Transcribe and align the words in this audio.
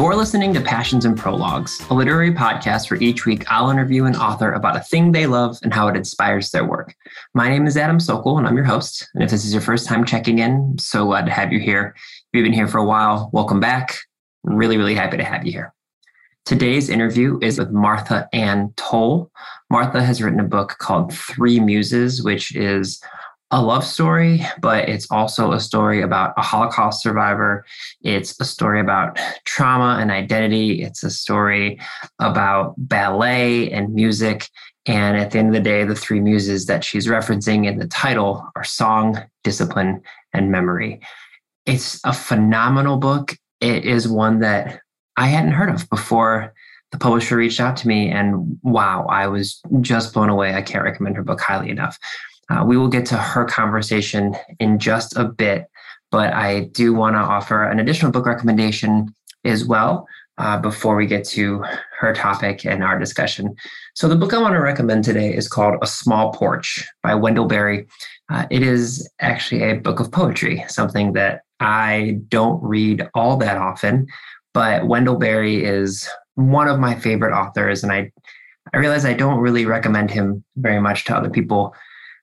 You're 0.00 0.16
listening 0.16 0.54
to 0.54 0.62
Passions 0.62 1.04
and 1.04 1.14
Prologues, 1.14 1.78
a 1.90 1.94
literary 1.94 2.32
podcast 2.32 2.90
where 2.90 3.02
each 3.02 3.26
week 3.26 3.44
I'll 3.52 3.68
interview 3.68 4.06
an 4.06 4.16
author 4.16 4.52
about 4.54 4.74
a 4.74 4.80
thing 4.80 5.12
they 5.12 5.26
love 5.26 5.58
and 5.62 5.74
how 5.74 5.88
it 5.88 5.94
inspires 5.94 6.50
their 6.50 6.64
work. 6.64 6.94
My 7.34 7.50
name 7.50 7.66
is 7.66 7.76
Adam 7.76 8.00
Sokol, 8.00 8.38
and 8.38 8.46
I'm 8.46 8.56
your 8.56 8.64
host. 8.64 9.06
And 9.12 9.22
if 9.22 9.30
this 9.30 9.44
is 9.44 9.52
your 9.52 9.60
first 9.60 9.86
time 9.86 10.06
checking 10.06 10.38
in, 10.38 10.78
so 10.78 11.04
glad 11.04 11.26
to 11.26 11.32
have 11.32 11.52
you 11.52 11.60
here. 11.60 11.94
If 11.96 12.28
you've 12.32 12.44
been 12.44 12.54
here 12.54 12.66
for 12.66 12.78
a 12.78 12.84
while, 12.84 13.28
welcome 13.34 13.60
back. 13.60 13.98
I'm 14.46 14.54
really, 14.54 14.78
really 14.78 14.94
happy 14.94 15.18
to 15.18 15.22
have 15.22 15.44
you 15.44 15.52
here. 15.52 15.74
Today's 16.46 16.88
interview 16.88 17.38
is 17.42 17.58
with 17.58 17.70
Martha 17.70 18.26
Anne 18.32 18.72
Toll. 18.78 19.30
Martha 19.68 20.02
has 20.02 20.22
written 20.22 20.40
a 20.40 20.44
book 20.44 20.76
called 20.78 21.12
Three 21.12 21.60
Muses, 21.60 22.22
which 22.22 22.56
is 22.56 23.02
a 23.50 23.60
love 23.60 23.84
story, 23.84 24.46
but 24.60 24.88
it's 24.88 25.10
also 25.10 25.52
a 25.52 25.60
story 25.60 26.02
about 26.02 26.34
a 26.36 26.42
Holocaust 26.42 27.02
survivor. 27.02 27.64
It's 28.02 28.38
a 28.40 28.44
story 28.44 28.80
about 28.80 29.18
trauma 29.44 29.98
and 30.00 30.10
identity. 30.10 30.82
It's 30.82 31.02
a 31.02 31.10
story 31.10 31.80
about 32.20 32.74
ballet 32.76 33.70
and 33.72 33.92
music. 33.92 34.48
And 34.86 35.16
at 35.16 35.32
the 35.32 35.38
end 35.38 35.48
of 35.48 35.54
the 35.54 35.60
day, 35.60 35.84
the 35.84 35.96
three 35.96 36.20
muses 36.20 36.66
that 36.66 36.84
she's 36.84 37.08
referencing 37.08 37.66
in 37.66 37.78
the 37.78 37.88
title 37.88 38.48
are 38.54 38.64
song, 38.64 39.18
discipline, 39.42 40.00
and 40.32 40.52
memory. 40.52 41.00
It's 41.66 42.00
a 42.04 42.12
phenomenal 42.12 42.98
book. 42.98 43.36
It 43.60 43.84
is 43.84 44.08
one 44.08 44.40
that 44.40 44.80
I 45.16 45.26
hadn't 45.26 45.52
heard 45.52 45.70
of 45.70 45.90
before 45.90 46.54
the 46.92 46.98
publisher 46.98 47.36
reached 47.36 47.60
out 47.60 47.76
to 47.78 47.88
me. 47.88 48.10
And 48.10 48.58
wow, 48.62 49.06
I 49.08 49.26
was 49.26 49.60
just 49.80 50.14
blown 50.14 50.28
away. 50.28 50.54
I 50.54 50.62
can't 50.62 50.84
recommend 50.84 51.16
her 51.16 51.22
book 51.22 51.40
highly 51.40 51.70
enough. 51.70 51.98
Uh, 52.50 52.64
we 52.64 52.76
will 52.76 52.88
get 52.88 53.06
to 53.06 53.16
her 53.16 53.44
conversation 53.44 54.34
in 54.58 54.78
just 54.78 55.16
a 55.16 55.24
bit, 55.24 55.66
but 56.10 56.32
I 56.32 56.64
do 56.72 56.92
want 56.92 57.14
to 57.14 57.20
offer 57.20 57.64
an 57.64 57.78
additional 57.78 58.10
book 58.10 58.26
recommendation 58.26 59.14
as 59.44 59.64
well 59.64 60.06
uh, 60.38 60.58
before 60.58 60.96
we 60.96 61.06
get 61.06 61.24
to 61.24 61.62
her 62.00 62.12
topic 62.12 62.66
and 62.66 62.82
our 62.82 62.98
discussion. 62.98 63.54
So, 63.94 64.08
the 64.08 64.16
book 64.16 64.34
I 64.34 64.38
want 64.38 64.54
to 64.54 64.60
recommend 64.60 65.04
today 65.04 65.34
is 65.34 65.48
called 65.48 65.76
A 65.80 65.86
Small 65.86 66.32
Porch 66.32 66.84
by 67.02 67.14
Wendell 67.14 67.46
Berry. 67.46 67.86
Uh, 68.30 68.46
it 68.50 68.62
is 68.62 69.08
actually 69.20 69.62
a 69.62 69.74
book 69.74 70.00
of 70.00 70.10
poetry, 70.10 70.64
something 70.68 71.12
that 71.12 71.42
I 71.60 72.18
don't 72.28 72.62
read 72.62 73.08
all 73.14 73.36
that 73.36 73.58
often, 73.58 74.06
but 74.54 74.86
Wendell 74.88 75.16
Berry 75.16 75.62
is 75.62 76.08
one 76.34 76.68
of 76.68 76.80
my 76.80 76.94
favorite 76.94 77.34
authors, 77.34 77.82
and 77.84 77.92
I 77.92 78.10
I 78.72 78.78
realize 78.78 79.04
I 79.04 79.14
don't 79.14 79.40
really 79.40 79.66
recommend 79.66 80.10
him 80.10 80.44
very 80.56 80.80
much 80.80 81.04
to 81.04 81.16
other 81.16 81.30
people 81.30 81.74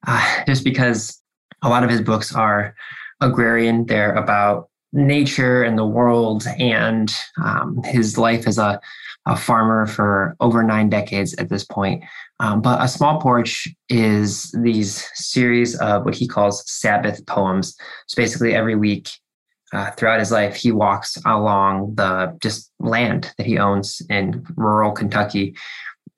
uh, 0.06 0.44
just 0.46 0.64
because 0.64 1.22
a 1.64 1.70
lot 1.70 1.84
of 1.84 1.90
his 1.90 2.02
books 2.02 2.36
are 2.36 2.76
agrarian. 3.22 3.86
They're 3.86 4.14
about 4.14 4.70
nature 4.94 5.64
and 5.64 5.78
the 5.78 5.86
world 5.86 6.46
and 6.60 7.14
um, 7.44 7.82
his 7.84 8.18
life 8.18 8.48
as 8.48 8.58
a, 8.58 8.80
a 9.26 9.36
farmer 9.36 9.86
for 9.86 10.36
over 10.40 10.64
nine 10.64 10.90
decades 10.90 11.34
at 11.36 11.50
this 11.50 11.64
point. 11.64 12.04
Um, 12.40 12.62
but 12.62 12.82
A 12.82 12.88
Small 12.88 13.20
Porch 13.20 13.68
is 13.90 14.54
these 14.62 15.08
series 15.16 15.76
of 15.80 16.06
what 16.06 16.16
he 16.16 16.28
calls 16.28 16.70
Sabbath 16.72 17.26
poems. 17.26 17.76
So 18.08 18.22
basically, 18.22 18.54
every 18.54 18.76
week 18.76 19.10
uh, 19.74 19.92
throughout 19.92 20.20
his 20.20 20.32
life, 20.32 20.56
he 20.56 20.72
walks 20.72 21.18
along 21.26 21.96
the 21.96 22.38
just 22.42 22.72
land 22.80 23.34
that 23.38 23.48
he 23.48 23.58
owns 23.58 24.02
in 24.10 24.46
rural 24.56 24.92
Kentucky 24.92 25.56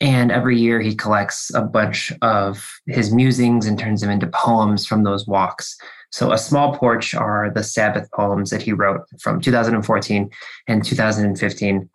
and 0.02 0.32
every 0.32 0.58
year 0.58 0.80
he 0.80 0.96
collects 0.96 1.52
a 1.54 1.62
bunch 1.62 2.12
of 2.22 2.68
his 2.88 3.14
musings 3.14 3.66
and 3.66 3.78
turns 3.78 4.02
them 4.02 4.10
into 4.10 4.28
poems 4.28 4.86
from 4.86 5.04
those 5.04 5.28
walks. 5.28 5.78
So, 6.12 6.32
A 6.32 6.38
Small 6.38 6.76
Porch 6.76 7.14
are 7.14 7.52
the 7.54 7.64
Sabbath 7.64 8.10
poems 8.12 8.50
that 8.50 8.62
he 8.62 8.74
wrote 8.74 9.02
from 9.20 9.42
2014 9.42 10.30
and 10.68 10.84
2015. 10.84 11.90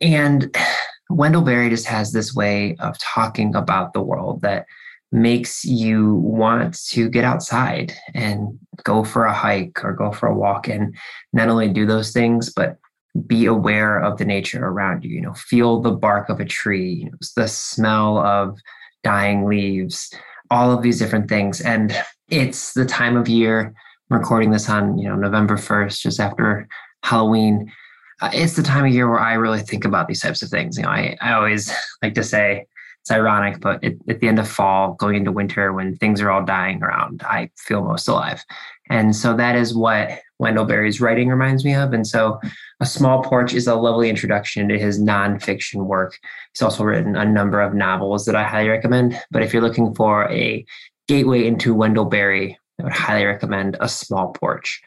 And 0.00 0.56
Wendell 1.08 1.42
Berry 1.42 1.70
just 1.70 1.86
has 1.86 2.12
this 2.12 2.34
way 2.34 2.76
of 2.80 2.98
talking 2.98 3.54
about 3.54 3.92
the 3.92 4.02
world 4.02 4.42
that 4.42 4.66
makes 5.12 5.64
you 5.64 6.14
want 6.16 6.78
to 6.86 7.08
get 7.08 7.24
outside 7.24 7.92
and 8.14 8.58
go 8.84 9.02
for 9.02 9.24
a 9.24 9.32
hike 9.32 9.84
or 9.84 9.92
go 9.92 10.12
for 10.12 10.28
a 10.28 10.34
walk 10.34 10.68
and 10.68 10.94
not 11.32 11.48
only 11.48 11.68
do 11.68 11.84
those 11.84 12.12
things, 12.12 12.52
but 12.52 12.78
be 13.26 13.44
aware 13.46 13.98
of 13.98 14.18
the 14.18 14.24
nature 14.24 14.64
around 14.64 15.04
you 15.04 15.10
you 15.10 15.20
know 15.20 15.34
feel 15.34 15.80
the 15.80 15.90
bark 15.90 16.28
of 16.28 16.38
a 16.38 16.44
tree 16.44 16.92
you 16.92 17.04
know, 17.06 17.16
the 17.36 17.48
smell 17.48 18.18
of 18.18 18.58
dying 19.02 19.46
leaves 19.46 20.14
all 20.50 20.72
of 20.72 20.82
these 20.82 20.98
different 20.98 21.28
things. 21.28 21.60
And 21.60 21.96
it's 22.28 22.74
the 22.74 22.84
time 22.84 23.16
of 23.16 23.28
year 23.28 23.72
I'm 24.10 24.18
recording 24.18 24.50
this 24.50 24.68
on 24.68 24.98
you 24.98 25.08
know 25.08 25.16
november 25.16 25.56
1st 25.56 26.00
just 26.00 26.20
after 26.20 26.68
halloween. 27.02 27.72
Uh, 28.20 28.30
it's 28.34 28.54
the 28.54 28.62
time 28.62 28.84
of 28.84 28.92
year 28.92 29.08
where 29.08 29.20
i 29.20 29.34
really 29.34 29.60
think 29.60 29.84
about 29.84 30.08
these 30.08 30.20
types 30.20 30.42
of 30.42 30.50
things. 30.50 30.76
You 30.76 30.84
know 30.84 30.90
i, 30.90 31.16
I 31.20 31.32
always 31.32 31.72
like 32.02 32.14
to 32.14 32.24
say 32.24 32.66
it's 33.00 33.10
ironic 33.10 33.60
but 33.60 33.82
it, 33.82 33.98
at 34.08 34.20
the 34.20 34.28
end 34.28 34.38
of 34.38 34.48
fall 34.48 34.94
going 34.94 35.16
into 35.16 35.32
winter 35.32 35.72
when 35.72 35.96
things 35.96 36.20
are 36.20 36.30
all 36.30 36.44
dying 36.44 36.82
around 36.82 37.22
i 37.24 37.50
feel 37.56 37.82
most 37.82 38.08
alive. 38.08 38.44
And 38.90 39.14
so 39.14 39.36
that 39.36 39.56
is 39.56 39.74
what 39.74 40.20
Wendell 40.40 40.64
Berry's 40.64 41.00
writing 41.00 41.28
reminds 41.28 41.64
me 41.64 41.74
of. 41.74 41.92
And 41.92 42.06
so 42.06 42.40
A 42.80 42.86
Small 42.86 43.22
Porch 43.22 43.52
is 43.52 43.66
a 43.66 43.74
lovely 43.74 44.08
introduction 44.08 44.68
to 44.68 44.78
his 44.78 45.00
nonfiction 45.00 45.84
work. 45.84 46.18
He's 46.52 46.62
also 46.62 46.82
written 46.82 47.14
a 47.14 47.24
number 47.24 47.60
of 47.60 47.74
novels 47.74 48.24
that 48.24 48.34
I 48.34 48.42
highly 48.42 48.70
recommend. 48.70 49.20
But 49.30 49.42
if 49.42 49.52
you're 49.52 49.62
looking 49.62 49.94
for 49.94 50.28
a 50.30 50.64
gateway 51.06 51.46
into 51.46 51.74
Wendell 51.74 52.06
Berry, 52.06 52.58
I 52.80 52.84
would 52.84 52.92
highly 52.92 53.26
recommend 53.26 53.76
A 53.80 53.88
Small 53.88 54.32
Porch. 54.32 54.80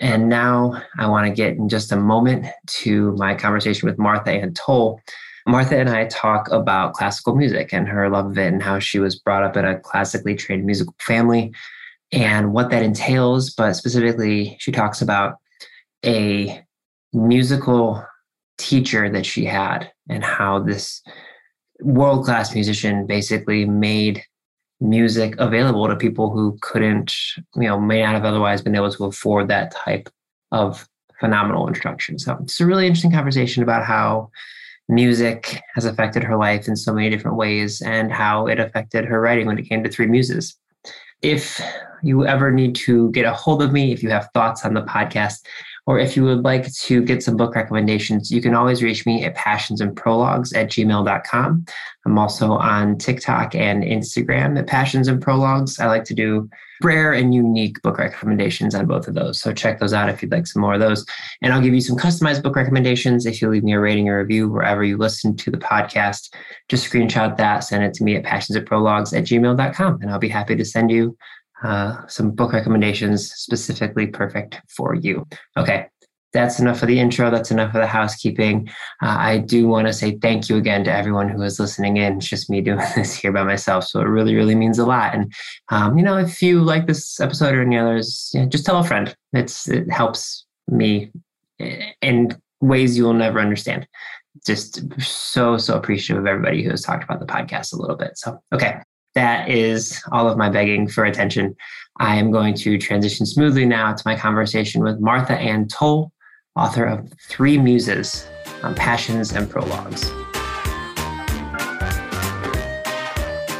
And 0.00 0.28
now 0.28 0.82
I 0.98 1.06
want 1.06 1.28
to 1.28 1.32
get 1.32 1.56
in 1.56 1.68
just 1.68 1.92
a 1.92 1.96
moment 1.96 2.46
to 2.66 3.12
my 3.12 3.36
conversation 3.36 3.88
with 3.88 4.00
Martha 4.00 4.32
Anne 4.32 4.52
Toll. 4.52 5.00
Martha 5.46 5.78
and 5.78 5.90
I 5.90 6.06
talk 6.06 6.50
about 6.50 6.94
classical 6.94 7.36
music 7.36 7.72
and 7.72 7.88
her 7.88 8.10
love 8.10 8.26
of 8.26 8.38
it 8.38 8.52
and 8.52 8.62
how 8.62 8.80
she 8.80 8.98
was 8.98 9.16
brought 9.16 9.44
up 9.44 9.56
in 9.56 9.64
a 9.64 9.78
classically 9.78 10.34
trained 10.34 10.64
musical 10.64 10.94
family 10.98 11.52
and 12.12 12.52
what 12.52 12.70
that 12.70 12.82
entails. 12.82 13.50
But 13.50 13.74
specifically, 13.74 14.56
she 14.60 14.70
talks 14.70 15.02
about 15.02 15.36
a 16.04 16.62
musical 17.12 18.04
teacher 18.58 19.08
that 19.10 19.26
she 19.26 19.44
had 19.44 19.90
and 20.08 20.22
how 20.22 20.58
this 20.58 21.02
world 21.80 22.24
class 22.24 22.54
musician 22.54 23.06
basically 23.06 23.64
made 23.64 24.22
music 24.80 25.34
available 25.38 25.88
to 25.88 25.96
people 25.96 26.30
who 26.30 26.58
couldn't, 26.60 27.14
you 27.54 27.68
know, 27.68 27.80
may 27.80 28.02
not 28.02 28.14
have 28.14 28.24
otherwise 28.24 28.62
been 28.62 28.74
able 28.74 28.90
to 28.90 29.04
afford 29.04 29.48
that 29.48 29.72
type 29.72 30.08
of 30.50 30.88
phenomenal 31.20 31.68
instruction. 31.68 32.18
So 32.18 32.36
it's 32.42 32.60
a 32.60 32.66
really 32.66 32.86
interesting 32.86 33.12
conversation 33.12 33.62
about 33.62 33.84
how 33.84 34.30
music 34.88 35.60
has 35.74 35.84
affected 35.84 36.24
her 36.24 36.36
life 36.36 36.66
in 36.66 36.76
so 36.76 36.92
many 36.92 37.08
different 37.10 37.36
ways 37.36 37.80
and 37.80 38.12
how 38.12 38.46
it 38.46 38.58
affected 38.58 39.04
her 39.04 39.20
writing 39.20 39.46
when 39.46 39.58
it 39.58 39.68
came 39.68 39.84
to 39.84 39.90
Three 39.90 40.06
Muses. 40.06 40.56
If 41.22 41.60
you 42.02 42.26
ever 42.26 42.50
need 42.50 42.74
to 42.76 43.10
get 43.12 43.24
a 43.24 43.32
hold 43.32 43.62
of 43.62 43.72
me, 43.72 43.92
if 43.92 44.02
you 44.02 44.10
have 44.10 44.28
thoughts 44.34 44.64
on 44.64 44.74
the 44.74 44.82
podcast, 44.82 45.44
Or 45.86 45.98
if 45.98 46.16
you 46.16 46.24
would 46.24 46.44
like 46.44 46.72
to 46.72 47.02
get 47.02 47.22
some 47.22 47.36
book 47.36 47.56
recommendations, 47.56 48.30
you 48.30 48.40
can 48.40 48.54
always 48.54 48.82
reach 48.82 49.04
me 49.04 49.24
at 49.24 49.36
passionsandprologues 49.36 50.56
at 50.56 50.70
gmail.com. 50.70 51.64
I'm 52.06 52.18
also 52.18 52.52
on 52.52 52.98
TikTok 52.98 53.54
and 53.54 53.82
Instagram 53.82 54.58
at 54.58 54.68
Passions 54.68 55.08
and 55.08 55.20
Prologues. 55.20 55.80
I 55.80 55.86
like 55.86 56.04
to 56.04 56.14
do 56.14 56.48
rare 56.82 57.12
and 57.12 57.34
unique 57.34 57.80
book 57.82 57.98
recommendations 57.98 58.74
on 58.74 58.86
both 58.86 59.08
of 59.08 59.14
those. 59.14 59.40
So 59.40 59.52
check 59.52 59.78
those 59.78 59.92
out 59.92 60.08
if 60.08 60.22
you'd 60.22 60.32
like 60.32 60.46
some 60.46 60.62
more 60.62 60.74
of 60.74 60.80
those. 60.80 61.04
And 61.40 61.52
I'll 61.52 61.60
give 61.60 61.74
you 61.74 61.80
some 61.80 61.96
customized 61.96 62.42
book 62.42 62.56
recommendations 62.56 63.26
if 63.26 63.40
you 63.40 63.48
leave 63.48 63.64
me 63.64 63.72
a 63.72 63.80
rating 63.80 64.08
or 64.08 64.18
review 64.18 64.48
wherever 64.48 64.82
you 64.82 64.96
listen 64.96 65.36
to 65.36 65.50
the 65.50 65.58
podcast. 65.58 66.32
Just 66.68 66.90
screenshot 66.90 67.36
that, 67.36 67.60
send 67.60 67.84
it 67.84 67.94
to 67.94 68.04
me 68.04 68.16
at 68.16 68.24
passionsandprologues 68.24 69.16
at 69.16 69.24
gmail.com, 69.24 69.98
and 70.00 70.10
I'll 70.10 70.18
be 70.18 70.28
happy 70.28 70.56
to 70.56 70.64
send 70.64 70.90
you 70.90 71.16
uh, 71.62 72.06
some 72.06 72.30
book 72.30 72.52
recommendations 72.52 73.32
specifically 73.32 74.06
perfect 74.06 74.60
for 74.68 74.94
you. 74.94 75.26
Okay, 75.56 75.86
that's 76.32 76.58
enough 76.58 76.82
of 76.82 76.88
the 76.88 76.98
intro. 76.98 77.30
That's 77.30 77.50
enough 77.50 77.74
of 77.74 77.80
the 77.80 77.86
housekeeping. 77.86 78.68
Uh, 79.02 79.16
I 79.18 79.38
do 79.38 79.68
want 79.68 79.86
to 79.86 79.92
say 79.92 80.18
thank 80.18 80.48
you 80.48 80.56
again 80.56 80.84
to 80.84 80.92
everyone 80.92 81.28
who 81.28 81.42
is 81.42 81.60
listening 81.60 81.98
in. 81.98 82.16
It's 82.16 82.28
just 82.28 82.50
me 82.50 82.60
doing 82.62 82.80
this 82.96 83.14
here 83.14 83.32
by 83.32 83.44
myself. 83.44 83.84
So 83.84 84.00
it 84.00 84.04
really, 84.04 84.34
really 84.34 84.54
means 84.54 84.78
a 84.78 84.86
lot. 84.86 85.14
And, 85.14 85.32
um, 85.70 85.98
you 85.98 86.04
know, 86.04 86.16
if 86.16 86.42
you 86.42 86.62
like 86.62 86.86
this 86.86 87.20
episode 87.20 87.54
or 87.54 87.62
any 87.62 87.78
others, 87.78 88.34
just 88.48 88.64
tell 88.64 88.78
a 88.78 88.84
friend. 88.84 89.14
It's, 89.32 89.68
it 89.68 89.90
helps 89.90 90.46
me 90.68 91.10
in 92.00 92.36
ways 92.60 92.96
you 92.96 93.04
will 93.04 93.14
never 93.14 93.38
understand. 93.38 93.86
Just 94.46 94.82
so, 95.02 95.58
so 95.58 95.76
appreciative 95.76 96.22
of 96.22 96.26
everybody 96.26 96.62
who 96.62 96.70
has 96.70 96.82
talked 96.82 97.04
about 97.04 97.20
the 97.20 97.26
podcast 97.26 97.74
a 97.74 97.76
little 97.76 97.96
bit. 97.96 98.16
So, 98.16 98.38
okay, 98.54 98.78
that 99.14 99.48
is 99.48 100.02
all 100.12 100.28
of 100.28 100.38
my 100.38 100.48
begging 100.48 100.88
for 100.88 101.04
attention. 101.04 101.54
I 101.98 102.16
am 102.16 102.30
going 102.30 102.54
to 102.56 102.78
transition 102.78 103.26
smoothly 103.26 103.66
now 103.66 103.92
to 103.92 104.02
my 104.06 104.16
conversation 104.16 104.82
with 104.82 105.00
Martha 105.00 105.34
Anne 105.34 105.68
Toll 105.68 106.12
author 106.56 106.84
of 106.84 107.10
Three 107.28 107.58
Muses 107.58 108.28
on 108.62 108.74
Passions 108.74 109.32
and 109.32 109.48
Prologues. 109.48 110.10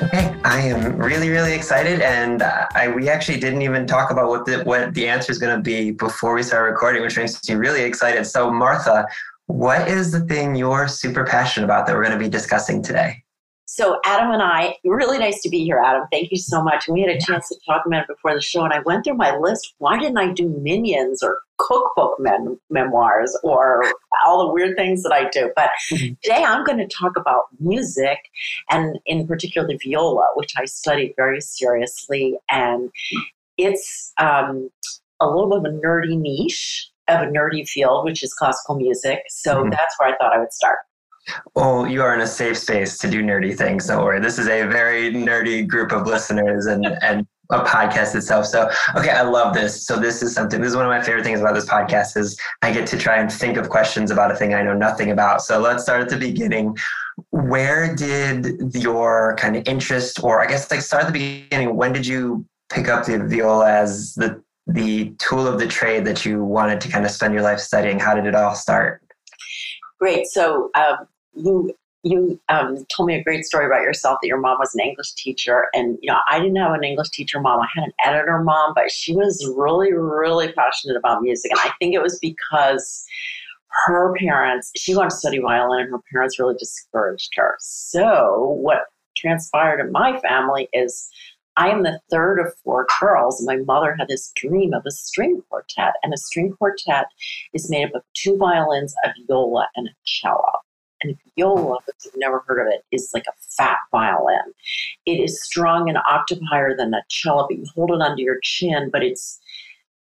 Okay, 0.02 0.34
I 0.44 0.60
am 0.60 0.96
really, 0.96 1.30
really 1.30 1.54
excited, 1.54 2.00
and 2.00 2.42
uh, 2.42 2.66
I, 2.74 2.88
we 2.88 3.08
actually 3.08 3.38
didn't 3.38 3.62
even 3.62 3.86
talk 3.86 4.10
about 4.10 4.28
what 4.28 4.44
the 4.44 4.62
what 4.64 4.92
the 4.94 5.08
answer 5.08 5.32
is 5.32 5.38
going 5.38 5.56
to 5.56 5.62
be 5.62 5.92
before 5.92 6.34
we 6.34 6.42
start 6.42 6.70
recording, 6.70 7.02
which 7.02 7.16
makes 7.16 7.48
me 7.48 7.54
really 7.54 7.82
excited. 7.82 8.26
So, 8.26 8.50
Martha, 8.50 9.06
what 9.46 9.88
is 9.88 10.10
the 10.10 10.20
thing 10.20 10.54
you're 10.54 10.88
super 10.88 11.24
passionate 11.24 11.64
about 11.64 11.86
that 11.86 11.94
we're 11.94 12.04
going 12.04 12.18
to 12.18 12.22
be 12.22 12.28
discussing 12.28 12.82
today? 12.82 13.22
So 13.74 13.98
Adam 14.04 14.30
and 14.32 14.42
I, 14.42 14.76
really 14.84 15.16
nice 15.16 15.40
to 15.40 15.48
be 15.48 15.64
here, 15.64 15.80
Adam. 15.82 16.02
Thank 16.12 16.30
you 16.30 16.36
so 16.36 16.62
much. 16.62 16.86
And 16.86 16.94
We 16.94 17.00
had 17.00 17.16
a 17.16 17.18
chance 17.18 17.48
to 17.48 17.56
talk 17.66 17.86
about 17.86 18.02
it 18.02 18.06
before 18.06 18.34
the 18.34 18.40
show, 18.42 18.64
and 18.64 18.72
I 18.74 18.80
went 18.80 19.02
through 19.02 19.14
my 19.14 19.34
list. 19.34 19.72
Why 19.78 19.98
didn't 19.98 20.18
I 20.18 20.30
do 20.30 20.50
minions 20.60 21.22
or 21.22 21.38
cookbook 21.56 22.16
mem- 22.18 22.60
memoirs 22.68 23.34
or 23.42 23.82
all 24.26 24.46
the 24.46 24.52
weird 24.52 24.76
things 24.76 25.02
that 25.04 25.12
I 25.14 25.30
do? 25.30 25.52
But 25.56 25.70
mm-hmm. 25.90 26.12
today 26.22 26.44
I'm 26.44 26.66
going 26.66 26.86
to 26.86 26.86
talk 26.86 27.12
about 27.16 27.44
music, 27.60 28.18
and 28.70 28.98
in 29.06 29.26
particular 29.26 29.66
the 29.66 29.80
viola, 29.82 30.26
which 30.34 30.52
I 30.58 30.66
studied 30.66 31.14
very 31.16 31.40
seriously, 31.40 32.36
and 32.50 32.90
it's 33.56 34.12
um, 34.18 34.68
a 35.18 35.26
little 35.26 35.48
bit 35.48 35.60
of 35.60 35.64
a 35.64 35.78
nerdy 35.78 36.20
niche 36.20 36.90
of 37.08 37.22
a 37.22 37.24
nerdy 37.24 37.66
field, 37.66 38.04
which 38.04 38.22
is 38.22 38.34
classical 38.34 38.76
music. 38.76 39.20
So 39.30 39.62
mm-hmm. 39.62 39.70
that's 39.70 39.98
where 39.98 40.10
I 40.10 40.16
thought 40.18 40.34
I 40.34 40.40
would 40.40 40.52
start. 40.52 40.80
Well, 41.54 41.86
you 41.86 42.02
are 42.02 42.14
in 42.14 42.20
a 42.20 42.26
safe 42.26 42.58
space 42.58 42.98
to 42.98 43.10
do 43.10 43.22
nerdy 43.22 43.56
things. 43.56 43.86
Don't 43.86 44.04
worry. 44.04 44.20
This 44.20 44.38
is 44.38 44.48
a 44.48 44.66
very 44.66 45.12
nerdy 45.12 45.66
group 45.66 45.92
of 45.92 46.06
listeners 46.06 46.66
and, 46.66 46.86
and 47.02 47.26
a 47.50 47.64
podcast 47.64 48.14
itself. 48.14 48.46
So, 48.46 48.70
okay, 48.96 49.10
I 49.10 49.22
love 49.22 49.54
this. 49.54 49.86
So 49.86 49.98
this 49.98 50.22
is 50.22 50.34
something, 50.34 50.60
this 50.60 50.70
is 50.70 50.76
one 50.76 50.84
of 50.84 50.90
my 50.90 51.02
favorite 51.02 51.24
things 51.24 51.40
about 51.40 51.54
this 51.54 51.66
podcast 51.66 52.16
is 52.16 52.38
I 52.62 52.72
get 52.72 52.86
to 52.88 52.98
try 52.98 53.18
and 53.18 53.30
think 53.30 53.56
of 53.56 53.68
questions 53.68 54.10
about 54.10 54.30
a 54.30 54.36
thing 54.36 54.54
I 54.54 54.62
know 54.62 54.74
nothing 54.74 55.10
about. 55.10 55.42
So 55.42 55.58
let's 55.58 55.82
start 55.82 56.00
at 56.00 56.08
the 56.08 56.16
beginning. 56.16 56.76
Where 57.30 57.94
did 57.94 58.74
your 58.74 59.36
kind 59.38 59.56
of 59.56 59.68
interest, 59.68 60.22
or 60.24 60.40
I 60.40 60.46
guess 60.46 60.70
like 60.70 60.80
start 60.80 61.04
at 61.04 61.12
the 61.12 61.44
beginning, 61.48 61.76
when 61.76 61.92
did 61.92 62.06
you 62.06 62.46
pick 62.70 62.88
up 62.88 63.04
the 63.04 63.18
viola 63.18 63.70
as 63.70 64.14
the 64.14 64.42
the 64.68 65.12
tool 65.18 65.46
of 65.46 65.58
the 65.58 65.66
trade 65.66 66.04
that 66.06 66.24
you 66.24 66.42
wanted 66.42 66.80
to 66.80 66.88
kind 66.88 67.04
of 67.04 67.10
spend 67.10 67.34
your 67.34 67.42
life 67.42 67.58
studying? 67.58 67.98
How 67.98 68.14
did 68.14 68.26
it 68.26 68.34
all 68.34 68.54
start? 68.54 69.02
Great. 69.98 70.26
So 70.26 70.70
um, 70.74 71.06
you 71.34 71.74
you 72.04 72.40
um, 72.48 72.84
told 72.94 73.06
me 73.06 73.14
a 73.14 73.22
great 73.22 73.44
story 73.44 73.64
about 73.64 73.82
yourself 73.82 74.18
that 74.20 74.26
your 74.26 74.40
mom 74.40 74.58
was 74.58 74.74
an 74.74 74.84
English 74.84 75.12
teacher, 75.14 75.66
and 75.72 75.98
you 76.02 76.10
know 76.10 76.18
I 76.30 76.40
didn't 76.40 76.56
have 76.56 76.72
an 76.72 76.84
English 76.84 77.10
teacher 77.10 77.40
mom. 77.40 77.60
I 77.60 77.68
had 77.74 77.84
an 77.84 77.92
editor 78.04 78.40
mom, 78.40 78.72
but 78.74 78.90
she 78.90 79.14
was 79.14 79.48
really, 79.56 79.92
really 79.92 80.52
passionate 80.52 80.96
about 80.96 81.22
music, 81.22 81.50
and 81.52 81.60
I 81.60 81.72
think 81.78 81.94
it 81.94 82.02
was 82.02 82.18
because 82.18 83.04
her 83.86 84.14
parents 84.18 84.72
she 84.76 84.94
wanted 84.94 85.10
to 85.10 85.16
study 85.16 85.38
violin, 85.38 85.82
and 85.82 85.90
her 85.90 86.00
parents 86.12 86.38
really 86.38 86.56
discouraged 86.58 87.30
her. 87.36 87.56
So 87.60 88.56
what 88.60 88.86
transpired 89.16 89.80
in 89.80 89.92
my 89.92 90.18
family 90.20 90.68
is 90.72 91.08
I 91.56 91.68
am 91.68 91.82
the 91.82 92.00
third 92.10 92.40
of 92.40 92.54
four 92.64 92.86
girls, 93.00 93.38
and 93.38 93.46
my 93.46 93.62
mother 93.64 93.94
had 93.98 94.08
this 94.08 94.32
dream 94.34 94.72
of 94.72 94.84
a 94.86 94.90
string 94.90 95.42
quartet. 95.48 95.94
And 96.02 96.14
a 96.14 96.16
string 96.16 96.52
quartet 96.52 97.06
is 97.52 97.70
made 97.70 97.86
up 97.86 97.94
of 97.94 98.02
two 98.14 98.36
violins, 98.38 98.94
a 99.04 99.12
viola, 99.26 99.68
and 99.76 99.88
a 99.88 99.92
cello. 100.04 100.50
And 101.02 101.16
viola, 101.36 101.78
if 101.88 102.04
you've 102.04 102.14
never 102.16 102.42
heard 102.46 102.60
of 102.60 102.72
it, 102.72 102.84
is 102.92 103.10
like 103.14 103.24
a 103.28 103.32
fat 103.56 103.78
violin. 103.90 104.52
It 105.06 105.20
is 105.20 105.42
strung 105.42 105.88
an 105.88 105.96
octave 106.08 106.40
higher 106.50 106.76
than 106.76 106.94
a 106.94 107.02
cello, 107.08 107.46
but 107.48 107.58
you 107.58 107.64
hold 107.74 107.90
it 107.90 108.00
under 108.00 108.22
your 108.22 108.38
chin, 108.42 108.90
but 108.92 109.02
it's 109.02 109.40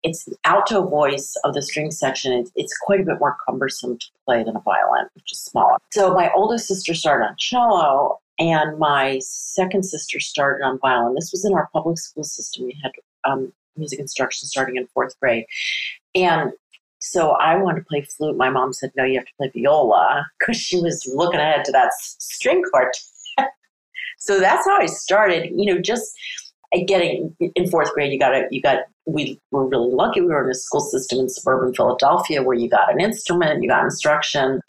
it's 0.04 0.26
the 0.26 0.38
alto 0.46 0.88
voice 0.88 1.36
of 1.44 1.54
the 1.54 1.62
string 1.62 1.92
section. 1.92 2.32
It's, 2.32 2.52
it's 2.56 2.78
quite 2.78 3.02
a 3.02 3.04
bit 3.04 3.20
more 3.20 3.36
cumbersome 3.46 3.98
to 3.98 4.06
play 4.26 4.44
than 4.44 4.56
a 4.56 4.62
violin, 4.62 5.08
which 5.16 5.32
is 5.32 5.40
smaller. 5.40 5.78
So 5.92 6.14
my 6.14 6.32
oldest 6.34 6.68
sister 6.68 6.94
started 6.94 7.26
on 7.26 7.36
cello, 7.38 8.20
and 8.40 8.78
my 8.78 9.20
second 9.22 9.84
sister 9.84 10.20
started 10.20 10.64
on 10.64 10.80
violin. 10.80 11.16
This 11.16 11.32
was 11.32 11.44
in 11.44 11.54
our 11.54 11.68
public 11.74 11.98
school 11.98 12.24
system. 12.24 12.66
We 12.66 12.80
had 12.82 12.92
um, 13.26 13.52
music 13.76 14.00
instruction 14.00 14.48
starting 14.48 14.78
in 14.78 14.88
fourth 14.88 15.20
grade, 15.20 15.46
and 16.16 16.54
so 17.12 17.32
I 17.32 17.56
wanted 17.56 17.80
to 17.80 17.86
play 17.86 18.02
flute. 18.02 18.38
My 18.38 18.50
mom 18.50 18.74
said, 18.74 18.92
"No, 18.96 19.04
you 19.04 19.18
have 19.18 19.26
to 19.26 19.34
play 19.38 19.52
viola," 19.54 20.26
because 20.40 20.58
she 20.58 20.80
was 20.80 21.10
looking 21.16 21.40
ahead 21.40 21.66
to 21.66 21.72
that 21.72 21.94
string 21.94 22.62
quartet. 22.72 22.98
so 24.18 24.40
that's 24.40 24.68
how 24.68 24.78
I 24.78 24.88
started. 24.88 25.52
You 25.56 25.74
know, 25.74 25.82
just 25.82 26.14
eh, 26.74 26.84
getting 26.86 27.36
in 27.56 27.70
fourth 27.70 27.94
grade, 27.94 28.12
you 28.12 28.20
got 28.20 28.36
it. 28.36 28.48
You 28.52 28.62
got. 28.62 28.80
We 29.06 29.40
were 29.52 29.68
really 29.68 29.94
lucky. 29.94 30.22
We 30.22 30.28
were 30.28 30.44
in 30.44 30.52
a 30.52 30.54
school 30.54 30.82
system 30.82 31.20
in 31.20 31.30
suburban 31.30 31.74
Philadelphia 31.74 32.44
where 32.44 32.58
you 32.58 32.70
got 32.70 32.92
an 32.92 33.00
instrument, 33.00 33.64
you 33.64 33.70
got 33.70 33.84
instruction. 33.84 34.60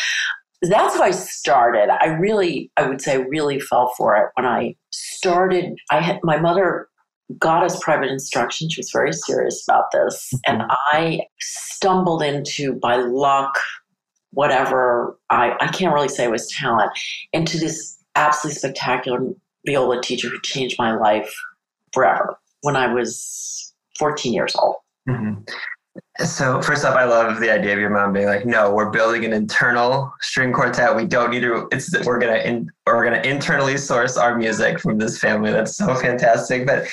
That's 0.62 0.96
how 0.96 1.02
I 1.02 1.11
started. 1.12 1.88
I 1.90 2.06
really, 2.06 2.70
I 2.76 2.87
would 2.88 3.00
say, 3.00 3.19
really 3.25 3.61
fell 3.61 3.93
for 3.96 4.17
it 4.17 4.31
when 4.35 4.46
I 4.46 4.76
started. 4.90 5.76
I 5.90 6.00
had 6.00 6.20
my 6.23 6.37
mother 6.38 6.88
got 7.38 7.64
us 7.64 7.82
private 7.82 8.10
instruction. 8.10 8.70
She 8.70 8.80
was 8.80 8.90
very 8.90 9.12
serious 9.12 9.62
about 9.66 9.90
this. 9.92 10.32
And 10.46 10.62
mm-hmm. 10.62 10.70
I 10.92 11.20
stumbled 11.40 12.22
into, 12.22 12.75
by 12.75 12.96
luck, 12.96 13.58
whatever, 14.30 15.19
I, 15.30 15.52
I 15.60 15.69
can't 15.69 15.92
really 15.92 16.08
say 16.08 16.25
it 16.25 16.30
was 16.30 16.48
talent, 16.48 16.90
into 17.32 17.58
this 17.58 17.98
absolutely 18.14 18.58
spectacular 18.58 19.20
viola 19.66 20.00
teacher 20.00 20.28
who 20.28 20.40
changed 20.42 20.76
my 20.78 20.94
life 20.94 21.32
forever 21.92 22.38
when 22.62 22.76
I 22.76 22.92
was 22.92 23.73
14 23.99 24.32
years 24.32 24.54
old. 24.56 24.76
Mm-hmm. 25.08 25.42
So 26.25 26.60
first 26.60 26.84
off, 26.84 26.96
I 26.96 27.04
love 27.04 27.38
the 27.38 27.48
idea 27.48 27.72
of 27.72 27.78
your 27.78 27.90
mom 27.90 28.12
being 28.12 28.26
like, 28.26 28.44
"No, 28.44 28.72
we're 28.72 28.90
building 28.90 29.25
an 29.25 29.32
internal 29.32 30.12
string 30.20 30.52
quartet. 30.52 30.96
We 30.96 31.06
don't 31.06 31.30
need 31.30 31.42
to. 31.42 31.68
It's 31.70 31.94
we're 32.04 32.18
gonna 32.18 32.38
in, 32.38 32.68
we're 32.87 33.04
gonna 33.04 33.22
internally 33.22 33.76
source 33.76 34.16
our 34.16 34.37
music 34.37 34.80
from 34.80 34.98
this 34.98 35.18
family. 35.18 35.52
That's 35.52 35.76
so 35.76 35.94
fantastic." 35.94 36.66
But 36.66 36.88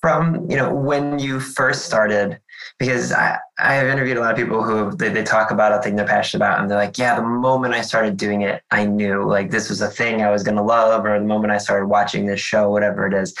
from 0.00 0.48
you 0.50 0.56
know 0.56 0.72
when 0.72 1.18
you 1.18 1.40
first 1.40 1.84
started 1.84 2.38
because 2.78 3.12
I, 3.12 3.38
I 3.58 3.74
have 3.74 3.86
interviewed 3.88 4.16
a 4.16 4.20
lot 4.20 4.30
of 4.30 4.36
people 4.36 4.62
who 4.62 4.94
they, 4.96 5.10
they 5.10 5.22
talk 5.22 5.50
about 5.50 5.78
a 5.78 5.82
thing 5.82 5.96
they're 5.96 6.06
passionate 6.06 6.44
about 6.44 6.60
and 6.60 6.70
they're 6.70 6.78
like 6.78 6.96
yeah 6.96 7.16
the 7.16 7.22
moment 7.22 7.74
i 7.74 7.82
started 7.82 8.16
doing 8.16 8.42
it 8.42 8.62
i 8.70 8.84
knew 8.84 9.24
like 9.28 9.50
this 9.50 9.68
was 9.68 9.80
a 9.82 9.88
thing 9.88 10.22
i 10.22 10.30
was 10.30 10.42
to 10.42 10.62
love 10.62 11.04
or 11.04 11.18
the 11.18 11.24
moment 11.24 11.52
i 11.52 11.58
started 11.58 11.86
watching 11.86 12.26
this 12.26 12.40
show 12.40 12.70
whatever 12.70 13.06
it 13.06 13.14
is 13.14 13.34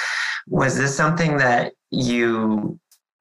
was 0.46 0.76
this 0.76 0.94
something 0.94 1.38
that 1.38 1.72
you 1.90 2.78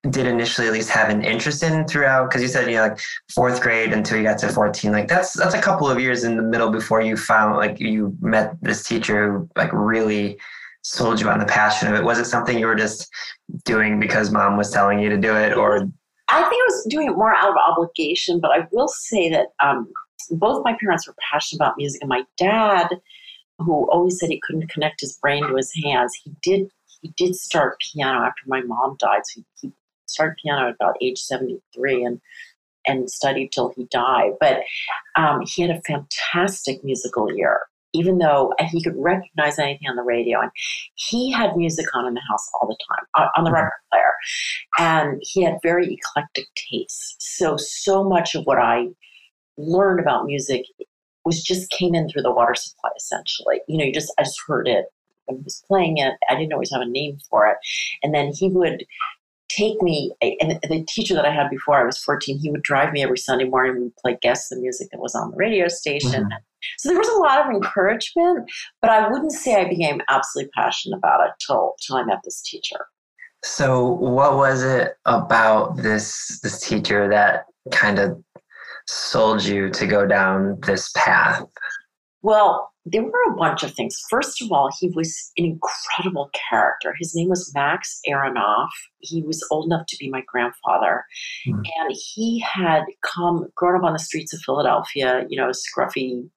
did 0.09 0.25
initially 0.25 0.65
at 0.65 0.73
least 0.73 0.89
have 0.89 1.09
an 1.09 1.23
interest 1.23 1.61
in 1.61 1.85
throughout 1.85 2.29
because 2.29 2.41
you 2.41 2.47
said 2.47 2.69
you 2.69 2.77
know 2.77 2.83
like 2.83 2.99
fourth 3.35 3.61
grade 3.61 3.91
until 3.91 4.17
you 4.17 4.23
got 4.23 4.37
to 4.37 4.47
14 4.47 4.93
like 4.93 5.09
that's 5.09 5.33
that's 5.33 5.53
a 5.53 5.61
couple 5.61 5.89
of 5.89 5.99
years 5.99 6.23
in 6.23 6.37
the 6.37 6.41
middle 6.41 6.71
before 6.71 7.01
you 7.01 7.17
found 7.17 7.57
like 7.57 7.81
you 7.81 8.15
met 8.21 8.55
this 8.61 8.87
teacher 8.87 9.33
who 9.33 9.49
like 9.57 9.71
really 9.73 10.39
sold 10.83 11.19
you 11.19 11.29
on 11.29 11.39
the 11.39 11.45
passion 11.45 11.87
of 11.87 11.95
it? 11.95 12.03
Was 12.03 12.19
it 12.19 12.25
something 12.25 12.57
you 12.57 12.65
were 12.65 12.75
just 12.75 13.09
doing 13.65 13.99
because 13.99 14.31
mom 14.31 14.57
was 14.57 14.71
telling 14.71 14.99
you 14.99 15.09
to 15.09 15.17
do 15.17 15.35
it, 15.35 15.55
or? 15.55 15.87
I 16.29 16.41
think 16.41 16.53
I 16.53 16.67
was 16.67 16.87
doing 16.89 17.07
it 17.07 17.17
more 17.17 17.35
out 17.35 17.49
of 17.49 17.55
obligation, 17.57 18.39
but 18.39 18.51
I 18.51 18.67
will 18.71 18.87
say 18.87 19.29
that 19.29 19.47
um, 19.63 19.91
both 20.31 20.63
my 20.63 20.75
parents 20.79 21.07
were 21.07 21.15
passionate 21.31 21.63
about 21.63 21.77
music, 21.77 22.01
and 22.01 22.09
my 22.09 22.23
dad, 22.37 22.89
who 23.57 23.89
always 23.91 24.19
said 24.19 24.29
he 24.29 24.41
couldn't 24.45 24.69
connect 24.69 25.01
his 25.01 25.17
brain 25.17 25.47
to 25.47 25.55
his 25.55 25.73
hands, 25.83 26.13
he 26.23 26.31
did. 26.41 26.69
He 27.01 27.13
did 27.15 27.33
start 27.35 27.79
piano 27.79 28.25
after 28.25 28.41
my 28.45 28.61
mom 28.61 28.97
died. 28.99 29.21
So 29.23 29.41
he, 29.61 29.67
he 29.67 29.73
started 30.09 30.37
piano 30.43 30.69
at 30.69 30.75
about 30.75 30.97
age 31.01 31.19
seventy 31.19 31.61
three, 31.73 32.03
and 32.03 32.19
and 32.87 33.09
studied 33.09 33.51
till 33.51 33.73
he 33.75 33.85
died. 33.91 34.33
But 34.39 34.61
um, 35.15 35.41
he 35.45 35.61
had 35.61 35.71
a 35.71 35.81
fantastic 35.81 36.83
musical 36.83 37.29
ear, 37.31 37.61
even 37.93 38.17
though 38.17 38.53
he 38.59 38.81
could 38.81 38.95
recognize 38.97 39.59
anything 39.59 39.89
on 39.89 39.95
the 39.95 40.03
radio. 40.03 40.41
And 40.41 40.51
he 40.95 41.31
had 41.31 41.55
music 41.55 41.85
on 41.95 42.07
in 42.07 42.13
the 42.13 42.21
house 42.29 42.49
all 42.53 42.67
the 42.67 42.77
time, 42.89 43.05
uh, 43.15 43.29
on 43.37 43.43
the 43.43 43.49
mm-hmm. 43.49 43.55
record 43.55 43.71
player. 43.91 44.11
And 44.77 45.21
he 45.21 45.43
had 45.43 45.57
very 45.61 45.93
eclectic 45.93 46.47
tastes. 46.55 47.15
So, 47.19 47.57
so 47.57 48.03
much 48.03 48.35
of 48.35 48.45
what 48.45 48.57
I 48.57 48.87
learned 49.57 49.99
about 49.99 50.25
music 50.25 50.65
was 51.25 51.43
just 51.43 51.69
came 51.71 51.93
in 51.93 52.09
through 52.09 52.23
the 52.23 52.33
water 52.33 52.55
supply 52.55 52.89
essentially. 52.97 53.59
You 53.67 53.77
know, 53.77 53.85
you 53.85 53.93
just 53.93 54.13
I 54.17 54.23
just 54.23 54.39
heard 54.47 54.67
it 54.67 54.85
and 55.27 55.37
he 55.37 55.43
was 55.43 55.63
playing 55.67 55.97
it. 55.97 56.13
I 56.29 56.35
didn't 56.35 56.53
always 56.53 56.71
have 56.71 56.81
a 56.81 56.89
name 56.89 57.19
for 57.29 57.47
it. 57.47 57.57
And 58.01 58.13
then 58.13 58.31
he 58.33 58.49
would 58.49 58.85
take 59.49 59.81
me 59.81 60.11
and 60.21 60.59
the 60.63 60.85
teacher 60.87 61.13
that 61.15 61.25
I 61.25 61.31
had 61.31 61.49
before 61.49 61.79
I 61.79 61.83
was 61.83 61.97
14, 61.97 62.39
he 62.39 62.49
would 62.51 62.61
drive 62.61 62.93
me 62.93 63.03
every 63.03 63.17
Sunday 63.17 63.45
morning. 63.45 63.81
We'd 63.81 63.95
play 63.97 64.17
guess 64.21 64.49
the 64.49 64.57
music 64.57 64.89
that 64.91 64.99
was 64.99 65.15
on 65.15 65.31
the 65.31 65.37
radio 65.37 65.67
station. 65.67 66.23
Mm-hmm. 66.23 66.37
So 66.77 66.89
there 66.89 66.97
was 66.97 67.07
a 67.09 67.17
lot 67.17 67.45
of 67.45 67.53
encouragement, 67.53 68.49
but 68.81 68.91
I 68.91 69.09
wouldn't 69.09 69.31
say 69.31 69.55
I 69.55 69.67
became 69.67 70.01
absolutely 70.09 70.51
passionate 70.55 70.97
about 70.97 71.25
it 71.25 71.33
till 71.45 71.75
till 71.81 71.95
I 71.95 72.03
met 72.03 72.19
this 72.23 72.41
teacher. 72.41 72.87
So 73.43 73.93
what 73.93 74.35
was 74.35 74.63
it 74.63 74.95
about 75.05 75.77
this 75.77 76.39
this 76.41 76.59
teacher 76.59 77.07
that 77.09 77.45
kind 77.71 77.99
of 77.99 78.21
sold 78.87 79.43
you 79.43 79.69
to 79.69 79.87
go 79.87 80.05
down 80.05 80.59
this 80.61 80.91
path? 80.95 81.43
Well, 82.21 82.68
there 82.86 83.03
were 83.03 83.31
a 83.33 83.36
bunch 83.36 83.63
of 83.63 83.74
things. 83.74 84.01
First 84.09 84.41
of 84.41 84.51
all, 84.51 84.69
he 84.79 84.89
was 84.89 85.31
an 85.38 85.45
incredible 85.45 86.29
character. 86.50 86.93
His 86.98 87.13
name 87.15 87.29
was 87.29 87.51
Max 87.53 88.00
Aronoff. 88.07 88.69
He 89.00 89.21
was 89.21 89.45
old 89.51 89.65
enough 89.65 89.86
to 89.88 89.98
be 90.00 90.09
my 90.09 90.24
grandfather. 90.27 91.03
Mm. 91.48 91.63
And 91.77 91.95
he 91.95 92.39
had 92.39 92.83
come, 93.01 93.48
grown 93.55 93.79
up 93.79 93.83
on 93.83 93.93
the 93.93 94.00
streets 94.00 94.33
of 94.33 94.39
Philadelphia, 94.41 95.25
you 95.29 95.38
know, 95.38 95.50
a 95.50 95.53
scruffy, 95.53 96.29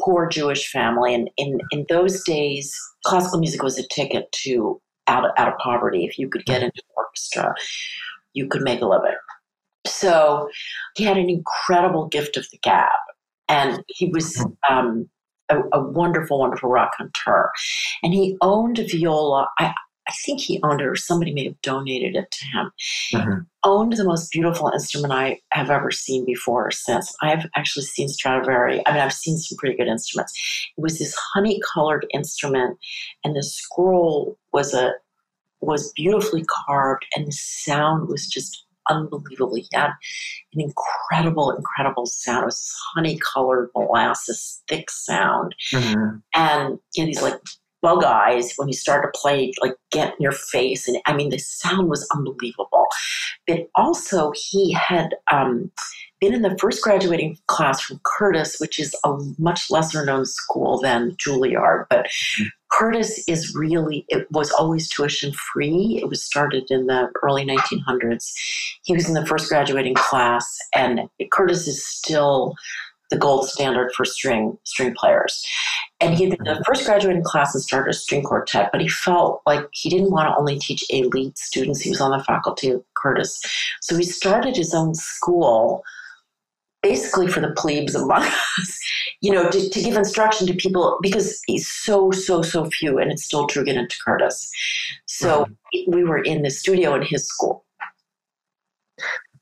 poor 0.00 0.28
Jewish 0.28 0.70
family. 0.70 1.14
And 1.14 1.30
in, 1.36 1.58
in 1.70 1.86
those 1.88 2.22
days, 2.24 2.78
classical 3.04 3.40
music 3.40 3.62
was 3.62 3.78
a 3.78 3.88
ticket 3.88 4.30
to 4.44 4.80
out 5.06 5.24
of, 5.24 5.30
out 5.36 5.48
of 5.48 5.58
poverty. 5.58 6.04
If 6.04 6.18
you 6.18 6.28
could 6.28 6.44
get 6.44 6.60
hmm. 6.60 6.66
into 6.66 6.82
orchestra, 6.96 7.54
you 8.34 8.48
could 8.48 8.62
make 8.62 8.80
a 8.80 8.86
living. 8.86 9.16
So 9.86 10.48
he 10.96 11.04
had 11.04 11.16
an 11.16 11.28
incredible 11.28 12.08
gift 12.08 12.36
of 12.36 12.46
the 12.50 12.58
gab. 12.58 12.88
And 13.48 13.82
he 13.88 14.08
was 14.08 14.36
hmm. 14.36 14.52
um, 14.68 15.08
a, 15.48 15.58
a, 15.72 15.80
wonderful, 15.80 16.38
wonderful 16.38 16.70
raconteur. 16.70 17.50
And 18.02 18.14
he 18.14 18.36
owned 18.40 18.78
a 18.78 18.86
viola. 18.86 19.48
I, 19.58 19.74
I 20.06 20.12
think 20.24 20.40
he 20.40 20.60
owned 20.62 20.80
it, 20.80 20.86
or 20.86 20.96
somebody 20.96 21.32
may 21.32 21.44
have 21.44 21.60
donated 21.62 22.14
it 22.14 22.30
to 22.30 22.46
him. 22.46 22.70
Mm-hmm. 23.14 23.40
Owned 23.64 23.94
the 23.94 24.04
most 24.04 24.30
beautiful 24.30 24.68
instrument 24.68 25.14
I 25.14 25.40
have 25.52 25.70
ever 25.70 25.90
seen 25.90 26.26
before 26.26 26.68
or 26.68 26.70
since. 26.70 27.14
I've 27.22 27.46
actually 27.56 27.86
seen 27.86 28.08
Stradivari. 28.08 28.82
I 28.86 28.92
mean, 28.92 29.00
I've 29.00 29.14
seen 29.14 29.38
some 29.38 29.56
pretty 29.56 29.76
good 29.76 29.88
instruments. 29.88 30.32
It 30.76 30.80
was 30.80 30.98
this 30.98 31.16
honey 31.32 31.60
colored 31.72 32.06
instrument, 32.12 32.78
and 33.24 33.34
the 33.34 33.42
scroll 33.42 34.38
was 34.52 34.74
a 34.74 34.92
was 35.60 35.92
beautifully 35.92 36.44
carved, 36.66 37.06
and 37.16 37.26
the 37.26 37.32
sound 37.32 38.08
was 38.08 38.26
just 38.26 38.66
unbelievable. 38.88 39.56
He 39.56 39.66
had 39.72 39.90
an 40.52 40.60
incredible, 40.60 41.50
incredible 41.50 42.06
sound. 42.06 42.42
It 42.42 42.46
was 42.46 42.56
this 42.56 42.76
honey 42.94 43.18
colored 43.18 43.70
molasses 43.74 44.62
thick 44.68 44.90
sound. 44.90 45.54
Mm-hmm. 45.72 46.16
And 46.34 46.78
you 46.94 47.02
know, 47.02 47.06
these 47.06 47.22
like 47.22 47.40
bug 47.84 48.02
eyes 48.02 48.54
when 48.56 48.66
he 48.66 48.72
started 48.72 49.12
to 49.12 49.18
play, 49.20 49.52
like 49.60 49.74
get 49.90 50.14
in 50.14 50.16
your 50.20 50.32
face. 50.32 50.88
And 50.88 50.96
I 51.04 51.14
mean, 51.14 51.28
the 51.28 51.38
sound 51.38 51.90
was 51.90 52.08
unbelievable. 52.14 52.86
But 53.46 53.68
also, 53.74 54.32
he 54.34 54.72
had 54.72 55.14
um, 55.30 55.70
been 56.18 56.32
in 56.32 56.40
the 56.40 56.56
first 56.58 56.82
graduating 56.82 57.36
class 57.46 57.82
from 57.82 58.00
Curtis, 58.02 58.58
which 58.58 58.80
is 58.80 58.96
a 59.04 59.14
much 59.38 59.70
lesser 59.70 60.04
known 60.04 60.24
school 60.24 60.80
than 60.80 61.14
Juilliard. 61.16 61.84
But 61.90 62.06
mm-hmm. 62.06 62.44
Curtis 62.78 63.22
is 63.28 63.54
really, 63.54 64.04
it 64.08 64.26
was 64.32 64.50
always 64.50 64.88
tuition 64.88 65.32
free. 65.32 66.00
It 66.02 66.08
was 66.08 66.24
started 66.24 66.64
in 66.70 66.86
the 66.86 67.08
early 67.22 67.46
1900s. 67.46 68.32
He 68.82 68.94
was 68.94 69.08
in 69.08 69.14
the 69.14 69.26
first 69.26 69.48
graduating 69.48 69.94
class, 69.94 70.58
and 70.74 71.08
Curtis 71.30 71.68
is 71.68 71.86
still 71.86 72.54
the 73.10 73.18
gold 73.18 73.48
standard 73.48 73.92
for 73.92 74.04
string 74.04 74.58
string 74.64 74.92
players. 74.98 75.44
And 76.00 76.14
he 76.14 76.26
the 76.30 76.62
first 76.66 76.84
graduating 76.84 77.22
class 77.22 77.54
and 77.54 77.62
started 77.62 77.90
a 77.90 77.94
string 77.94 78.24
quartet, 78.24 78.70
but 78.72 78.80
he 78.80 78.88
felt 78.88 79.42
like 79.46 79.68
he 79.72 79.88
didn't 79.88 80.10
want 80.10 80.28
to 80.28 80.36
only 80.36 80.58
teach 80.58 80.82
elite 80.90 81.38
students. 81.38 81.80
He 81.80 81.90
was 81.90 82.00
on 82.00 82.10
the 82.10 82.24
faculty 82.24 82.70
of 82.70 82.82
Curtis. 82.96 83.40
So 83.82 83.96
he 83.96 84.02
started 84.02 84.56
his 84.56 84.74
own 84.74 84.96
school 84.96 85.84
basically 86.84 87.26
for 87.26 87.40
the 87.40 87.50
plebes 87.52 87.94
among 87.94 88.22
us, 88.22 88.78
you 89.22 89.32
know, 89.32 89.50
to, 89.50 89.70
to, 89.70 89.82
give 89.82 89.96
instruction 89.96 90.46
to 90.46 90.54
people 90.54 90.98
because 91.00 91.40
he's 91.46 91.66
so, 91.66 92.10
so, 92.10 92.42
so 92.42 92.66
few, 92.66 92.98
and 92.98 93.10
it's 93.10 93.24
still 93.24 93.46
true 93.46 93.64
into 93.64 93.96
Curtis. 94.04 94.50
So 95.06 95.46
we 95.88 96.04
were 96.04 96.18
in 96.18 96.42
the 96.42 96.50
studio 96.50 96.94
in 96.94 97.02
his 97.02 97.26
school. 97.26 97.64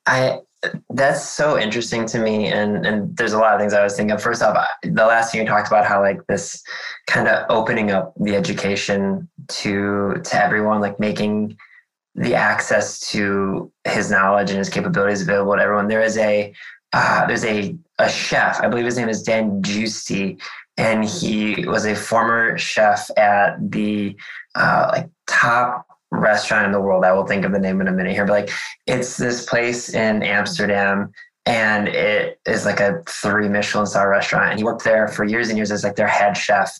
I 0.06 0.38
that's 0.90 1.28
so 1.28 1.58
interesting 1.58 2.06
to 2.06 2.18
me, 2.18 2.46
and 2.46 2.86
and 2.86 3.16
there's 3.16 3.32
a 3.32 3.38
lot 3.38 3.54
of 3.54 3.60
things 3.60 3.72
I 3.72 3.82
was 3.82 3.96
thinking 3.96 4.12
of. 4.12 4.22
First 4.22 4.42
off, 4.42 4.56
the 4.82 5.06
last 5.06 5.32
thing 5.32 5.40
you 5.40 5.46
talked 5.46 5.66
about 5.66 5.84
how 5.84 6.00
like 6.00 6.24
this 6.28 6.62
kind 7.08 7.26
of 7.26 7.44
opening 7.48 7.90
up 7.90 8.14
the 8.20 8.36
education 8.36 9.28
to 9.48 10.20
to 10.24 10.36
everyone, 10.36 10.80
like 10.80 11.00
making 11.00 11.56
the 12.14 12.34
access 12.34 13.00
to 13.10 13.72
his 13.84 14.10
knowledge 14.10 14.50
and 14.50 14.58
his 14.58 14.68
capabilities 14.68 15.22
available 15.22 15.56
to 15.56 15.62
everyone. 15.62 15.88
There 15.88 16.02
is 16.02 16.16
a 16.18 16.52
uh, 16.92 17.26
there's 17.26 17.44
a, 17.44 17.74
a 17.98 18.08
chef, 18.08 18.60
I 18.60 18.68
believe 18.68 18.84
his 18.84 18.96
name 18.96 19.08
is 19.08 19.22
Dan 19.22 19.62
Giusti, 19.62 20.40
and 20.76 21.04
he 21.04 21.66
was 21.66 21.86
a 21.86 21.94
former 21.94 22.56
chef 22.58 23.10
at 23.16 23.56
the 23.70 24.16
uh, 24.54 24.90
like 24.92 25.10
top 25.26 25.86
restaurant 26.10 26.66
in 26.66 26.72
the 26.72 26.80
world. 26.80 27.04
I 27.04 27.12
will 27.12 27.26
think 27.26 27.44
of 27.44 27.52
the 27.52 27.58
name 27.58 27.80
in 27.80 27.88
a 27.88 27.92
minute 27.92 28.12
here, 28.12 28.26
but 28.26 28.32
like 28.32 28.50
it's 28.86 29.16
this 29.16 29.46
place 29.46 29.94
in 29.94 30.22
Amsterdam 30.22 31.12
and 31.44 31.88
it 31.88 32.38
is 32.46 32.64
like 32.64 32.78
a 32.80 33.02
three 33.08 33.48
Michelin 33.48 33.86
star 33.86 34.08
restaurant. 34.08 34.50
And 34.50 34.58
he 34.58 34.64
worked 34.64 34.84
there 34.84 35.08
for 35.08 35.24
years 35.24 35.48
and 35.48 35.56
years 35.56 35.72
as 35.72 35.82
like 35.82 35.96
their 35.96 36.06
head 36.06 36.36
chef. 36.36 36.78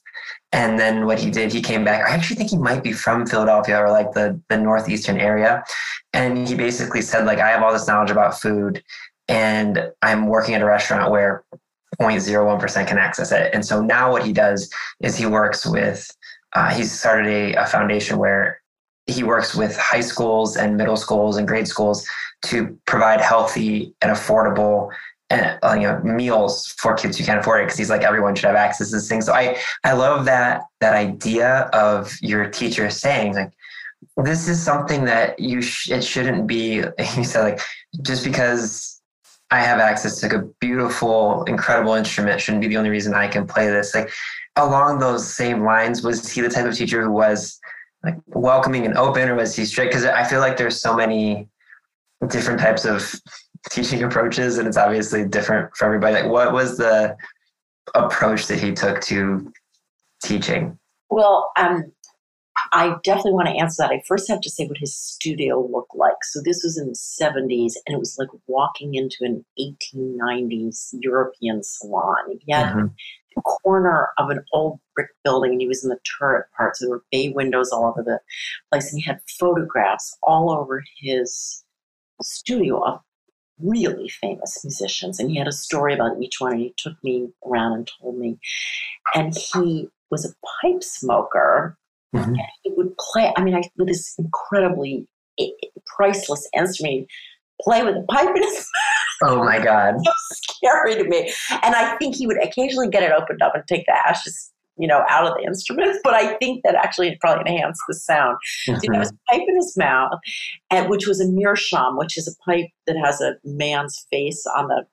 And 0.53 0.79
then 0.79 1.07
what 1.07 1.19
he 1.19 1.31
did, 1.31 1.53
he 1.53 1.61
came 1.61 1.83
back. 1.83 2.09
I 2.09 2.15
actually 2.15 2.37
think 2.37 2.51
he 2.51 2.59
might 2.59 2.85
be 2.85 2.93
from 2.93 3.27
Philadelphia 3.27 3.79
or 3.79 3.91
like 3.91 4.13
the 4.13 4.41
the 4.49 4.59
northeastern 4.59 5.19
area. 5.19 5.65
And 6.13 6.47
he 6.47 6.55
basically 6.55 7.03
said, 7.03 7.25
like, 7.25 7.39
I 7.39 7.49
have 7.49 7.63
all 7.63 7.73
this 7.73 7.89
knowledge 7.89 8.11
about 8.11 8.39
food 8.39 8.85
and 9.33 9.91
I'm 10.03 10.27
working 10.27 10.55
at 10.55 10.61
a 10.61 10.67
restaurant 10.67 11.11
where 11.11 11.43
0.01% 12.01 12.87
can 12.87 12.99
access 12.99 13.33
it. 13.33 13.51
And 13.55 13.65
so 13.65 13.81
now 13.81 14.13
what 14.13 14.25
he 14.27 14.33
does 14.33 14.71
is 15.01 15.17
he 15.17 15.25
works 15.25 15.65
with, 15.65 16.11
uh, 16.55 16.71
he's 16.71 16.93
started 16.93 17.27
a, 17.27 17.63
a 17.63 17.67
foundation 17.67 18.19
where 18.19 18.61
he 19.07 19.25
works 19.25 19.55
with 19.55 19.77
high 19.77 20.01
schools 20.01 20.57
and 20.57 20.77
middle 20.77 20.97
schools 20.97 21.39
and 21.39 21.49
grade 21.49 21.67
schools 21.67 22.07
to 22.43 22.79
provide 22.87 23.21
healthy 23.21 23.95
and 24.03 24.13
affordable 24.13 24.91
and 25.31 25.59
uh, 25.63 25.73
you 25.73 25.87
know 25.87 25.99
meals 26.01 26.75
for 26.79 26.95
kids 26.95 27.17
who 27.17 27.25
can't 27.25 27.41
afford 27.41 27.61
it 27.61 27.65
because 27.65 27.79
he's 27.79 27.89
like 27.89 28.03
everyone 28.03 28.35
should 28.35 28.45
have 28.45 28.55
access 28.55 28.91
to 28.91 28.97
this 28.97 29.09
thing 29.09 29.23
so 29.23 29.33
i 29.33 29.57
i 29.85 29.93
love 29.93 30.25
that 30.27 30.63
that 30.81 30.93
idea 30.93 31.71
of 31.73 32.15
your 32.21 32.49
teacher 32.51 32.91
saying 32.91 33.35
like 33.35 33.53
this 34.19 34.47
is 34.47 34.63
something 34.63 35.05
that 35.05 35.39
you 35.39 35.63
sh- 35.63 35.91
it 35.91 36.05
shouldn't 36.05 36.47
be 36.47 36.83
he 36.99 37.25
said 37.25 37.43
like 37.43 37.61
just 38.03 38.25
because 38.25 38.92
I 39.53 39.61
have 39.61 39.81
access 39.81 40.19
to 40.21 40.35
a 40.35 40.43
beautiful, 40.61 41.45
incredible 41.45 41.93
instrument 41.93 42.41
shouldn't 42.41 42.63
be 42.63 42.69
the 42.69 42.79
only 42.79 42.89
reason 42.89 43.13
I 43.13 43.29
can 43.29 43.47
play 43.47 43.67
this. 43.67 43.95
Like 43.95 44.11
along 44.57 44.99
those 44.99 45.31
same 45.31 45.63
lines, 45.63 46.03
was 46.03 46.33
he 46.33 46.41
the 46.41 46.49
type 46.49 46.65
of 46.65 46.75
teacher 46.75 47.03
who 47.03 47.13
was 47.13 47.61
like 48.03 48.17
welcoming 48.29 48.87
and 48.87 48.97
open, 48.97 49.29
or 49.29 49.35
was 49.35 49.55
he 49.55 49.67
strict? 49.67 49.91
Because 49.91 50.07
I 50.07 50.25
feel 50.25 50.41
like 50.41 50.57
there's 50.57 50.81
so 50.81 50.97
many 50.97 51.51
different 52.29 52.61
types 52.61 52.87
of 52.87 53.15
teaching 53.71 54.03
approaches, 54.09 54.57
and 54.57 54.67
it's 54.67 54.79
obviously 54.79 55.29
different 55.29 55.77
for 55.77 55.85
everybody. 55.85 56.15
Like, 56.15 56.31
what 56.31 56.55
was 56.55 56.79
the 56.79 57.15
approach 57.95 58.47
that 58.47 58.59
he 58.59 58.73
took 58.73 59.03
to 59.03 59.53
teaching? 60.25 60.79
Well, 61.11 61.53
um, 61.59 61.92
I 62.73 62.97
definitely 63.03 63.33
want 63.33 63.49
to 63.49 63.55
answer 63.55 63.83
that. 63.83 63.93
I 63.93 64.03
first 64.07 64.29
have 64.29 64.41
to 64.43 64.51
say 64.51 64.67
what 64.67 64.79
his 64.79 64.97
studio 64.97 65.61
looked 65.61 65.95
like. 65.95 66.23
So 66.23 66.41
this 66.43 66.63
was 66.63 66.79
in 66.79 66.89
the 66.89 66.95
70s, 66.95 67.75
and 67.87 67.95
it 67.95 67.99
was 67.99 68.17
like 68.19 68.29
walking 68.47 68.95
into 68.95 69.19
an 69.21 69.45
1890s 69.59 70.95
European 71.01 71.63
salon. 71.63 72.39
He 72.41 72.53
had 72.53 72.75
mm-hmm. 72.75 72.87
the 73.37 73.43
corner 73.43 74.11
of 74.19 74.31
an 74.31 74.45
old 74.53 74.81
brick 74.95 75.11
building, 75.25 75.53
and 75.53 75.61
he 75.61 75.69
was 75.69 75.83
in 75.83 75.91
the 75.91 75.99
turret 76.19 76.47
part. 76.57 76.77
So 76.77 76.87
there 76.87 76.91
were 76.91 77.05
bay 77.11 77.31
windows 77.31 77.71
all 77.73 77.87
over 77.87 78.03
the 78.03 78.21
place, 78.71 78.93
and 78.93 79.01
he 79.01 79.07
had 79.07 79.21
photographs 79.39 80.17
all 80.23 80.51
over 80.51 80.83
his 81.01 81.65
studio 82.23 82.83
of 82.85 83.01
really 83.59 84.09
famous 84.09 84.63
musicians. 84.65 85.19
And 85.19 85.31
he 85.31 85.37
had 85.37 85.49
a 85.49 85.53
story 85.53 85.95
about 85.95 86.21
each 86.23 86.37
one, 86.39 86.53
and 86.53 86.61
he 86.61 86.75
took 86.77 87.03
me 87.03 87.29
around 87.47 87.73
and 87.73 87.91
told 88.01 88.19
me. 88.19 88.39
And 89.15 89.35
he 89.55 89.89
was 90.11 90.25
a 90.25 90.35
pipe 90.63 90.83
smoker 90.83 91.79
Mm-hmm. 92.15 92.35
He 92.63 92.73
would 92.77 92.95
play. 92.99 93.33
I 93.37 93.43
mean, 93.43 93.55
I 93.55 93.63
with 93.77 93.89
this 93.89 94.15
incredibly 94.19 95.07
priceless 95.97 96.49
instrument, 96.57 97.07
play 97.61 97.83
with 97.83 97.97
a 97.97 98.05
pipe 98.09 98.35
in 98.35 98.43
his 98.43 98.69
Oh 99.25 99.45
my 99.45 99.63
God. 99.63 99.95
so 100.05 100.13
scary 100.33 100.97
to 100.97 101.05
me. 101.05 101.33
And 101.63 101.75
I 101.75 101.97
think 101.97 102.17
he 102.17 102.27
would 102.27 102.43
occasionally 102.43 102.89
get 102.89 103.03
it 103.03 103.13
opened 103.13 103.41
up 103.41 103.55
and 103.55 103.63
take 103.69 103.87
the 103.87 103.97
ashes, 104.07 104.51
you 104.77 104.89
know, 104.89 105.05
out 105.09 105.27
of 105.27 105.35
the 105.37 105.45
instrument. 105.45 105.97
But 106.03 106.15
I 106.15 106.35
think 106.39 106.63
that 106.65 106.75
actually 106.75 107.09
it 107.09 107.21
probably 107.21 107.53
enhanced 107.53 107.83
the 107.87 107.95
sound. 107.95 108.37
Mm-hmm. 108.67 108.75
So 108.75 108.81
he 108.81 108.97
had 108.97 109.01
his 109.01 109.13
pipe 109.31 109.43
in 109.47 109.57
his 109.57 109.77
mouth, 109.77 110.19
and 110.71 110.91
which 110.91 111.07
was 111.07 111.21
a 111.21 111.31
meerschaum, 111.31 111.97
which 111.97 112.19
is 112.19 112.27
a 112.27 112.51
pipe 112.51 112.67
that 112.87 112.97
has 112.97 113.21
a 113.21 113.35
man's 113.45 114.07
face 114.11 114.45
on 114.57 114.69
the 114.69 114.85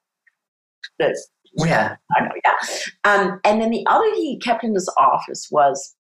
the 0.99 1.17
Yeah. 1.55 1.95
I 2.15 2.23
know, 2.23 2.31
yeah. 2.45 3.11
Um, 3.11 3.39
and 3.43 3.61
then 3.61 3.71
the 3.71 3.85
other 3.87 4.05
he 4.15 4.39
kept 4.39 4.63
in 4.63 4.73
his 4.73 4.91
office 4.97 5.47
was 5.49 5.95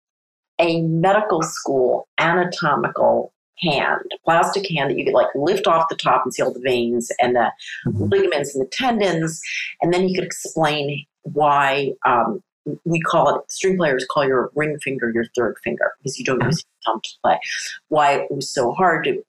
a 0.60 0.82
medical 0.82 1.42
school 1.44 2.08
anatomical 2.18 3.34
hand, 3.60 4.02
plastic 4.24 4.70
hand 4.70 4.92
that 4.92 4.98
you 4.98 5.06
could 5.06 5.14
like 5.14 5.28
lift 5.36 5.68
off 5.68 5.90
the 5.90 5.96
top 5.96 6.22
and 6.24 6.34
see 6.34 6.44
all 6.44 6.54
the 6.54 6.60
veins 6.60 7.12
and 7.20 7.36
the 7.36 7.52
Mhm. 7.88 8.12
ligaments 8.12 8.56
and 8.56 8.64
the 8.64 8.70
tendons. 8.70 9.42
And 9.82 9.94
then 9.94 10.08
he 10.08 10.14
could 10.16 10.24
explain 10.24 11.06
why 11.24 11.94
um, 12.06 12.44
we 12.86 13.00
call 13.00 13.36
it, 13.36 13.52
string 13.52 13.78
players 13.78 14.06
call 14.10 14.26
your 14.26 14.52
ring 14.56 14.78
finger 14.80 15.10
your 15.10 15.26
third 15.36 15.56
finger 15.64 15.92
because 16.00 16.20
you 16.20 16.26
don't 16.26 16.44
use 16.44 16.64
your 16.86 16.94
thumb 16.94 17.02
to 17.02 17.10
play. 17.24 17.40
Why 17.88 18.14
it 18.14 18.32
was 18.32 18.52
so 18.52 18.72
hard 18.74 19.06
to 19.06 19.24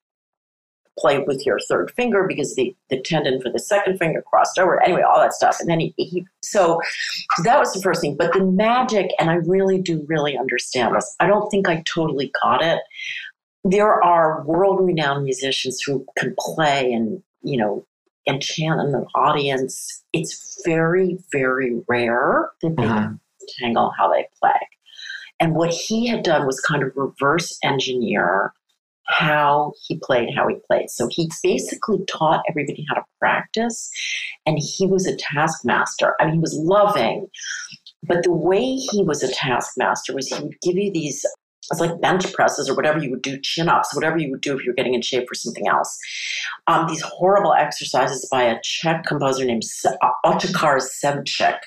play 0.99 1.19
with 1.21 1.45
your 1.47 1.59
third 1.69 1.90
finger 1.97 2.26
because 2.26 2.55
the, 2.55 2.75
the 2.90 3.00
tendon 3.00 3.40
for 3.40 3.50
the 3.50 3.59
second 3.59 3.99
finger 3.99 4.23
crossed 4.23 4.59
over. 4.59 4.83
Anyway, 4.83 5.02
all 5.02 5.19
that 5.21 5.33
stuff. 5.33 5.59
And 5.61 5.69
then 5.71 5.81
he, 5.81 5.95
he 5.97 6.26
so 6.43 6.81
that 7.45 7.59
was 7.59 7.73
the 7.73 7.81
first 7.81 8.00
thing. 8.00 8.17
But 8.17 8.33
the 8.33 8.45
magic, 8.45 9.11
and 9.19 9.31
I 9.31 9.35
really 9.35 9.81
do 9.81 10.05
really 10.09 10.37
understand 10.37 10.95
this. 10.95 11.14
I 11.21 11.26
don't 11.26 11.49
think 11.50 11.69
I 11.69 11.83
totally 11.87 12.33
got 12.43 12.62
it. 12.62 12.81
There 13.64 14.02
are 14.02 14.45
world 14.45 14.85
renowned 14.85 15.25
musicians 15.25 15.81
who 15.83 16.05
can 16.17 16.35
play 16.38 16.93
and, 16.93 17.23
you 17.43 17.57
know, 17.57 17.87
enchant 18.26 18.81
an 18.81 19.07
audience. 19.14 20.05
It's 20.12 20.61
very, 20.64 21.19
very 21.33 21.81
rare 21.88 22.50
that 22.62 22.76
they 22.76 22.83
Mhm. 22.85 23.19
tangle 23.59 23.93
how 23.99 24.12
they 24.12 24.26
play. 24.40 24.59
And 25.40 25.55
what 25.55 25.73
he 25.73 26.07
had 26.07 26.23
done 26.25 26.47
was 26.47 26.61
kind 26.61 26.83
of 26.83 26.93
reverse 26.97 27.59
engineer 27.62 28.52
how 29.09 29.73
he 29.87 29.99
played, 30.03 30.29
how 30.37 30.47
he 30.49 30.57
played. 30.67 30.91
So 30.91 31.09
he 31.11 31.31
basically 31.43 32.05
taught 32.07 32.43
everybody 32.49 32.85
how 32.88 32.97
to 32.97 33.05
practice, 33.19 33.91
and 34.47 34.59
he 34.59 34.87
was 34.87 35.07
a 35.07 35.17
taskmaster. 35.17 36.15
I 36.21 36.27
mean, 36.27 36.35
he 36.35 36.41
was 36.41 36.55
loving, 36.55 37.29
but 38.07 38.23
the 38.23 38.33
way 38.33 38.75
he 38.75 39.03
was 39.03 39.23
a 39.23 39.33
taskmaster 39.33 40.15
was 40.15 40.29
he 40.29 40.43
would 40.43 40.61
give 40.62 40.77
you 40.77 40.93
these. 40.93 41.25
It's 41.71 41.81
like 41.81 42.00
bench 42.00 42.33
presses 42.33 42.71
or 42.71 42.75
whatever 42.75 42.99
you 42.99 43.11
would 43.11 43.21
do, 43.21 43.38
chin 43.43 43.69
ups, 43.69 43.95
whatever 43.95 44.17
you 44.17 44.31
would 44.31 44.41
do 44.41 44.57
if 44.57 44.65
you 44.65 44.71
were 44.71 44.75
getting 44.75 44.95
in 44.95 45.03
shape 45.03 45.29
for 45.29 45.35
something 45.35 45.69
else. 45.69 45.99
Um, 46.67 46.87
these 46.88 47.03
horrible 47.03 47.53
exercises 47.53 48.27
by 48.31 48.45
a 48.45 48.59
Czech 48.62 49.05
composer 49.05 49.45
named 49.45 49.65
Se- 49.65 49.99
Otakar 50.25 50.81
Ševčík 50.81 51.59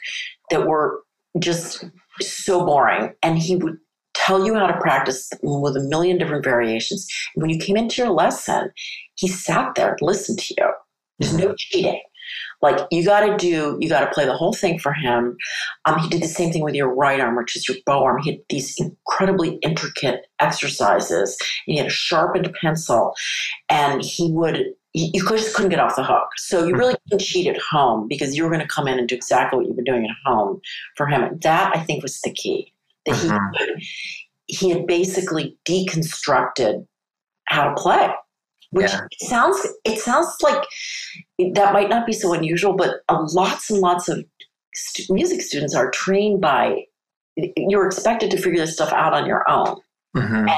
that 0.50 0.66
were 0.66 1.02
just 1.38 1.86
so 2.20 2.66
boring. 2.66 3.14
And 3.22 3.38
he 3.38 3.56
would 3.58 3.78
tell 4.26 4.46
you 4.46 4.56
how 4.56 4.68
to 4.68 4.80
practice 4.80 5.30
with 5.42 5.76
a 5.76 5.82
million 5.82 6.18
different 6.18 6.44
variations. 6.44 7.08
And 7.36 7.42
when 7.42 7.52
you 7.52 7.60
came 7.60 7.78
into 7.78 8.02
your 8.02 8.12
lesson, 8.12 8.72
he 9.16 9.28
sat 9.28 9.76
there 9.76 9.92
and 9.92 10.02
listened 10.02 10.40
to 10.40 10.56
you. 10.58 10.72
There's 11.20 11.34
no 11.34 11.54
cheating. 11.58 12.02
Like 12.62 12.88
you 12.92 13.04
got 13.04 13.22
to 13.22 13.38
do, 13.38 13.78
you 13.82 13.90
got 13.90 14.02
to 14.02 14.12
play 14.12 14.26
the 14.26 14.38
whole 14.38 14.54
thing 14.54 14.80
for 14.80 14.94
him. 14.94 15.36
Um, 15.86 16.00
he 16.00 16.08
did 16.08 16.22
the 16.22 16.28
same 16.28 16.52
thing 16.52 16.64
with 16.64 16.76
your 16.76 16.94
right 16.94 17.20
arm, 17.20 17.36
which 17.36 17.56
is 17.56 17.68
your 17.68 17.78
bow 17.86 18.04
arm. 18.04 18.22
He 18.22 18.32
had 18.32 18.40
these 18.50 18.76
incredibly 18.80 19.56
intricate 19.58 20.28
exercises. 20.40 21.38
And 21.66 21.74
he 21.74 21.78
had 21.78 21.88
a 21.88 21.92
sharpened 21.92 22.54
pencil, 22.62 23.14
and 23.70 24.02
he 24.04 24.32
would. 24.32 24.58
You 24.94 25.10
you 25.14 25.28
just 25.30 25.56
couldn't 25.56 25.72
get 25.72 25.80
off 25.80 25.96
the 25.96 26.04
hook. 26.04 26.28
So 26.36 26.68
you 26.68 26.76
really 26.76 26.96
couldn't 27.10 27.26
cheat 27.26 27.48
at 27.48 27.62
home 27.62 28.08
because 28.10 28.36
you 28.36 28.44
were 28.44 28.50
going 28.50 28.62
to 28.62 28.68
come 28.68 28.90
in 28.90 29.00
and 29.00 29.08
do 29.08 29.16
exactly 29.16 29.58
what 29.58 29.68
you 29.68 29.74
were 29.74 29.84
doing 29.84 30.06
at 30.06 30.30
home 30.30 30.60
for 30.98 31.08
him. 31.08 31.40
That 31.42 31.76
I 31.76 31.80
think 31.80 32.04
was 32.04 32.20
the 32.22 32.34
key. 32.34 32.74
That 33.06 33.16
he 33.16 33.86
he 34.48 34.70
had 34.70 34.86
basically 34.86 35.58
deconstructed 35.68 36.86
how 37.48 37.70
to 37.70 37.74
play 37.82 38.10
which 38.72 38.92
Yeah. 38.92 39.02
it 39.10 39.28
sounds 39.28 39.68
it 39.86 40.00
sounds 40.00 40.28
like 40.42 40.64
that 41.54 41.74
might 41.74 41.90
not 41.90 42.06
be 42.06 42.14
so 42.14 42.34
unusual 42.34 42.74
but 42.74 43.02
lots 43.10 43.70
and 43.70 43.80
lots 43.80 44.08
of 44.10 44.24
st- 44.74 45.10
music 45.10 45.42
students 45.42 45.74
are 45.76 45.90
trained 45.92 46.42
by 46.42 46.84
you're 47.56 47.86
expected 47.86 48.30
to 48.32 48.38
figure 48.38 48.60
this 48.60 48.74
stuff 48.74 48.92
out 48.94 49.14
on 49.14 49.26
your 49.26 49.50
own 49.50 49.78
Mhm. 50.16 50.50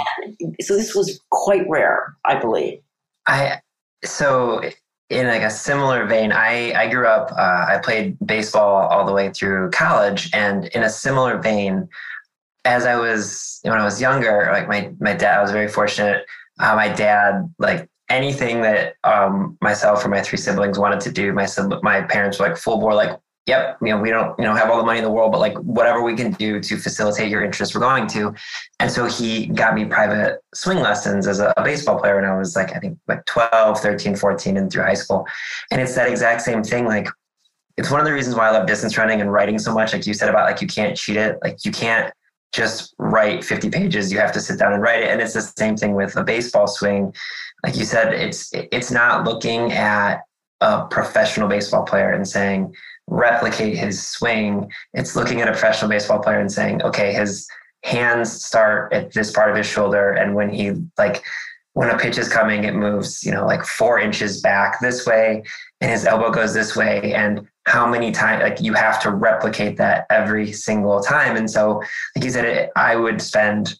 so 0.61 0.75
this 0.75 0.95
was 0.95 1.19
quite 1.29 1.65
rare 1.69 2.15
i 2.25 2.35
believe 2.35 2.79
I 3.27 3.61
so 4.03 4.61
in 5.09 5.27
like 5.27 5.43
a 5.43 5.49
similar 5.51 6.05
vein, 6.05 6.31
I 6.31 6.73
I 6.73 6.87
grew 6.89 7.05
up. 7.07 7.31
Uh, 7.31 7.65
I 7.69 7.77
played 7.83 8.17
baseball 8.25 8.87
all 8.87 9.05
the 9.05 9.13
way 9.13 9.29
through 9.29 9.69
college, 9.71 10.29
and 10.33 10.65
in 10.69 10.81
a 10.83 10.89
similar 10.89 11.37
vein, 11.37 11.87
as 12.65 12.85
I 12.85 12.95
was 12.95 13.59
when 13.63 13.73
I 13.73 13.83
was 13.83 14.01
younger, 14.01 14.49
like 14.51 14.67
my 14.67 14.91
my 14.99 15.13
dad, 15.13 15.39
I 15.39 15.41
was 15.41 15.51
very 15.51 15.67
fortunate. 15.67 16.25
Uh, 16.59 16.75
my 16.75 16.89
dad, 16.89 17.51
like 17.59 17.89
anything 18.09 18.61
that 18.61 18.95
um, 19.03 19.57
myself 19.61 20.05
or 20.05 20.09
my 20.09 20.21
three 20.21 20.37
siblings 20.37 20.77
wanted 20.79 21.01
to 21.01 21.11
do, 21.11 21.33
my 21.33 21.47
my 21.81 22.01
parents 22.01 22.39
were 22.39 22.47
like 22.47 22.57
full 22.57 22.79
bore, 22.79 22.93
like, 22.93 23.17
yep, 23.47 23.77
you 23.81 23.89
know, 23.89 23.97
we 23.97 24.09
don't 24.09 24.37
you 24.39 24.45
know 24.45 24.53
have 24.53 24.69
all 24.69 24.77
the 24.77 24.85
money 24.85 24.99
in 24.99 25.03
the 25.03 25.11
world, 25.11 25.31
but 25.31 25.39
like 25.39 25.57
whatever 25.57 26.01
we 26.01 26.15
can 26.15 26.31
do 26.33 26.59
to 26.61 26.77
facilitate 26.77 27.29
your 27.29 27.43
interest, 27.43 27.75
we're 27.75 27.81
going 27.81 28.07
to. 28.07 28.33
And 28.79 28.89
so 28.89 29.05
he 29.05 29.47
got 29.47 29.73
me 29.75 29.85
private 29.85 30.39
swing 30.53 30.79
lessons 30.79 31.27
as 31.27 31.39
a, 31.39 31.53
a 31.57 31.63
baseball 31.63 31.99
player 31.99 32.15
when 32.15 32.25
I 32.25 32.37
was 32.37 32.55
like, 32.55 32.75
I 32.75 32.79
think 32.79 32.97
like 33.07 33.25
12, 33.25 33.79
13, 33.79 34.15
14, 34.15 34.57
and 34.57 34.71
through 34.71 34.83
high 34.83 34.93
school. 34.93 35.27
And 35.71 35.81
it's 35.81 35.95
that 35.95 36.09
exact 36.09 36.41
same 36.41 36.63
thing. 36.63 36.85
Like, 36.85 37.09
it's 37.75 37.89
one 37.89 37.99
of 37.99 38.05
the 38.05 38.13
reasons 38.13 38.35
why 38.35 38.47
I 38.47 38.51
love 38.51 38.67
distance 38.67 38.97
running 38.97 39.19
and 39.19 39.33
writing 39.33 39.57
so 39.57 39.73
much. 39.73 39.91
Like 39.91 40.05
you 40.05 40.13
said 40.13 40.29
about 40.29 40.45
like, 40.45 40.61
you 40.61 40.67
can't 40.67 40.95
cheat 40.95 41.17
it. 41.17 41.39
Like, 41.41 41.65
you 41.65 41.71
can't 41.71 42.13
just 42.53 42.93
write 42.97 43.43
50 43.43 43.69
pages. 43.69 44.11
You 44.11 44.19
have 44.19 44.31
to 44.33 44.39
sit 44.39 44.59
down 44.59 44.73
and 44.73 44.81
write 44.81 45.03
it. 45.03 45.09
And 45.09 45.21
it's 45.21 45.33
the 45.33 45.41
same 45.41 45.75
thing 45.75 45.95
with 45.95 46.15
a 46.15 46.23
baseball 46.23 46.67
swing. 46.67 47.13
Like 47.63 47.75
you 47.75 47.85
said, 47.85 48.13
it's, 48.13 48.51
it's 48.53 48.91
not 48.91 49.25
looking 49.25 49.71
at 49.73 50.21
a 50.61 50.85
professional 50.85 51.47
baseball 51.47 51.83
player 51.83 52.11
and 52.11 52.27
saying, 52.27 52.73
replicate 53.07 53.77
his 53.77 54.07
swing. 54.07 54.71
It's 54.93 55.15
looking 55.15 55.41
at 55.41 55.47
a 55.49 55.51
professional 55.51 55.89
baseball 55.89 56.19
player 56.19 56.39
and 56.39 56.51
saying, 56.51 56.81
okay, 56.83 57.11
his, 57.11 57.47
hands 57.83 58.31
start 58.43 58.93
at 58.93 59.11
this 59.11 59.31
part 59.31 59.49
of 59.49 59.57
his 59.57 59.67
shoulder 59.67 60.11
and 60.11 60.35
when 60.35 60.49
he 60.49 60.71
like 60.97 61.21
when 61.73 61.89
a 61.89 61.97
pitch 61.97 62.17
is 62.17 62.29
coming 62.29 62.63
it 62.63 62.73
moves 62.73 63.23
you 63.23 63.31
know 63.31 63.45
like 63.45 63.65
four 63.65 63.99
inches 63.99 64.41
back 64.41 64.79
this 64.79 65.05
way 65.05 65.43
and 65.81 65.91
his 65.91 66.05
elbow 66.05 66.31
goes 66.31 66.53
this 66.53 66.75
way 66.75 67.13
and 67.13 67.45
how 67.65 67.87
many 67.87 68.11
times 68.11 68.43
like 68.43 68.61
you 68.61 68.73
have 68.73 69.01
to 69.01 69.11
replicate 69.11 69.77
that 69.77 70.05
every 70.09 70.51
single 70.51 71.01
time. 71.01 71.35
And 71.35 71.49
so 71.49 71.81
like 72.15 72.25
you 72.25 72.29
said 72.29 72.45
it, 72.45 72.71
i 72.75 72.95
would 72.95 73.21
spend 73.21 73.75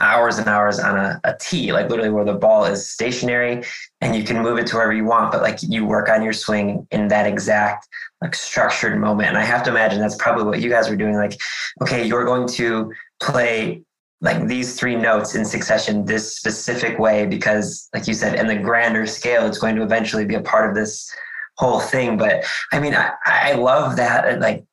hours 0.00 0.38
and 0.38 0.48
hours 0.48 0.78
on 0.78 0.96
a, 0.96 1.20
a 1.24 1.36
tee 1.38 1.72
like 1.72 1.90
literally 1.90 2.10
where 2.10 2.24
the 2.24 2.32
ball 2.32 2.64
is 2.64 2.88
stationary 2.88 3.62
and 4.00 4.16
you 4.16 4.24
can 4.24 4.42
move 4.42 4.58
it 4.58 4.66
to 4.66 4.76
wherever 4.76 4.94
you 4.94 5.04
want 5.04 5.30
but 5.30 5.42
like 5.42 5.58
you 5.62 5.84
work 5.84 6.08
on 6.08 6.22
your 6.22 6.32
swing 6.32 6.86
in 6.90 7.06
that 7.08 7.26
exact 7.26 7.86
like 8.22 8.34
structured 8.34 8.98
moment. 8.98 9.28
And 9.28 9.36
i 9.36 9.44
have 9.44 9.62
to 9.64 9.70
imagine 9.70 10.00
that's 10.00 10.16
probably 10.16 10.44
what 10.44 10.60
you 10.60 10.70
guys 10.70 10.88
were 10.88 10.96
doing 10.96 11.14
like 11.14 11.38
okay 11.82 12.06
you're 12.06 12.24
going 12.24 12.48
to 12.48 12.92
play 13.22 13.82
like 14.22 14.46
these 14.46 14.78
three 14.80 14.96
notes 14.96 15.34
in 15.34 15.44
succession 15.44 16.06
this 16.06 16.34
specific 16.34 16.98
way 16.98 17.26
because 17.26 17.90
like 17.92 18.08
you 18.08 18.14
said 18.14 18.38
in 18.38 18.46
the 18.46 18.56
grander 18.56 19.06
scale 19.06 19.46
it's 19.46 19.58
going 19.58 19.76
to 19.76 19.82
eventually 19.82 20.24
be 20.24 20.34
a 20.34 20.40
part 20.40 20.68
of 20.68 20.74
this 20.74 21.14
whole 21.58 21.80
thing 21.80 22.16
but 22.16 22.44
i 22.72 22.78
mean 22.78 22.94
i, 22.94 23.12
I 23.26 23.52
love 23.52 23.96
that 23.96 24.26
uh, 24.26 24.38
like 24.40 24.64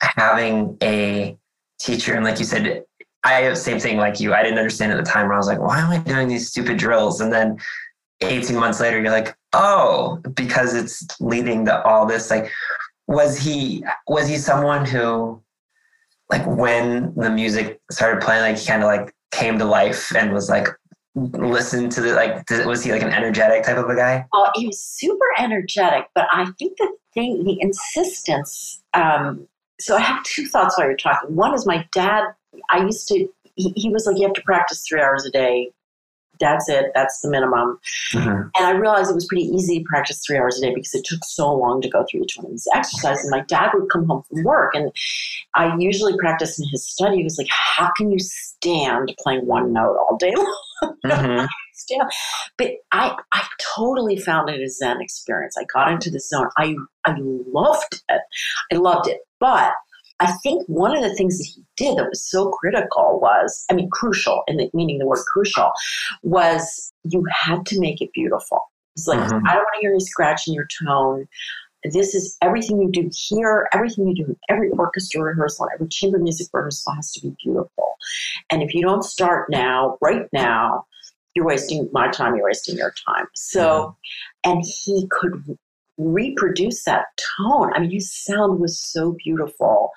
having 0.00 0.76
a 0.82 1.36
teacher 1.80 2.14
and 2.14 2.24
like 2.24 2.38
you 2.38 2.44
said 2.44 2.84
i 3.24 3.52
same 3.54 3.80
thing 3.80 3.96
like 3.96 4.20
you. 4.20 4.34
I 4.34 4.42
didn't 4.42 4.58
understand 4.58 4.92
at 4.92 5.02
the 5.02 5.10
time 5.10 5.26
where 5.26 5.34
i 5.34 5.38
was 5.38 5.46
like 5.46 5.60
why 5.60 5.80
am 5.80 5.90
i 5.90 5.98
doing 5.98 6.28
these 6.28 6.48
stupid 6.48 6.76
drills? 6.76 7.20
And 7.20 7.32
then 7.32 7.58
18 8.20 8.56
months 8.56 8.80
later 8.80 9.00
you're 9.00 9.10
like 9.10 9.34
oh 9.52 10.20
because 10.34 10.74
it's 10.74 11.06
leading 11.20 11.64
to 11.66 11.82
all 11.84 12.06
this 12.06 12.30
like 12.30 12.50
was 13.06 13.38
he 13.38 13.84
was 14.06 14.28
he 14.28 14.36
someone 14.36 14.84
who 14.84 15.42
like 16.30 16.46
when 16.46 17.12
the 17.16 17.30
music 17.30 17.80
started 17.90 18.22
playing 18.22 18.42
like 18.42 18.58
he 18.58 18.66
kind 18.66 18.82
of 18.82 18.86
like 18.86 19.12
came 19.30 19.58
to 19.58 19.64
life 19.64 20.14
and 20.16 20.32
was 20.32 20.48
like 20.48 20.68
listen 21.14 21.88
to 21.88 22.00
the 22.00 22.12
like 22.14 22.44
did, 22.46 22.66
was 22.66 22.82
he 22.82 22.90
like 22.90 23.02
an 23.02 23.12
energetic 23.12 23.62
type 23.62 23.76
of 23.76 23.88
a 23.88 23.94
guy 23.94 24.26
oh 24.32 24.50
he 24.54 24.66
was 24.66 24.80
super 24.80 25.26
energetic 25.38 26.06
but 26.14 26.26
i 26.32 26.44
think 26.58 26.76
the 26.78 26.92
thing 27.14 27.44
the 27.44 27.56
insistence 27.60 28.82
um, 28.94 29.46
so 29.78 29.96
i 29.96 30.00
have 30.00 30.22
two 30.24 30.46
thoughts 30.46 30.76
while 30.76 30.88
you're 30.88 30.96
talking 30.96 31.34
one 31.34 31.54
is 31.54 31.66
my 31.66 31.86
dad 31.92 32.24
i 32.70 32.78
used 32.84 33.06
to 33.06 33.28
he, 33.54 33.72
he 33.76 33.88
was 33.90 34.06
like 34.06 34.16
you 34.16 34.24
have 34.24 34.34
to 34.34 34.42
practice 34.42 34.84
three 34.88 35.00
hours 35.00 35.24
a 35.24 35.30
day 35.30 35.70
that's 36.40 36.68
it 36.68 36.86
that's 36.94 37.20
the 37.20 37.30
minimum 37.30 37.78
mm-hmm. 38.12 38.28
and 38.28 38.66
I 38.66 38.70
realized 38.72 39.10
it 39.10 39.14
was 39.14 39.26
pretty 39.26 39.44
easy 39.44 39.78
to 39.78 39.84
practice 39.84 40.20
three 40.26 40.36
hours 40.36 40.58
a 40.58 40.62
day 40.62 40.74
because 40.74 40.94
it 40.94 41.04
took 41.04 41.24
so 41.24 41.54
long 41.54 41.80
to 41.82 41.88
go 41.88 42.04
through 42.10 42.22
each 42.22 42.36
one 42.36 42.46
of 42.46 42.50
these 42.50 42.66
exercises. 42.74 43.24
And 43.24 43.30
my 43.30 43.44
dad 43.46 43.70
would 43.74 43.88
come 43.90 44.06
home 44.06 44.24
from 44.28 44.42
work, 44.42 44.74
and 44.74 44.90
I 45.54 45.76
usually 45.78 46.16
practiced 46.18 46.58
in 46.58 46.66
his 46.70 46.84
study. 46.88 47.18
He 47.18 47.24
was 47.24 47.38
like, 47.38 47.48
How 47.50 47.90
can 47.96 48.10
you 48.10 48.18
stand 48.18 49.14
playing 49.20 49.46
one 49.46 49.72
note 49.72 49.96
all 49.96 50.16
day 50.16 50.32
long? 50.34 50.63
Mm-hmm. 50.82 51.46
stand. 51.74 52.10
But 52.56 52.72
I, 52.92 53.16
I 53.32 53.46
totally 53.76 54.16
found 54.16 54.48
it 54.50 54.60
a 54.60 54.68
Zen 54.68 55.00
experience. 55.00 55.56
I 55.58 55.64
got 55.72 55.90
into 55.90 56.10
the 56.10 56.20
zone. 56.20 56.48
I, 56.56 56.74
I 57.04 57.14
loved 57.18 58.02
it. 58.08 58.20
I 58.72 58.76
loved 58.76 59.08
it. 59.08 59.20
But 59.40 59.72
I 60.20 60.32
think 60.42 60.64
one 60.68 60.96
of 60.96 61.02
the 61.02 61.14
things 61.14 61.38
that 61.38 61.44
he 61.44 61.62
did 61.76 61.98
that 61.98 62.08
was 62.08 62.28
so 62.28 62.50
critical 62.50 63.18
was, 63.20 63.64
I 63.70 63.74
mean, 63.74 63.90
crucial, 63.90 64.42
in 64.46 64.56
the, 64.56 64.70
meaning 64.72 64.98
the 64.98 65.06
word 65.06 65.24
crucial, 65.32 65.72
was 66.22 66.92
you 67.04 67.24
had 67.30 67.66
to 67.66 67.80
make 67.80 68.00
it 68.00 68.10
beautiful. 68.14 68.60
It's 68.96 69.08
like, 69.08 69.18
mm-hmm. 69.18 69.46
I 69.46 69.54
don't 69.54 69.64
want 69.64 69.74
to 69.74 69.80
hear 69.80 69.92
you 69.92 70.00
scratching 70.00 70.54
your 70.54 70.68
tone. 70.86 71.26
This 71.92 72.14
is 72.14 72.36
everything 72.40 72.80
you 72.80 72.90
do 72.90 73.10
here, 73.12 73.68
everything 73.72 74.08
you 74.08 74.14
do 74.14 74.36
every 74.48 74.70
orchestra 74.70 75.20
rehearsal, 75.22 75.68
every 75.74 75.88
chamber 75.88 76.18
music 76.18 76.48
rehearsal 76.52 76.92
has 76.94 77.12
to 77.12 77.20
be 77.20 77.36
beautiful. 77.42 77.96
And 78.50 78.62
if 78.62 78.74
you 78.74 78.82
don't 78.82 79.02
start 79.02 79.50
now, 79.50 79.98
right 80.00 80.26
now, 80.32 80.86
you're 81.34 81.44
wasting 81.44 81.88
my 81.92 82.08
time, 82.08 82.36
you're 82.36 82.44
wasting 82.44 82.76
your 82.76 82.94
time. 83.06 83.26
So, 83.34 83.96
mm-hmm. 84.46 84.50
and 84.52 84.64
he 84.64 85.08
could 85.10 85.58
reproduce 85.98 86.84
that 86.84 87.06
tone. 87.38 87.72
I 87.74 87.80
mean, 87.80 87.90
his 87.90 88.12
sound 88.12 88.60
was 88.60 88.80
so 88.80 89.16
beautiful. 89.24 89.90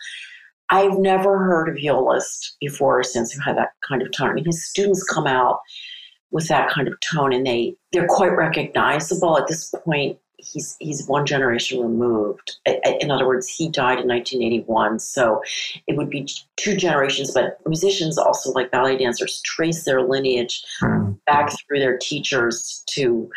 I've 0.69 0.97
never 0.97 1.37
heard 1.37 1.69
a 1.69 1.79
violist 1.79 2.57
before 2.59 2.99
or 2.99 3.03
since 3.03 3.31
who 3.31 3.41
had 3.41 3.57
that 3.57 3.71
kind 3.87 4.01
of 4.01 4.11
tone. 4.11 4.29
I 4.29 4.33
mean, 4.33 4.45
his 4.45 4.67
students 4.67 5.03
come 5.03 5.27
out 5.27 5.59
with 6.31 6.49
that 6.49 6.69
kind 6.69 6.87
of 6.87 6.93
tone 6.99 7.31
and 7.31 7.45
they 7.45 7.75
they're 7.93 8.07
quite 8.07 8.35
recognizable 8.35 9.37
at 9.37 9.47
this 9.47 9.73
point 9.85 10.19
he's 10.37 10.75
he's 10.79 11.07
one 11.07 11.25
generation 11.25 11.81
removed 11.81 12.57
in 12.65 13.11
other 13.11 13.25
words 13.25 13.47
he 13.47 13.69
died 13.69 13.99
in 13.99 14.07
1981 14.07 14.99
so 14.99 15.41
it 15.87 15.97
would 15.97 16.09
be 16.09 16.27
two 16.55 16.75
generations 16.75 17.33
but 17.33 17.57
musicians 17.65 18.17
also 18.17 18.51
like 18.51 18.71
ballet 18.71 18.97
dancers 18.97 19.41
trace 19.41 19.83
their 19.83 20.01
lineage 20.01 20.63
mm-hmm. 20.81 21.13
back 21.25 21.51
through 21.67 21.79
their 21.79 21.97
teachers 21.97 22.83
to 22.87 23.29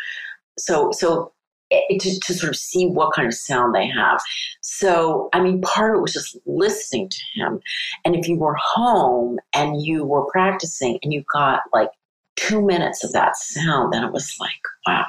so 0.57 0.91
so 0.91 1.33
to, 1.71 2.19
to 2.19 2.33
sort 2.33 2.49
of 2.49 2.57
see 2.57 2.85
what 2.87 3.13
kind 3.13 3.27
of 3.27 3.33
sound 3.33 3.73
they 3.73 3.87
have. 3.87 4.19
So, 4.61 5.29
I 5.33 5.39
mean, 5.39 5.61
part 5.61 5.91
of 5.91 5.99
it 5.99 6.01
was 6.01 6.13
just 6.13 6.37
listening 6.45 7.09
to 7.09 7.17
him. 7.35 7.61
And 8.03 8.15
if 8.15 8.27
you 8.27 8.35
were 8.35 8.57
home 8.59 9.39
and 9.55 9.81
you 9.81 10.05
were 10.05 10.25
practicing 10.31 10.99
and 11.01 11.13
you 11.13 11.23
got 11.33 11.61
like 11.73 11.89
two 12.35 12.61
minutes 12.61 13.03
of 13.03 13.13
that 13.13 13.37
sound, 13.37 13.93
then 13.93 14.03
it 14.03 14.11
was 14.11 14.35
like, 14.39 14.51
wow. 14.85 15.05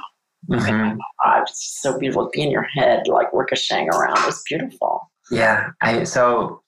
Mm-hmm. 0.50 0.98
It's 1.42 1.80
so 1.80 1.98
beautiful. 1.98 2.24
To 2.26 2.30
be 2.30 2.42
in 2.42 2.50
your 2.50 2.62
head, 2.62 3.06
like 3.06 3.28
ricocheting 3.32 3.88
around. 3.88 4.18
It 4.18 4.26
was 4.26 4.42
beautiful. 4.48 5.10
Yeah. 5.30 5.70
I, 5.80 6.04
so 6.04 6.60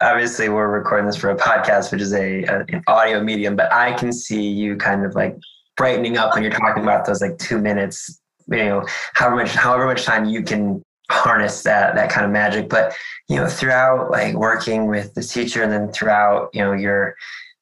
obviously 0.00 0.48
we're 0.48 0.68
recording 0.68 1.06
this 1.06 1.16
for 1.16 1.30
a 1.30 1.36
podcast, 1.36 1.92
which 1.92 2.00
is 2.00 2.12
a, 2.12 2.42
a, 2.44 2.64
an 2.68 2.82
audio 2.86 3.22
medium, 3.22 3.54
but 3.54 3.72
I 3.72 3.92
can 3.92 4.12
see 4.12 4.48
you 4.48 4.76
kind 4.76 5.04
of 5.04 5.14
like 5.14 5.36
brightening 5.76 6.16
up 6.16 6.34
when 6.34 6.42
you're 6.42 6.52
talking 6.52 6.82
about 6.82 7.06
those 7.06 7.20
like 7.20 7.38
two 7.38 7.58
minutes 7.58 8.20
you 8.50 8.64
know 8.64 8.86
however 9.14 9.36
much 9.36 9.54
however 9.54 9.86
much 9.86 10.04
time 10.04 10.24
you 10.24 10.42
can 10.42 10.82
harness 11.10 11.62
that 11.62 11.94
that 11.94 12.10
kind 12.10 12.26
of 12.26 12.32
magic 12.32 12.68
but 12.68 12.94
you 13.28 13.36
know 13.36 13.46
throughout 13.46 14.10
like 14.10 14.34
working 14.34 14.86
with 14.86 15.14
the 15.14 15.22
teacher 15.22 15.62
and 15.62 15.72
then 15.72 15.90
throughout 15.92 16.50
you 16.52 16.62
know 16.62 16.72
your 16.72 17.14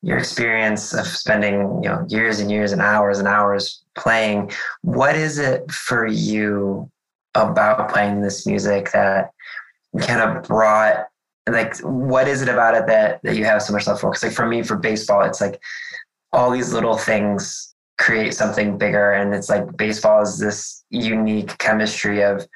your 0.03 0.19
experience 0.19 0.93
of 0.93 1.07
spending 1.07 1.83
you 1.83 1.89
know 1.89 2.05
years 2.09 2.41
and 2.41 2.51
years 2.51 2.73
and 2.73 2.81
hours 2.81 3.19
and 3.19 3.27
hours 3.27 3.83
playing 3.95 4.51
what 4.83 5.17
is 5.17 5.39
it 5.39 5.71
for 5.71 6.07
you 6.07 6.91
about 7.35 7.91
playing 7.91 8.21
this 8.21 8.47
music 8.47 8.93
that 8.93 9.31
kind 10.01 10.21
of 10.21 10.43
brought 10.45 11.07
like 11.49 11.79
what 11.79 12.29
is 12.29 12.43
it 12.43 12.49
about 12.49 12.75
it 12.75 12.87
that 12.87 13.21
that 13.23 13.37
you 13.37 13.45
have 13.45 13.63
so 13.63 13.73
much 13.73 13.87
love 13.87 14.01
for 14.01 14.11
because 14.11 14.23
like 14.23 14.33
for 14.33 14.47
me 14.47 14.63
for 14.63 14.77
baseball 14.77 15.23
it's 15.23 15.41
like 15.41 15.61
all 16.33 16.51
these 16.51 16.73
little 16.73 16.97
things 16.97 17.75
create 17.99 18.35
something 18.35 18.77
bigger. 18.79 19.13
And 19.13 19.35
it's 19.35 19.49
like 19.49 19.77
baseball 19.77 20.23
is 20.23 20.39
this 20.39 20.85
unique 20.91 21.57
chemistry 21.59 22.23
of 22.23 22.47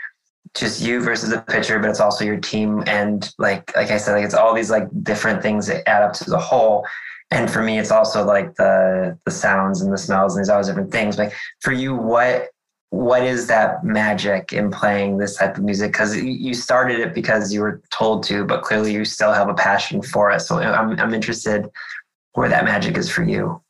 just 0.55 0.81
you 0.81 1.01
versus 1.01 1.31
the 1.31 1.41
pitcher, 1.43 1.79
but 1.79 1.91
it's 1.91 2.01
also 2.01 2.25
your 2.25 2.39
team. 2.39 2.83
And 2.87 3.31
like 3.39 3.75
like 3.77 3.91
I 3.91 3.97
said, 3.97 4.15
like 4.15 4.25
it's 4.25 4.35
all 4.35 4.55
these 4.55 4.71
like 4.71 4.89
different 5.03 5.43
things 5.43 5.67
that 5.69 5.89
add 5.89 6.03
up 6.03 6.13
to 6.15 6.31
the 6.31 6.39
whole. 6.39 6.87
And 7.31 7.51
for 7.51 7.63
me, 7.63 7.79
it's 7.79 7.93
also 7.93 8.25
like 8.25 8.57
the 8.57 9.19
the 9.25 9.31
sounds 9.31 9.81
and 9.81 9.93
the 9.93 9.99
smells, 9.99 10.35
and 10.35 10.41
there's 10.41 10.49
always 10.49 10.67
different 10.67 10.91
things. 10.91 11.17
Like 11.17 11.33
for 11.61 11.73
you, 11.73 11.95
what 11.95 12.49
what 12.91 13.23
is 13.23 13.47
that 13.47 13.85
magic 13.85 14.53
in 14.53 14.71
playing 14.71 15.19
this 15.19 15.37
type 15.37 15.57
of 15.57 15.63
music? 15.63 15.93
Because 15.93 16.17
you 16.17 16.55
started 16.55 16.99
it 16.99 17.15
because 17.15 17.53
you 17.53 17.61
were 17.61 17.81
told 17.93 18.25
to, 18.25 18.45
but 18.45 18.63
clearly 18.63 18.93
you 18.93 19.05
still 19.05 19.33
have 19.33 19.49
a 19.49 19.55
passion 19.55 20.03
for 20.03 20.31
it. 20.33 20.41
So 20.41 20.59
I'm 20.59 20.99
I'm 20.99 21.15
interested 21.15 21.69
where 22.33 22.49
that 22.49 22.65
magic 22.65 22.97
is 22.97 23.09
for 23.11 23.23
you. 23.23 23.63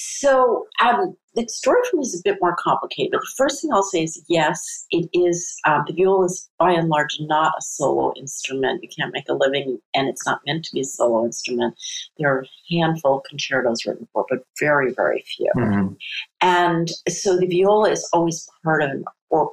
So 0.00 0.66
um, 0.80 1.16
the 1.34 1.48
story 1.48 1.80
for 1.90 1.96
me 1.96 2.02
is 2.02 2.14
a 2.14 2.22
bit 2.22 2.38
more 2.40 2.54
complicated. 2.56 3.10
But 3.12 3.22
the 3.22 3.34
first 3.36 3.60
thing 3.60 3.72
I'll 3.72 3.82
say 3.82 4.04
is 4.04 4.22
yes, 4.28 4.86
it 4.92 5.08
is. 5.12 5.56
Um, 5.66 5.82
the 5.88 5.92
viola 5.92 6.26
is 6.26 6.48
by 6.56 6.70
and 6.70 6.88
large 6.88 7.16
not 7.20 7.54
a 7.58 7.62
solo 7.62 8.12
instrument. 8.16 8.80
You 8.82 8.88
can't 8.96 9.12
make 9.12 9.28
a 9.28 9.34
living, 9.34 9.78
and 9.94 10.08
it's 10.08 10.24
not 10.24 10.40
meant 10.46 10.64
to 10.66 10.72
be 10.72 10.82
a 10.82 10.84
solo 10.84 11.24
instrument. 11.24 11.74
There 12.16 12.32
are 12.32 12.42
a 12.42 12.74
handful 12.74 13.18
of 13.18 13.24
concertos 13.28 13.86
written 13.86 14.06
for, 14.12 14.24
but 14.30 14.44
very, 14.60 14.94
very 14.94 15.24
few. 15.36 15.50
Mm-hmm. 15.56 15.94
And 16.42 16.90
so 17.08 17.36
the 17.36 17.46
viola 17.46 17.90
is 17.90 18.08
always 18.12 18.48
part 18.62 18.82
of 18.82 18.90
an 18.90 19.04
or 19.30 19.52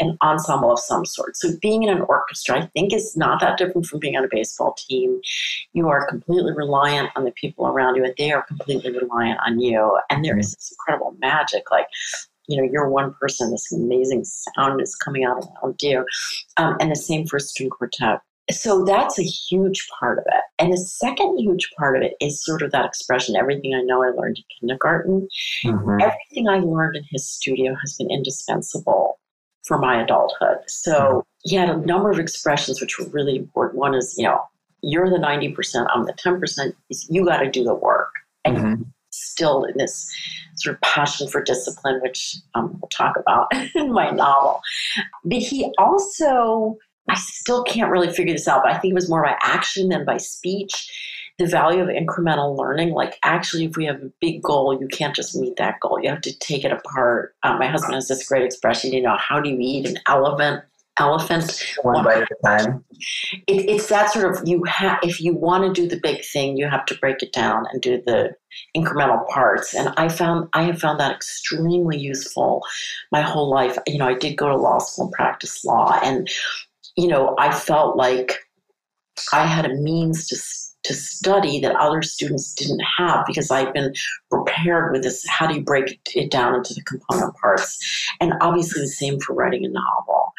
an 0.00 0.16
ensemble 0.22 0.72
of 0.72 0.78
some 0.78 1.04
sort. 1.04 1.36
So 1.36 1.50
being 1.60 1.82
in 1.82 1.88
an 1.88 2.02
orchestra, 2.02 2.58
I 2.58 2.66
think, 2.66 2.92
is 2.92 3.16
not 3.16 3.40
that 3.40 3.58
different 3.58 3.86
from 3.86 4.00
being 4.00 4.16
on 4.16 4.24
a 4.24 4.28
baseball 4.30 4.74
team. 4.74 5.20
You 5.72 5.88
are 5.88 6.08
completely 6.08 6.52
reliant 6.52 7.10
on 7.16 7.24
the 7.24 7.32
people 7.32 7.66
around 7.66 7.96
you, 7.96 8.04
and 8.04 8.14
they 8.18 8.32
are 8.32 8.42
completely 8.42 8.92
reliant 8.92 9.38
on 9.46 9.60
you. 9.60 9.98
And 10.10 10.24
there 10.24 10.38
is 10.38 10.52
this 10.52 10.72
incredible 10.72 11.16
magic, 11.20 11.70
like 11.70 11.86
you 12.48 12.56
know, 12.56 12.68
you're 12.70 12.88
one 12.88 13.14
person, 13.14 13.50
this 13.50 13.72
amazing 13.72 14.24
sound 14.24 14.80
is 14.80 14.96
coming 14.96 15.24
out 15.24 15.44
around 15.62 15.76
you. 15.80 16.04
Um, 16.56 16.76
and 16.80 16.90
the 16.90 16.96
same 16.96 17.26
for 17.26 17.38
string 17.38 17.70
quartet. 17.70 18.20
So 18.50 18.84
that's 18.84 19.18
a 19.18 19.22
huge 19.22 19.88
part 19.98 20.18
of 20.18 20.24
it. 20.26 20.42
And 20.58 20.72
the 20.72 20.76
second 20.76 21.38
huge 21.38 21.70
part 21.78 21.96
of 21.96 22.02
it 22.02 22.14
is 22.20 22.44
sort 22.44 22.62
of 22.62 22.72
that 22.72 22.84
expression 22.84 23.36
everything 23.36 23.74
I 23.74 23.82
know 23.82 24.02
I 24.02 24.08
learned 24.08 24.38
in 24.38 24.44
kindergarten. 24.60 25.28
Mm-hmm. 25.64 26.00
Everything 26.00 26.48
I 26.48 26.58
learned 26.58 26.96
in 26.96 27.04
his 27.10 27.28
studio 27.28 27.74
has 27.80 27.96
been 27.96 28.10
indispensable 28.10 29.20
for 29.64 29.78
my 29.78 30.02
adulthood. 30.02 30.58
So 30.66 30.92
mm-hmm. 30.92 31.20
he 31.42 31.56
had 31.56 31.70
a 31.70 31.78
number 31.78 32.10
of 32.10 32.18
expressions 32.18 32.80
which 32.80 32.98
were 32.98 33.06
really 33.06 33.36
important. 33.36 33.78
One 33.78 33.94
is, 33.94 34.14
you 34.16 34.24
know, 34.24 34.42
you're 34.82 35.08
the 35.08 35.16
90%, 35.16 35.86
I'm 35.94 36.04
the 36.04 36.12
10%, 36.12 36.74
you 37.08 37.24
got 37.24 37.38
to 37.38 37.50
do 37.50 37.62
the 37.62 37.74
work. 37.74 38.10
And 38.44 38.56
mm-hmm. 38.56 38.82
still 39.10 39.64
in 39.64 39.78
this 39.78 40.10
sort 40.56 40.74
of 40.74 40.80
passion 40.82 41.28
for 41.28 41.42
discipline, 41.42 42.00
which 42.02 42.36
um, 42.54 42.78
we'll 42.80 42.88
talk 42.88 43.16
about 43.16 43.46
in 43.74 43.92
my 43.92 44.10
novel. 44.10 44.60
But 45.24 45.38
he 45.38 45.72
also, 45.78 46.76
I 47.08 47.14
still 47.16 47.62
can't 47.62 47.90
really 47.90 48.12
figure 48.12 48.34
this 48.34 48.48
out, 48.48 48.62
but 48.64 48.72
I 48.72 48.78
think 48.78 48.92
it 48.92 48.96
was 48.96 49.08
more 49.08 49.22
by 49.22 49.36
action 49.40 49.88
than 49.88 50.04
by 50.04 50.16
speech 50.16 50.90
the 51.42 51.50
value 51.50 51.82
of 51.82 51.88
incremental 51.88 52.56
learning. 52.56 52.90
Like, 52.90 53.18
actually, 53.24 53.64
if 53.64 53.76
we 53.76 53.84
have 53.86 54.02
a 54.02 54.10
big 54.20 54.42
goal, 54.42 54.78
you 54.78 54.88
can't 54.88 55.14
just 55.14 55.36
meet 55.36 55.56
that 55.56 55.80
goal. 55.80 55.98
You 56.00 56.10
have 56.10 56.20
to 56.22 56.38
take 56.38 56.64
it 56.64 56.72
apart. 56.72 57.34
Um, 57.42 57.58
my 57.58 57.66
husband 57.66 57.94
has 57.94 58.08
this 58.08 58.26
great 58.28 58.44
expression, 58.44 58.92
you 58.92 59.02
know, 59.02 59.16
how 59.18 59.40
do 59.40 59.50
you 59.50 59.58
eat 59.60 59.88
an 59.88 59.98
elephant? 60.06 60.62
Elephant 60.98 61.64
one 61.80 62.04
bite 62.04 62.20
at 62.20 62.28
a 62.30 62.36
time. 62.44 62.84
It, 63.46 63.66
it's 63.70 63.88
that 63.88 64.12
sort 64.12 64.30
of 64.30 64.46
you 64.46 64.62
have. 64.64 64.98
If 65.02 65.22
you 65.22 65.34
want 65.34 65.64
to 65.64 65.72
do 65.72 65.88
the 65.88 65.98
big 65.98 66.22
thing, 66.22 66.58
you 66.58 66.68
have 66.68 66.84
to 66.84 66.94
break 66.98 67.22
it 67.22 67.32
down 67.32 67.64
and 67.72 67.80
do 67.80 68.02
the 68.04 68.34
incremental 68.76 69.26
parts. 69.28 69.74
And 69.74 69.94
I 69.96 70.10
found 70.10 70.50
I 70.52 70.64
have 70.64 70.78
found 70.78 71.00
that 71.00 71.14
extremely 71.14 71.98
useful 71.98 72.62
my 73.10 73.22
whole 73.22 73.48
life. 73.48 73.78
You 73.86 73.96
know, 73.96 74.06
I 74.06 74.12
did 74.12 74.36
go 74.36 74.50
to 74.50 74.56
law 74.56 74.80
school 74.80 75.06
and 75.06 75.14
practice 75.14 75.64
law, 75.64 75.98
and 76.02 76.28
you 76.94 77.08
know, 77.08 77.36
I 77.38 77.52
felt 77.54 77.96
like 77.96 78.40
I 79.32 79.46
had 79.46 79.64
a 79.64 79.74
means 79.74 80.26
to 80.28 80.36
to 80.84 80.94
study 80.94 81.60
that 81.60 81.76
other 81.76 82.02
students 82.02 82.54
didn't 82.54 82.82
have 82.98 83.24
because 83.26 83.50
I've 83.50 83.72
been 83.72 83.92
prepared 84.30 84.92
with 84.92 85.02
this. 85.02 85.24
How 85.28 85.46
do 85.46 85.54
you 85.54 85.62
break 85.62 85.98
it 86.14 86.30
down 86.30 86.54
into 86.54 86.74
the 86.74 86.82
component 86.82 87.34
parts? 87.36 87.78
And 88.20 88.34
obviously, 88.40 88.82
the 88.82 88.88
same 88.88 89.20
for 89.20 89.34
writing 89.34 89.64
a 89.64 89.68
novel. 89.68 90.32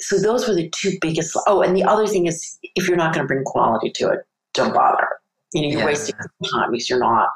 So, 0.00 0.18
those 0.18 0.48
were 0.48 0.54
the 0.54 0.70
two 0.70 0.92
biggest. 1.00 1.36
Oh, 1.46 1.62
and 1.62 1.76
the 1.76 1.84
other 1.84 2.06
thing 2.06 2.26
is 2.26 2.58
if 2.74 2.88
you're 2.88 2.96
not 2.96 3.14
going 3.14 3.24
to 3.24 3.28
bring 3.28 3.44
quality 3.44 3.90
to 3.96 4.10
it, 4.10 4.20
don't 4.54 4.74
bother. 4.74 5.08
You 5.52 5.62
know, 5.62 5.68
you're 5.68 5.80
yeah. 5.80 5.86
wasting 5.86 6.16
time 6.50 6.70
because 6.70 6.88
you're 6.88 6.98
not. 6.98 7.28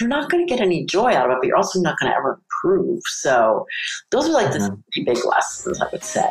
You're 0.00 0.08
not 0.08 0.30
going 0.30 0.46
to 0.46 0.50
get 0.50 0.62
any 0.62 0.86
joy 0.86 1.12
out 1.12 1.26
of 1.26 1.32
it, 1.32 1.38
but 1.40 1.46
you're 1.46 1.56
also 1.56 1.78
not 1.78 1.98
going 1.98 2.10
to 2.10 2.16
ever 2.16 2.40
improve. 2.64 3.02
So, 3.04 3.66
those 4.10 4.28
are 4.28 4.32
like 4.32 4.46
mm-hmm. 4.46 4.62
the 4.62 4.82
three 4.94 5.04
big 5.04 5.24
lessons 5.24 5.80
I 5.80 5.88
would 5.92 6.04
say. 6.04 6.30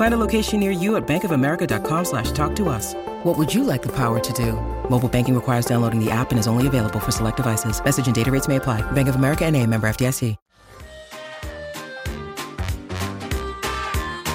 Find 0.00 0.14
a 0.14 0.16
location 0.16 0.60
near 0.60 0.70
you 0.70 0.96
at 0.96 1.06
bankofamerica.com 1.06 2.06
slash 2.06 2.32
talk 2.32 2.56
to 2.56 2.70
us. 2.70 2.94
What 3.22 3.36
would 3.36 3.52
you 3.52 3.64
like 3.64 3.82
the 3.82 3.94
power 3.94 4.18
to 4.18 4.32
do? 4.32 4.54
Mobile 4.88 5.10
banking 5.10 5.34
requires 5.34 5.66
downloading 5.66 6.02
the 6.02 6.10
app 6.10 6.30
and 6.30 6.40
is 6.40 6.46
only 6.46 6.66
available 6.66 7.00
for 7.00 7.10
select 7.10 7.36
devices. 7.36 7.84
Message 7.84 8.06
and 8.06 8.14
data 8.14 8.30
rates 8.30 8.48
may 8.48 8.56
apply. 8.56 8.80
Bank 8.92 9.08
of 9.08 9.16
America 9.16 9.44
and 9.44 9.54
a 9.56 9.66
member 9.66 9.86
FDIC. 9.90 10.38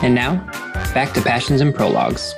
And 0.04 0.14
now, 0.14 0.36
back 0.94 1.16
to 1.16 1.22
Passions 1.24 1.62
and 1.62 1.74
Prologues. 1.74 2.36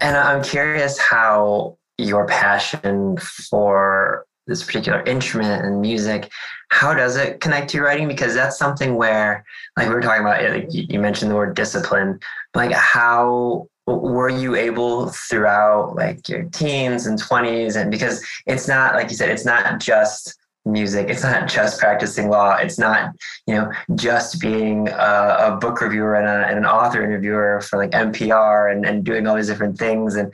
And 0.00 0.16
I'm 0.16 0.42
curious 0.42 0.98
how 0.98 1.78
your 1.96 2.26
passion 2.26 3.18
for 3.18 4.26
this 4.50 4.62
particular 4.62 5.02
instrument 5.04 5.64
and 5.64 5.80
music 5.80 6.30
how 6.70 6.94
does 6.94 7.16
it 7.16 7.40
connect 7.40 7.68
to 7.70 7.76
your 7.76 7.86
writing? 7.86 8.08
Because 8.08 8.32
that's 8.32 8.56
something 8.56 8.94
where 8.94 9.44
like 9.76 9.88
we 9.88 9.94
were 9.94 10.00
talking 10.00 10.22
about 10.22 10.42
like 10.42 10.68
you 10.70 11.00
mentioned 11.00 11.30
the 11.30 11.34
word 11.34 11.54
discipline 11.54 12.18
like 12.54 12.72
how 12.72 13.68
were 13.86 14.28
you 14.28 14.54
able 14.54 15.08
throughout 15.08 15.96
like 15.96 16.28
your 16.28 16.44
teens 16.44 17.06
and 17.06 17.20
20s 17.20 17.80
and 17.80 17.90
because 17.90 18.24
it's 18.46 18.68
not 18.68 18.94
like 18.94 19.10
you 19.10 19.16
said 19.16 19.28
it's 19.28 19.44
not 19.44 19.80
just 19.80 20.36
music 20.64 21.08
it's 21.08 21.24
not 21.24 21.48
just 21.48 21.80
practicing 21.80 22.28
law 22.28 22.54
it's 22.54 22.78
not 22.78 23.10
you 23.46 23.54
know 23.54 23.72
just 23.96 24.40
being 24.40 24.88
a, 24.88 25.36
a 25.40 25.58
book 25.60 25.80
reviewer 25.80 26.14
and, 26.14 26.28
a, 26.28 26.46
and, 26.46 26.58
an 26.58 26.66
author 26.66 27.02
interviewer 27.02 27.60
for 27.62 27.78
like 27.78 27.90
npr 27.90 28.70
and, 28.70 28.86
and 28.86 29.02
doing 29.04 29.26
all 29.26 29.34
these 29.34 29.48
different 29.48 29.76
things. 29.76 30.14
And 30.14 30.32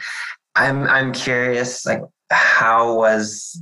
i'm 0.55 0.83
i'm 0.85 1.13
curious 1.13 1.87
like 1.87 2.03
how 2.31 2.97
was 2.97 3.59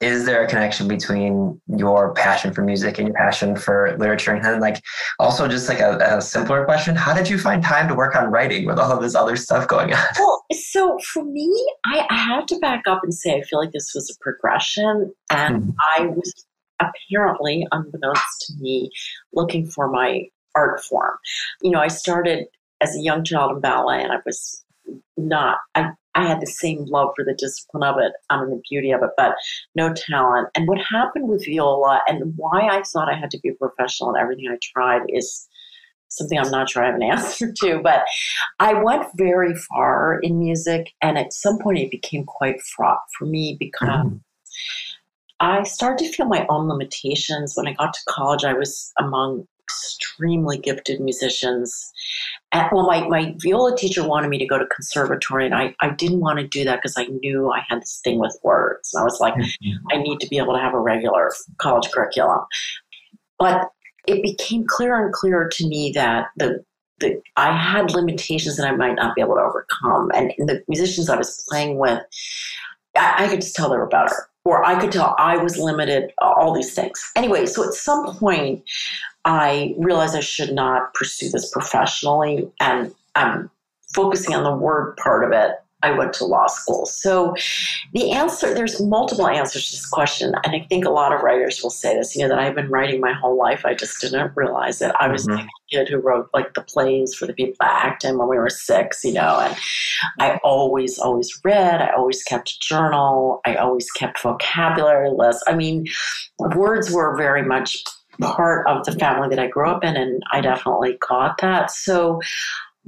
is 0.00 0.26
there 0.26 0.44
a 0.44 0.48
connection 0.48 0.88
between 0.88 1.60
your 1.68 2.12
passion 2.12 2.52
for 2.52 2.62
music 2.62 2.98
and 2.98 3.08
your 3.08 3.16
passion 3.16 3.56
for 3.56 3.96
literature? 3.98 4.32
And 4.32 4.44
then 4.44 4.60
like 4.60 4.82
also 5.18 5.48
just 5.48 5.68
like 5.68 5.80
a, 5.80 5.96
a, 5.98 6.20
simpler 6.20 6.64
question 6.64 6.96
how 6.96 7.14
did 7.14 7.28
you 7.28 7.38
find 7.38 7.62
time 7.62 7.88
to 7.88 7.94
work 7.94 8.14
on 8.16 8.30
writing 8.30 8.66
with 8.66 8.78
all 8.78 8.90
of 8.90 9.00
this 9.00 9.14
other 9.14 9.36
stuff 9.36 9.68
going 9.68 9.92
on? 9.94 10.04
Well 10.18 10.36
so 10.52 10.98
for 11.12 11.24
me 11.24 11.50
i, 11.84 12.06
I 12.10 12.16
have 12.16 12.46
to 12.46 12.58
back 12.58 12.84
up 12.86 13.00
and 13.02 13.14
say 13.14 13.36
i 13.36 13.42
feel 13.42 13.58
like 13.58 13.72
this 13.72 13.92
was 13.94 14.10
a 14.10 14.22
progression 14.22 15.12
and 15.30 15.62
mm-hmm. 15.62 15.70
i 15.96 16.06
was 16.06 16.46
apparently 16.80 17.66
unbeknownst 17.72 18.46
to 18.46 18.54
me 18.58 18.90
looking 19.32 19.66
for 19.66 19.88
my 19.88 20.24
art 20.54 20.82
form. 20.84 21.16
You 21.62 21.70
know 21.70 21.80
i 21.80 21.88
started 21.88 22.46
as 22.80 22.94
a 22.94 23.00
young 23.00 23.24
child 23.24 23.52
in 23.52 23.60
ballet 23.60 24.02
and 24.02 24.12
i 24.12 24.18
was 24.24 24.64
not 25.16 25.58
I 25.74 25.90
I 26.16 26.26
had 26.26 26.40
the 26.40 26.46
same 26.46 26.86
love 26.86 27.10
for 27.14 27.24
the 27.24 27.34
discipline 27.34 27.84
of 27.84 27.98
it 27.98 28.12
um, 28.30 28.42
and 28.42 28.52
the 28.52 28.62
beauty 28.68 28.90
of 28.90 29.02
it, 29.02 29.10
but 29.16 29.36
no 29.74 29.92
talent. 29.92 30.48
And 30.56 30.66
what 30.66 30.78
happened 30.78 31.28
with 31.28 31.44
viola 31.44 32.00
and 32.08 32.32
why 32.36 32.66
I 32.68 32.82
thought 32.82 33.12
I 33.12 33.16
had 33.16 33.30
to 33.32 33.40
be 33.40 33.50
a 33.50 33.54
professional 33.54 34.14
in 34.14 34.20
everything 34.20 34.48
I 34.50 34.58
tried 34.72 35.02
is 35.08 35.46
something 36.08 36.38
I'm 36.38 36.50
not 36.50 36.70
sure 36.70 36.82
I 36.82 36.86
have 36.86 36.94
an 36.94 37.02
answer 37.02 37.52
to. 37.52 37.80
But 37.82 38.04
I 38.58 38.72
went 38.82 39.04
very 39.16 39.54
far 39.54 40.18
in 40.20 40.38
music, 40.38 40.92
and 41.02 41.18
at 41.18 41.32
some 41.32 41.58
point 41.58 41.78
it 41.78 41.90
became 41.90 42.24
quite 42.24 42.60
fraught 42.62 43.00
for 43.16 43.26
me 43.26 43.56
because. 43.58 43.88
Mm-hmm. 43.88 44.16
I 45.38 45.64
started 45.64 45.98
to 45.98 46.12
feel 46.12 46.24
my 46.24 46.46
own 46.48 46.66
limitations. 46.66 47.52
When 47.56 47.66
I 47.66 47.74
got 47.74 47.92
to 47.92 48.00
college, 48.08 48.42
I 48.42 48.54
was 48.54 48.90
among 48.98 49.46
extremely 49.66 50.56
gifted 50.56 51.00
musicians. 51.00 51.92
And, 52.52 52.68
well, 52.72 52.86
my, 52.86 53.06
my 53.08 53.34
viola 53.38 53.76
teacher 53.76 54.06
wanted 54.06 54.28
me 54.28 54.38
to 54.38 54.46
go 54.46 54.58
to 54.58 54.66
conservatory, 54.66 55.46
and 55.46 55.54
I, 55.54 55.74
I 55.80 55.90
didn't 55.90 56.20
want 56.20 56.38
to 56.38 56.46
do 56.46 56.64
that 56.64 56.76
because 56.76 56.96
I 56.96 57.06
knew 57.06 57.50
I 57.50 57.62
had 57.68 57.82
this 57.82 58.00
thing 58.04 58.18
with 58.18 58.38
words. 58.42 58.94
And 58.94 59.00
I 59.00 59.04
was 59.04 59.20
like, 59.20 59.34
mm-hmm. 59.34 59.86
I 59.90 59.96
need 59.96 60.20
to 60.20 60.28
be 60.28 60.38
able 60.38 60.54
to 60.54 60.60
have 60.60 60.74
a 60.74 60.78
regular 60.78 61.32
college 61.58 61.90
curriculum. 61.90 62.40
But 63.38 63.68
it 64.06 64.22
became 64.22 64.64
clearer 64.66 65.04
and 65.04 65.12
clearer 65.12 65.48
to 65.48 65.66
me 65.66 65.92
that 65.94 66.28
the 66.36 66.64
the, 66.98 67.20
I 67.36 67.54
had 67.54 67.92
limitations 67.92 68.56
that 68.56 68.66
I 68.66 68.74
might 68.74 68.94
not 68.94 69.14
be 69.14 69.20
able 69.20 69.34
to 69.34 69.42
overcome. 69.42 70.10
And 70.14 70.32
the 70.38 70.62
musicians 70.66 71.10
I 71.10 71.16
was 71.16 71.44
playing 71.46 71.76
with, 71.76 72.00
I, 72.96 73.24
I 73.24 73.28
could 73.28 73.42
just 73.42 73.54
tell 73.54 73.68
they 73.68 73.76
were 73.76 73.86
better 73.86 74.30
or 74.46 74.64
I 74.64 74.80
could 74.80 74.92
tell 74.92 75.16
I 75.18 75.36
was 75.36 75.58
limited, 75.58 76.12
all 76.18 76.54
these 76.54 76.72
things. 76.72 77.10
Anyway, 77.16 77.46
so 77.46 77.64
at 77.64 77.74
some 77.74 78.16
point, 78.16 78.62
I 79.24 79.74
realized 79.76 80.14
I 80.14 80.20
should 80.20 80.52
not 80.52 80.94
pursue 80.94 81.30
this 81.30 81.50
professionally, 81.50 82.48
and 82.60 82.94
I'm 83.16 83.50
focusing 83.92 84.36
on 84.36 84.44
the 84.44 84.54
word 84.54 84.96
part 84.98 85.24
of 85.24 85.32
it. 85.32 85.56
I 85.86 85.96
went 85.96 86.12
to 86.14 86.24
law 86.24 86.48
school. 86.48 86.84
So 86.84 87.34
the 87.92 88.10
answer, 88.10 88.52
there's 88.52 88.80
multiple 88.80 89.28
answers 89.28 89.66
to 89.66 89.76
this 89.76 89.88
question. 89.88 90.34
And 90.42 90.56
I 90.56 90.66
think 90.68 90.84
a 90.84 90.90
lot 90.90 91.12
of 91.12 91.22
writers 91.22 91.62
will 91.62 91.70
say 91.70 91.96
this, 91.96 92.16
you 92.16 92.22
know, 92.22 92.28
that 92.30 92.38
I've 92.40 92.56
been 92.56 92.70
writing 92.70 93.00
my 93.00 93.12
whole 93.12 93.38
life. 93.38 93.64
I 93.64 93.74
just 93.74 94.00
didn't 94.00 94.32
realize 94.34 94.82
it. 94.82 94.92
I 94.98 95.06
was 95.06 95.26
mm-hmm. 95.26 95.46
the 95.46 95.48
kid 95.70 95.88
who 95.88 95.98
wrote 95.98 96.28
like 96.34 96.54
the 96.54 96.62
plays 96.62 97.14
for 97.14 97.26
the 97.26 97.32
people 97.32 97.54
to 97.60 97.72
act 97.72 98.04
in 98.04 98.18
when 98.18 98.28
we 98.28 98.36
were 98.36 98.50
six, 98.50 99.04
you 99.04 99.12
know, 99.12 99.38
and 99.40 99.56
I 100.18 100.40
always, 100.42 100.98
always 100.98 101.30
read. 101.44 101.80
I 101.80 101.94
always 101.94 102.22
kept 102.24 102.50
a 102.50 102.58
journal. 102.60 103.40
I 103.46 103.54
always 103.54 103.88
kept 103.92 104.20
vocabulary 104.20 105.10
lists. 105.10 105.44
I 105.46 105.54
mean, 105.54 105.86
words 106.38 106.90
were 106.90 107.16
very 107.16 107.42
much 107.42 107.76
part 108.20 108.66
of 108.66 108.84
the 108.84 108.92
family 108.92 109.28
that 109.28 109.38
I 109.38 109.46
grew 109.46 109.68
up 109.68 109.84
in, 109.84 109.96
and 109.96 110.20
I 110.32 110.40
definitely 110.40 110.96
caught 110.98 111.38
that. 111.42 111.70
So 111.70 112.20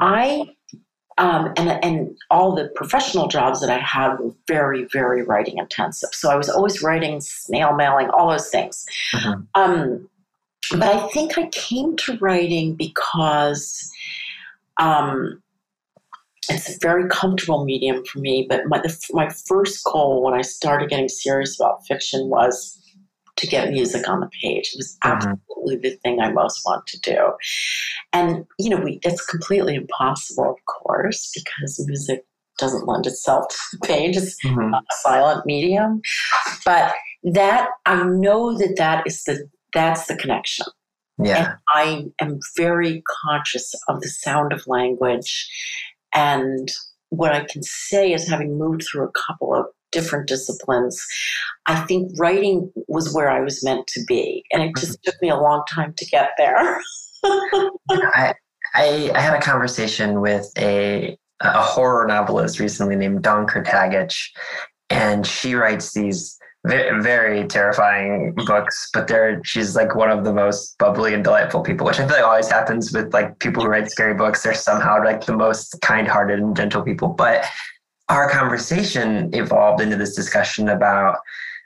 I 0.01 0.47
um, 1.19 1.53
and 1.57 1.69
and 1.85 2.17
all 2.31 2.55
the 2.55 2.69
professional 2.75 3.29
jobs 3.29 3.61
that 3.61 3.71
I 3.71 3.79
had 3.79 4.19
were 4.19 4.33
very 4.47 4.87
very 4.93 5.23
writing 5.23 5.59
intensive. 5.59 6.11
So 6.13 6.31
I 6.31 6.37
was 6.37 6.49
always 6.49 6.83
writing, 6.83 7.21
snail 7.21 7.75
mailing, 7.75 8.09
all 8.11 8.31
those 8.31 8.49
things. 8.51 8.87
Uh-huh. 9.15 9.37
Um, 9.55 10.09
but 10.71 10.83
I 10.83 11.09
think 11.09 11.39
I 11.39 11.49
came 11.49 11.97
to 11.97 12.19
writing 12.19 12.75
because 12.75 13.91
um, 14.81 15.43
it's 16.49 16.75
a 16.75 16.79
very 16.81 17.09
comfortable 17.09 17.65
medium 17.65 18.05
for 18.05 18.19
me. 18.21 18.47
But 18.49 18.67
my 18.67 18.79
the, 18.81 18.97
my 19.13 19.29
first 19.47 19.85
goal 19.85 20.23
when 20.23 20.35
I 20.35 20.43
started 20.43 20.91
getting 20.91 21.09
serious 21.09 21.59
about 21.59 21.87
fiction 21.87 22.29
was 22.29 22.77
to 23.39 23.47
get 23.47 23.71
music 23.71 24.09
on 24.09 24.21
the 24.21 24.31
page. 24.43 24.71
It 24.73 24.77
was 24.77 24.99
mm-hmm. 25.05 25.31
absolutely 25.31 25.77
mm-hmm. 25.77 25.83
the 25.83 25.97
thing 26.03 26.21
I 26.21 26.33
most 26.33 26.63
want 26.65 26.87
to 26.89 27.01
do. 27.01 27.33
And, 28.13 28.45
you 28.59 28.69
know, 28.69 28.81
we, 28.81 28.99
it's 29.05 29.25
completely 29.25 29.77
impossible, 29.77 30.51
of 30.51 30.57
course, 31.03 31.31
because 31.35 31.85
music 31.87 32.25
doesn't 32.59 32.87
lend 32.87 33.07
itself 33.07 33.49
to 33.49 33.57
the 33.73 33.87
page. 33.87 34.17
It's 34.17 34.37
mm-hmm. 34.45 34.75
a 34.75 34.83
silent 35.03 35.47
medium. 35.47 36.01
But 36.65 36.95
that, 37.23 37.69
I 37.87 38.03
know 38.05 38.57
that 38.59 38.75
that 38.77 39.07
is 39.07 39.23
the, 39.25 39.49
that's 39.73 40.07
the 40.07 40.17
connection. 40.17 40.67
Yeah. 41.23 41.37
And 41.37 41.57
I 41.69 42.25
am 42.25 42.39
very 42.57 43.03
conscious 43.25 43.75
of 43.89 44.01
the 44.01 44.09
sound 44.09 44.53
of 44.53 44.67
language. 44.67 45.49
And 46.15 46.71
what 47.11 47.33
I 47.33 47.45
can 47.45 47.63
say 47.63 48.13
is 48.13 48.29
having 48.29 48.59
moved 48.59 48.85
through 48.85 49.05
a 49.05 49.13
couple 49.13 49.55
of 49.55 49.67
different 49.91 50.29
disciplines. 50.29 51.05
I 51.67 51.81
think 51.87 52.13
writing 52.19 52.71
was 52.89 53.15
where 53.15 53.31
I 53.31 53.41
was 53.41 53.65
meant 53.65 53.87
to 53.89 54.05
be, 54.07 54.45
and 54.53 54.63
it 54.63 54.73
just 54.77 55.03
took 55.03 55.15
me 55.23 55.31
a 55.31 55.37
long 55.37 55.65
time 55.69 55.95
to 55.97 56.07
get 56.07 56.31
there. 56.37 56.81
I, 57.25 58.35
I, 58.75 59.11
I 59.15 59.21
had 59.21 59.35
a 59.35 59.41
conversation 59.41 60.21
with 60.21 60.51
a 60.59 61.19
a 61.41 61.63
horror 61.63 62.07
novelist 62.07 62.59
recently 62.59 62.97
named 62.97 63.23
Dawn 63.23 63.47
Kurtagich, 63.47 64.31
and 64.91 65.25
she 65.27 65.55
writes 65.55 65.93
these 65.93 66.37
very, 66.67 67.01
very 67.01 67.47
terrifying 67.47 68.35
books, 68.35 68.91
but 68.93 69.07
there 69.07 69.41
she's 69.45 69.77
like 69.77 69.95
one 69.95 70.11
of 70.11 70.25
the 70.25 70.33
most 70.33 70.77
bubbly 70.79 71.15
and 71.15 71.23
delightful 71.23 71.63
people, 71.63 71.87
which 71.87 72.01
I 72.01 72.07
feel 72.07 72.17
like 72.17 72.25
always 72.25 72.51
happens 72.51 72.93
with 72.93 73.15
like 73.15 73.39
people 73.39 73.63
who 73.63 73.69
write 73.69 73.91
scary 73.91 74.15
books. 74.15 74.43
They're 74.43 74.55
somehow 74.55 75.03
like 75.05 75.25
the 75.25 75.37
most 75.37 75.81
kind-hearted 75.81 76.39
and 76.39 76.57
gentle 76.57 76.83
people. 76.83 77.09
But 77.09 77.45
our 78.09 78.29
conversation 78.29 79.31
evolved 79.35 79.81
into 79.81 79.97
this 79.97 80.17
discussion 80.17 80.69
about 80.69 81.19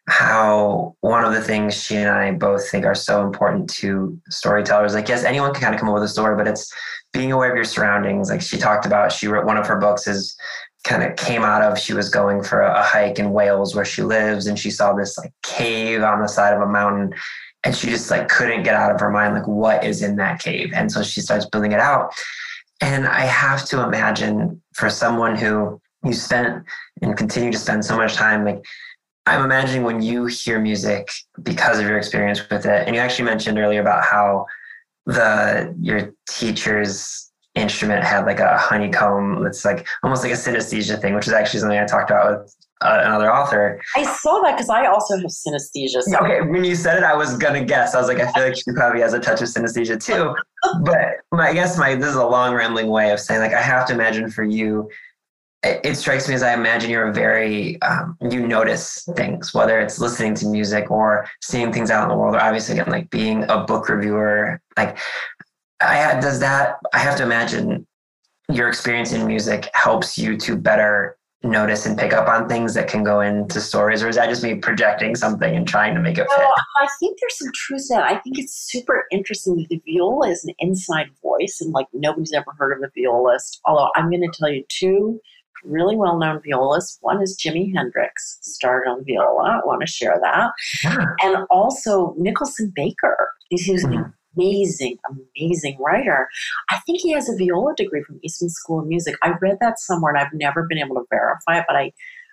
how 0.09 0.97
one 1.01 1.25
of 1.25 1.33
the 1.33 1.41
things 1.41 1.81
she 1.81 1.97
and 1.97 2.11
I 2.11 2.33
both 2.33 2.69
think 2.69 2.85
are 2.85 2.95
so 2.95 3.25
important 3.25 3.71
to 3.75 4.21
storytellers. 4.29 4.95
Like, 4.95 5.09
yes, 5.09 5.25
anyone 5.25 5.53
can 5.53 5.63
kind 5.63 5.75
of 5.75 5.81
come 5.81 5.89
up 5.89 5.95
with 5.95 6.03
a 6.03 6.09
story, 6.09 6.37
but 6.37 6.49
it's 6.49 6.73
being 7.13 7.31
aware 7.31 7.51
of 7.51 7.57
your 7.57 7.65
surroundings. 7.65 8.29
Like 8.29 8.43
she 8.43 8.59
talked 8.59 8.85
about, 8.85 9.13
she 9.13 9.29
wrote 9.29 9.47
one 9.47 9.57
of 9.57 9.67
her 9.67 9.77
books 9.77 10.07
is 10.07 10.37
kind 10.85 11.03
of 11.03 11.17
came 11.17 11.43
out 11.43 11.63
of 11.63 11.79
she 11.79 11.95
was 11.95 12.09
going 12.09 12.43
for 12.43 12.61
a, 12.61 12.83
hike 12.83 13.19
in 13.19 13.33
Wales 13.33 13.75
where 13.75 13.85
she 13.85 14.03
lives 14.03 14.47
and 14.47 14.59
she 14.59 14.71
saw 14.71 14.93
this 14.93 15.17
like 15.17 15.33
cave 15.43 16.03
on 16.03 16.21
the 16.21 16.27
side 16.27 16.53
of 16.53 16.61
a 16.61 16.67
mountain 16.67 17.15
and 17.63 17.77
she 17.77 17.87
just 17.87 18.11
like 18.11 18.29
couldn't 18.29 18.65
get 18.65 18.75
out 18.75 18.93
of 18.93 19.01
her 19.01 19.11
mind 19.11 19.35
like 19.35 19.47
what 19.47 19.85
is 19.85 20.03
in 20.03 20.17
that 20.17 20.41
cave 20.41 20.73
and 20.75 20.91
so 20.91 21.03
she 21.03 21.21
starts 21.21 21.47
building 21.47 21.71
it 21.71 21.79
out 21.79 22.13
and 22.81 23.07
I 23.07 23.21
have 23.21 23.65
to 23.67 23.83
imagine 23.85 24.61
for 24.75 24.91
someone 24.91 25.37
who 25.37 25.81
you 26.05 26.13
spent 26.13 26.65
and 27.01 27.17
continue 27.17 27.53
to 27.53 27.59
spend 27.59 27.85
so 27.85 27.97
much 27.97 28.15
time 28.15 28.45
like 28.45 28.65
i'm 29.27 29.45
imagining 29.45 29.85
when 29.85 30.03
you 30.03 30.27
hear 30.27 30.61
music 30.61 31.11
because 31.43 31.79
of 31.79 31.87
your 31.87 31.99
experience 31.99 32.49
with 32.51 32.67
it 32.67 32.87
and 32.87 32.95
you 32.95 33.01
actually 33.01 33.25
mentioned 33.25 33.59
earlier 33.59 33.81
about 33.81 34.05
how 34.05 34.47
the 35.07 35.75
your 35.81 36.13
teacher's 36.29 37.31
instrument 37.55 38.03
had 38.03 38.25
like 38.25 38.41
a 38.41 38.57
honeycomb 38.57 39.43
that's 39.43 39.65
like 39.65 39.87
almost 40.03 40.23
like 40.23 40.33
a 40.33 40.37
synesthesia 40.37 41.01
thing 41.01 41.15
which 41.15 41.27
is 41.27 41.33
actually 41.33 41.61
something 41.61 41.79
i 41.79 41.85
talked 41.85 42.11
about 42.11 42.41
with 42.41 42.57
uh, 42.83 43.03
another 43.05 43.33
author. 43.33 43.81
I 43.97 44.05
saw 44.05 44.41
that 44.43 44.57
because 44.57 44.69
I 44.69 44.87
also 44.87 45.17
have 45.17 45.27
synesthesia. 45.27 46.03
So. 46.03 46.19
Okay, 46.19 46.41
when 46.41 46.65
you 46.65 46.75
said 46.75 46.99
it, 46.99 47.05
I 47.05 47.15
was 47.15 47.37
gonna 47.37 47.65
guess. 47.65 47.95
I 47.95 47.99
was 47.99 48.09
like, 48.09 48.19
I 48.19 48.31
feel 48.33 48.45
like 48.45 48.57
she 48.57 48.73
probably 48.75 49.01
has 49.01 49.13
a 49.13 49.21
touch 49.21 49.41
of 49.41 49.49
synesthesia 49.49 50.05
too. 50.05 50.35
but 50.83 50.99
my, 51.31 51.49
I 51.49 51.55
guess 51.55 51.79
my 51.79 51.95
this 51.95 52.09
is 52.09 52.17
a 52.17 52.27
long 52.27 52.55
rambling 52.55 52.89
way 52.89 53.13
of 53.13 53.21
saying 53.21 53.41
like 53.41 53.55
I 53.55 53.63
have 53.63 53.87
to 53.89 53.95
imagine 53.95 54.31
for 54.31 54.45
you. 54.45 54.91
It, 55.65 55.97
strikes 55.97 56.29
me 56.29 56.35
as 56.35 56.43
I 56.43 56.55
imagine 56.55 56.91
you're 56.91 57.09
a 57.09 57.13
very 57.13 57.81
um, 57.83 58.17
you 58.21 58.45
notice 58.45 59.09
things, 59.15 59.55
whether 59.55 59.79
it's 59.81 60.01
listening 60.01 60.35
to 60.37 60.47
music 60.47 60.91
or 60.91 61.29
seeing 61.41 61.73
things 61.73 61.89
out 61.89 62.03
in 62.03 62.09
the 62.09 62.17
world, 62.17 62.35
or 62.35 62.41
obviously 62.41 62.79
again 62.79 62.91
like 62.91 63.11
being 63.11 63.45
a 63.49 63.63
book 63.65 63.89
reviewer. 63.89 64.61
Like, 64.77 64.99
I 65.81 66.19
does 66.21 66.41
that? 66.41 66.79
I 66.93 66.99
have 66.99 67.17
to 67.19 67.23
imagine 67.23 67.87
your 68.51 68.69
experience 68.69 69.13
in 69.13 69.27
music 69.27 69.69
helps 69.75 70.19
you 70.19 70.37
to 70.39 70.57
better 70.57 71.17
notice 71.45 71.87
and 71.87 71.99
pick 71.99 72.13
up 72.13 72.29
on 72.29 72.49
things 72.49 72.75
that 72.75 72.89
can 72.89 73.03
go 73.03 73.21
into 73.21 73.61
stories 73.61 74.03
or 74.03 74.09
is 74.09 74.17
that 74.17 74.29
just 74.29 74.45
me 74.45 74.55
projecting 74.55 75.17
something 75.17 75.57
and 75.57 75.67
trying 75.67 75.93
to 75.93 76.01
make 76.01 76.17
it 76.17 76.27
fit 76.37 76.47
i 76.79 76.87
think 77.01 77.19
there's 77.21 77.37
some 77.37 77.51
truth 77.53 77.83
to 77.89 77.95
that 77.95 78.05
i 78.05 78.17
think 78.19 78.39
it's 78.39 78.53
super 78.53 79.07
interesting 79.11 79.57
that 79.57 79.69
the 79.69 79.83
viola 79.85 80.29
is 80.29 80.45
an 80.45 80.55
inside 80.61 81.09
voice 81.21 81.59
and 81.61 81.73
like 81.73 81.89
nobody's 81.93 82.33
ever 82.33 82.53
heard 82.57 82.77
of 82.77 82.83
a 82.83 82.93
violist 82.97 83.61
although 83.65 83.91
i'm 83.97 84.09
going 84.09 84.23
to 84.23 84.39
tell 84.39 84.49
you 84.49 84.65
two 84.69 85.21
really 85.65 85.97
well-known 85.97 86.41
violists 86.43 86.99
one 87.01 87.23
is 87.23 87.39
jimi 87.39 87.73
hendrix 87.75 88.39
started 88.43 88.89
on 88.89 89.05
viola 89.05 89.61
i 89.63 89.67
want 89.67 89.81
to 89.81 89.87
share 89.87 90.19
that 90.23 90.51
yeah. 90.85 91.07
and 91.23 91.47
also 91.51 92.15
nicholson 92.19 92.73
baker 92.75 93.29
he's 93.51 93.85
mm-hmm 93.85 94.11
amazing, 94.37 94.99
amazing 95.11 95.77
writer. 95.79 96.29
I 96.71 96.79
think 96.81 97.01
he 97.01 97.13
has 97.13 97.29
a 97.29 97.37
viola 97.37 97.75
degree 97.77 98.03
from 98.03 98.21
Eastman 98.23 98.51
School 98.51 98.81
of 98.81 98.87
Music. 98.87 99.17
I 99.23 99.35
read 99.41 99.59
that 99.61 99.79
somewhere 99.79 100.15
and 100.15 100.23
I've 100.23 100.33
never 100.33 100.67
been 100.67 100.79
able 100.79 100.97
to 100.97 101.05
verify 101.11 101.59
it, 101.59 101.65
but 101.69 101.77
I, 101.77 101.93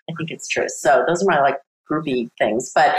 I 0.09 0.13
think 0.17 0.31
it's 0.31 0.47
true. 0.47 0.67
So 0.67 1.03
those 1.07 1.23
are 1.23 1.27
my 1.27 1.41
like 1.41 1.57
groovy 1.89 2.29
things. 2.37 2.71
But 2.73 2.95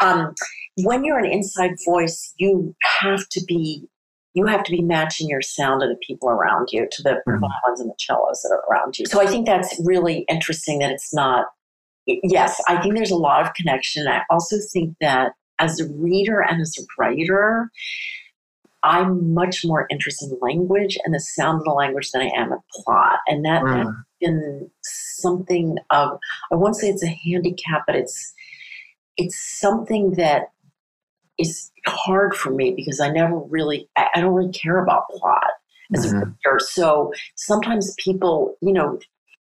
um, 0.00 0.34
when 0.82 1.04
you're 1.04 1.18
an 1.18 1.30
inside 1.30 1.72
voice, 1.84 2.34
you 2.38 2.74
have 3.00 3.28
to 3.30 3.44
be 3.46 3.88
you 4.34 4.46
have 4.46 4.64
to 4.64 4.72
be 4.72 4.82
matching 4.82 5.28
your 5.28 5.40
sound 5.40 5.80
to 5.80 5.86
the 5.86 5.96
people 6.06 6.28
around 6.28 6.68
you, 6.72 6.86
to 6.90 7.02
the 7.02 7.10
mm-hmm. 7.10 7.38
violins 7.40 7.80
and 7.80 7.88
the 7.88 7.94
cellos 7.98 8.42
that 8.42 8.50
are 8.50 8.64
around 8.70 8.98
you. 8.98 9.06
So 9.06 9.20
I 9.20 9.26
think 9.26 9.46
that's 9.46 9.80
really 9.84 10.24
interesting 10.28 10.80
that 10.80 10.90
it's 10.90 11.14
not. 11.14 11.46
Yes, 12.06 12.60
I 12.68 12.82
think 12.82 12.96
there's 12.96 13.10
a 13.10 13.16
lot 13.16 13.46
of 13.46 13.54
connection. 13.54 14.06
I 14.06 14.22
also 14.28 14.56
think 14.72 14.94
that 15.00 15.32
as 15.58 15.80
a 15.80 15.88
reader 15.94 16.40
and 16.40 16.60
as 16.60 16.76
a 16.78 16.82
writer, 16.98 17.70
I'm 18.82 19.32
much 19.32 19.64
more 19.64 19.86
interested 19.90 20.30
in 20.30 20.38
language 20.42 20.98
and 21.04 21.14
the 21.14 21.20
sound 21.20 21.60
of 21.60 21.64
the 21.64 21.70
language 21.70 22.10
than 22.10 22.22
I 22.22 22.30
am 22.36 22.52
in 22.52 22.58
plot. 22.70 23.20
And 23.26 23.44
that 23.46 23.62
mm. 23.62 23.78
has 23.78 23.94
been 24.20 24.70
something 24.82 25.78
of 25.90 26.18
I 26.52 26.56
won't 26.56 26.76
say 26.76 26.88
it's 26.88 27.02
a 27.02 27.08
handicap, 27.08 27.84
but 27.86 27.96
it's 27.96 28.34
it's 29.16 29.58
something 29.58 30.12
that 30.12 30.48
is 31.38 31.70
hard 31.86 32.34
for 32.34 32.50
me 32.50 32.72
because 32.74 33.00
I 33.00 33.10
never 33.10 33.38
really 33.38 33.88
I, 33.96 34.08
I 34.14 34.20
don't 34.20 34.34
really 34.34 34.52
care 34.52 34.82
about 34.82 35.08
plot 35.10 35.50
as 35.94 36.06
mm-hmm. 36.06 36.16
a 36.16 36.20
writer. 36.20 36.60
So 36.60 37.12
sometimes 37.36 37.94
people, 37.98 38.56
you 38.60 38.72
know, 38.72 38.98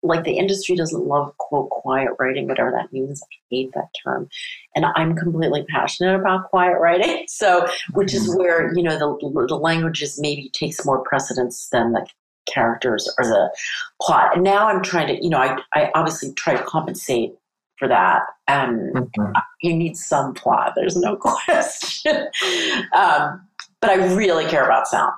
like 0.02 0.24
the 0.24 0.38
industry 0.38 0.76
doesn't 0.76 1.06
love 1.06 1.36
quote 1.38 1.70
quiet 1.70 2.10
writing, 2.18 2.46
whatever 2.46 2.70
that 2.70 2.92
means. 2.92 3.22
I 3.22 3.36
hate 3.50 3.70
that 3.74 3.88
term. 4.04 4.28
And 4.74 4.86
I'm 4.94 5.16
completely 5.16 5.64
passionate 5.68 6.18
about 6.18 6.48
quiet 6.50 6.78
writing. 6.80 7.24
So, 7.36 7.66
which 7.92 8.14
is 8.14 8.28
mm-hmm. 8.28 8.38
where, 8.38 8.74
you 8.74 8.82
know, 8.82 8.98
the, 8.98 9.46
the 9.48 9.56
languages 9.56 10.18
maybe 10.18 10.48
takes 10.54 10.86
more 10.86 11.02
precedence 11.02 11.68
than 11.70 11.92
the 11.92 12.06
characters 12.46 13.12
or 13.18 13.26
the 13.26 13.54
plot. 14.00 14.34
And 14.34 14.42
now 14.42 14.68
I'm 14.68 14.82
trying 14.82 15.08
to, 15.08 15.22
you 15.22 15.28
know, 15.28 15.38
I, 15.38 15.58
I 15.74 15.90
obviously 15.94 16.32
try 16.34 16.56
to 16.56 16.62
compensate 16.62 17.32
for 17.78 17.88
that. 17.88 18.22
Um, 18.48 18.90
mm-hmm. 18.94 19.32
You 19.62 19.74
need 19.74 19.96
some 19.96 20.34
plot, 20.34 20.72
there's 20.76 20.96
no 20.96 21.16
question. 21.20 22.28
um, 22.94 23.46
but 23.80 23.90
I 23.90 24.14
really 24.14 24.46
care 24.46 24.64
about 24.64 24.88
sound. 24.88 25.12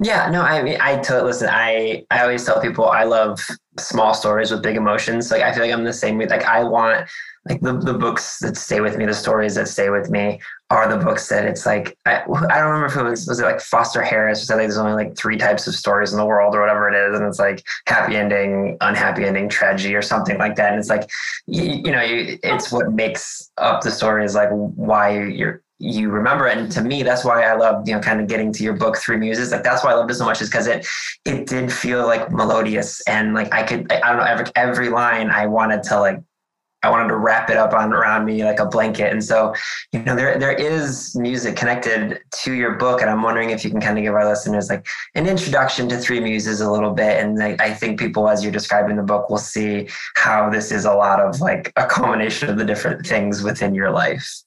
Yeah, 0.00 0.30
no, 0.30 0.42
I 0.42 0.62
mean, 0.62 0.78
I 0.80 0.96
totally 0.96 1.26
listen. 1.28 1.48
I 1.50 2.04
I 2.10 2.22
always 2.22 2.44
tell 2.44 2.60
people 2.60 2.86
I 2.86 3.04
love 3.04 3.40
small 3.78 4.14
stories 4.14 4.50
with 4.50 4.62
big 4.62 4.76
emotions. 4.76 5.30
Like 5.30 5.42
I 5.42 5.52
feel 5.52 5.62
like 5.62 5.72
I'm 5.72 5.84
the 5.84 5.92
same 5.92 6.18
way. 6.18 6.26
Like 6.26 6.44
I 6.44 6.64
want 6.64 7.08
like 7.48 7.60
the, 7.60 7.74
the 7.74 7.92
books 7.92 8.38
that 8.38 8.56
stay 8.56 8.80
with 8.80 8.96
me, 8.96 9.04
the 9.04 9.14
stories 9.14 9.54
that 9.56 9.68
stay 9.68 9.90
with 9.90 10.10
me 10.10 10.40
are 10.70 10.88
the 10.88 11.02
books 11.02 11.28
that 11.28 11.44
it's 11.44 11.66
like 11.66 11.96
I, 12.06 12.22
I 12.22 12.58
don't 12.58 12.70
remember 12.70 12.86
if 12.86 12.96
it 12.96 13.02
was 13.02 13.26
was 13.26 13.38
it 13.38 13.44
like 13.44 13.60
Foster 13.60 14.02
Harris 14.02 14.42
or 14.42 14.46
something. 14.46 14.66
There's 14.66 14.78
only 14.78 14.94
like 14.94 15.16
three 15.16 15.36
types 15.36 15.66
of 15.66 15.74
stories 15.74 16.12
in 16.12 16.18
the 16.18 16.24
world 16.24 16.54
or 16.54 16.60
whatever 16.60 16.88
it 16.88 16.94
is, 16.94 17.18
and 17.18 17.26
it's 17.26 17.38
like 17.38 17.62
happy 17.86 18.16
ending, 18.16 18.78
unhappy 18.80 19.24
ending, 19.24 19.48
tragedy 19.50 19.94
or 19.94 20.02
something 20.02 20.38
like 20.38 20.56
that. 20.56 20.72
And 20.72 20.80
it's 20.80 20.88
like 20.88 21.08
you, 21.46 21.64
you 21.64 21.92
know, 21.92 22.02
you, 22.02 22.38
it's 22.42 22.72
what 22.72 22.92
makes 22.92 23.50
up 23.58 23.82
the 23.82 23.90
story 23.90 24.24
is 24.24 24.34
like 24.34 24.48
why 24.50 25.18
you're 25.18 25.62
you 25.78 26.08
remember 26.08 26.46
it. 26.46 26.56
And 26.56 26.70
to 26.72 26.82
me, 26.82 27.02
that's 27.02 27.24
why 27.24 27.42
I 27.42 27.54
love, 27.56 27.86
you 27.86 27.94
know, 27.94 28.00
kind 28.00 28.20
of 28.20 28.28
getting 28.28 28.52
to 28.52 28.62
your 28.62 28.74
book, 28.74 28.96
Three 28.96 29.16
Muses. 29.16 29.50
Like 29.52 29.64
that's 29.64 29.84
why 29.84 29.90
I 29.90 29.94
loved 29.94 30.10
it 30.10 30.14
so 30.14 30.24
much 30.24 30.40
is 30.40 30.48
because 30.48 30.66
it 30.66 30.86
it 31.24 31.46
did 31.46 31.70
feel 31.70 32.06
like 32.06 32.30
melodious 32.30 33.02
and 33.02 33.34
like 33.34 33.52
I 33.52 33.64
could 33.64 33.92
I 33.92 34.08
don't 34.08 34.16
know 34.16 34.24
every 34.24 34.46
every 34.56 34.88
line 34.88 35.30
I 35.30 35.46
wanted 35.46 35.82
to 35.84 36.00
like 36.00 36.22
I 36.84 36.90
wanted 36.90 37.08
to 37.08 37.16
wrap 37.16 37.48
it 37.48 37.56
up 37.56 37.72
on 37.72 37.92
around 37.92 38.26
me 38.26 38.44
like 38.44 38.60
a 38.60 38.66
blanket. 38.66 39.10
And 39.10 39.24
so, 39.24 39.54
you 39.92 40.00
know, 40.02 40.14
there 40.14 40.38
there 40.38 40.52
is 40.52 41.16
music 41.16 41.56
connected 41.56 42.20
to 42.42 42.52
your 42.52 42.72
book, 42.72 43.00
and 43.00 43.10
I'm 43.10 43.22
wondering 43.22 43.50
if 43.50 43.64
you 43.64 43.70
can 43.70 43.80
kind 43.80 43.98
of 43.98 44.04
give 44.04 44.14
our 44.14 44.28
listeners 44.28 44.68
like 44.68 44.86
an 45.14 45.26
introduction 45.26 45.88
to 45.88 45.96
Three 45.98 46.20
Muses 46.20 46.60
a 46.60 46.70
little 46.70 46.92
bit. 46.92 47.22
And 47.22 47.42
I, 47.42 47.56
I 47.58 47.72
think 47.72 47.98
people, 47.98 48.28
as 48.28 48.42
you're 48.42 48.52
describing 48.52 48.96
the 48.96 49.02
book, 49.02 49.30
will 49.30 49.38
see 49.38 49.88
how 50.16 50.50
this 50.50 50.70
is 50.70 50.84
a 50.84 50.92
lot 50.94 51.20
of 51.20 51.40
like 51.40 51.72
a 51.76 51.86
culmination 51.86 52.50
of 52.50 52.58
the 52.58 52.64
different 52.64 53.06
things 53.06 53.42
within 53.42 53.74
your 53.74 53.90
life. 53.90 54.43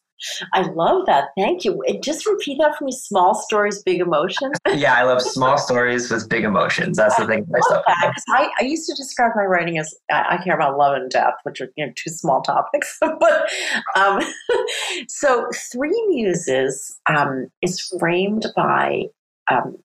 I 0.54 0.62
love 0.62 1.06
that. 1.06 1.30
Thank 1.38 1.64
you. 1.64 1.84
Just 2.02 2.26
repeat 2.26 2.58
that 2.60 2.76
for 2.78 2.86
me. 2.86 2.92
Small 2.92 3.36
stories, 3.36 3.84
big 3.84 4.02
emotions. 4.02 4.58
yeah, 4.74 4.96
I 4.96 5.04
love 5.04 5.22
small 5.22 5.58
stories 5.58 6.10
with 6.10 6.28
big 6.30 6.44
emotions. 6.44 6.98
That's 6.98 7.16
the 7.18 7.28
thing. 7.28 7.48
I, 7.54 7.74
love 7.74 7.84
I, 7.88 8.50
I, 8.60 8.64
used 8.64 8.88
to 8.90 8.96
describe 8.96 9.32
my 9.36 9.44
writing 9.44 9.78
as 9.78 9.94
I, 10.12 10.38
I, 10.38 10.44
care 10.44 10.56
about 10.56 10.78
love 10.78 10.96
and 10.96 11.10
death, 11.10 11.36
which 11.44 11.62
are 11.62 11.70
you 11.76 11.86
know 11.86 11.94
two 11.96 12.10
small 12.10 12.42
topics. 12.42 12.98
but 13.02 13.50
um, 13.96 14.22
so, 15.08 15.48
Three 15.72 16.06
Muses 16.10 17.00
um, 17.08 17.48
is 17.62 17.80
framed 18.00 18.48
by 18.56 19.04
um, 19.52 19.78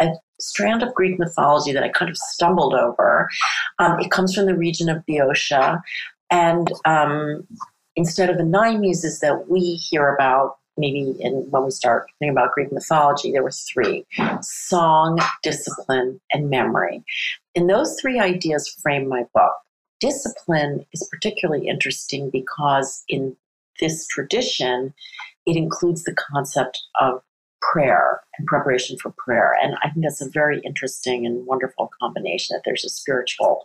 a 0.00 0.08
strand 0.40 0.82
of 0.82 0.94
Greek 0.94 1.18
mythology 1.18 1.72
that 1.72 1.82
I 1.82 1.88
kind 1.88 2.10
of 2.10 2.16
stumbled 2.16 2.74
over. 2.74 3.28
Um, 3.78 3.98
it 4.00 4.10
comes 4.10 4.34
from 4.34 4.46
the 4.46 4.56
region 4.56 4.88
of 4.88 5.04
Boeotia, 5.06 5.82
and 6.30 6.72
um, 6.84 7.46
instead 7.96 8.30
of 8.30 8.38
the 8.38 8.44
nine 8.44 8.80
muses 8.80 9.20
that 9.20 9.48
we 9.48 9.74
hear 9.74 10.14
about 10.14 10.56
maybe 10.78 11.14
in, 11.20 11.46
when 11.50 11.64
we 11.64 11.70
start 11.70 12.06
thinking 12.18 12.36
about 12.36 12.52
Greek 12.52 12.70
mythology, 12.70 13.32
there 13.32 13.42
were 13.42 13.50
three 13.50 14.04
song, 14.42 15.18
discipline, 15.42 16.20
and 16.32 16.50
memory. 16.50 17.02
And 17.54 17.68
those 17.68 17.98
three 18.00 18.20
ideas 18.20 18.68
frame 18.82 19.08
my 19.08 19.24
book. 19.34 19.52
Discipline 20.00 20.84
is 20.92 21.08
particularly 21.10 21.66
interesting 21.66 22.28
because 22.30 23.02
in 23.08 23.34
this 23.80 24.06
tradition, 24.06 24.92
it 25.46 25.56
includes 25.56 26.04
the 26.04 26.14
concept 26.14 26.82
of 27.00 27.22
prayer 27.72 28.20
and 28.38 28.46
preparation 28.46 28.98
for 28.98 29.14
prayer. 29.16 29.56
And 29.62 29.76
I 29.82 29.88
think 29.90 30.04
that's 30.04 30.20
a 30.20 30.28
very 30.28 30.60
interesting 30.60 31.24
and 31.24 31.46
wonderful 31.46 31.90
combination 32.00 32.54
that 32.54 32.62
there's 32.64 32.84
a 32.84 32.90
spiritual. 32.90 33.64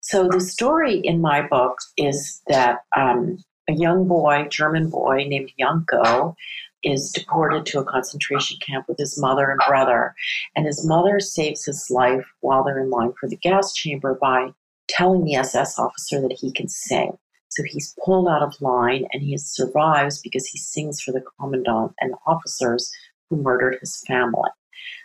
So 0.00 0.28
the 0.28 0.40
story 0.40 0.98
in 0.98 1.20
my 1.20 1.46
book 1.46 1.78
is 1.96 2.40
that 2.48 2.80
um, 2.96 3.38
a 3.72 3.76
young 3.76 4.06
boy, 4.06 4.46
German 4.50 4.90
boy 4.90 5.24
named 5.26 5.52
Janko, 5.58 6.36
is 6.82 7.10
deported 7.12 7.64
to 7.66 7.78
a 7.78 7.84
concentration 7.84 8.58
camp 8.64 8.86
with 8.88 8.98
his 8.98 9.18
mother 9.18 9.50
and 9.50 9.60
brother. 9.66 10.14
And 10.56 10.66
his 10.66 10.86
mother 10.86 11.20
saves 11.20 11.64
his 11.64 11.88
life 11.90 12.26
while 12.40 12.64
they're 12.64 12.80
in 12.80 12.90
line 12.90 13.12
for 13.18 13.28
the 13.28 13.36
gas 13.36 13.72
chamber 13.72 14.18
by 14.20 14.50
telling 14.88 15.24
the 15.24 15.36
SS 15.36 15.78
officer 15.78 16.20
that 16.20 16.36
he 16.38 16.52
can 16.52 16.68
sing. 16.68 17.16
So 17.48 17.62
he's 17.66 17.94
pulled 18.04 18.28
out 18.28 18.42
of 18.42 18.60
line 18.60 19.06
and 19.12 19.22
he 19.22 19.36
survives 19.36 20.20
because 20.20 20.46
he 20.46 20.58
sings 20.58 21.00
for 21.00 21.12
the 21.12 21.22
commandant 21.38 21.92
and 22.00 22.14
officers 22.26 22.90
who 23.28 23.36
murdered 23.36 23.78
his 23.80 24.02
family. 24.06 24.50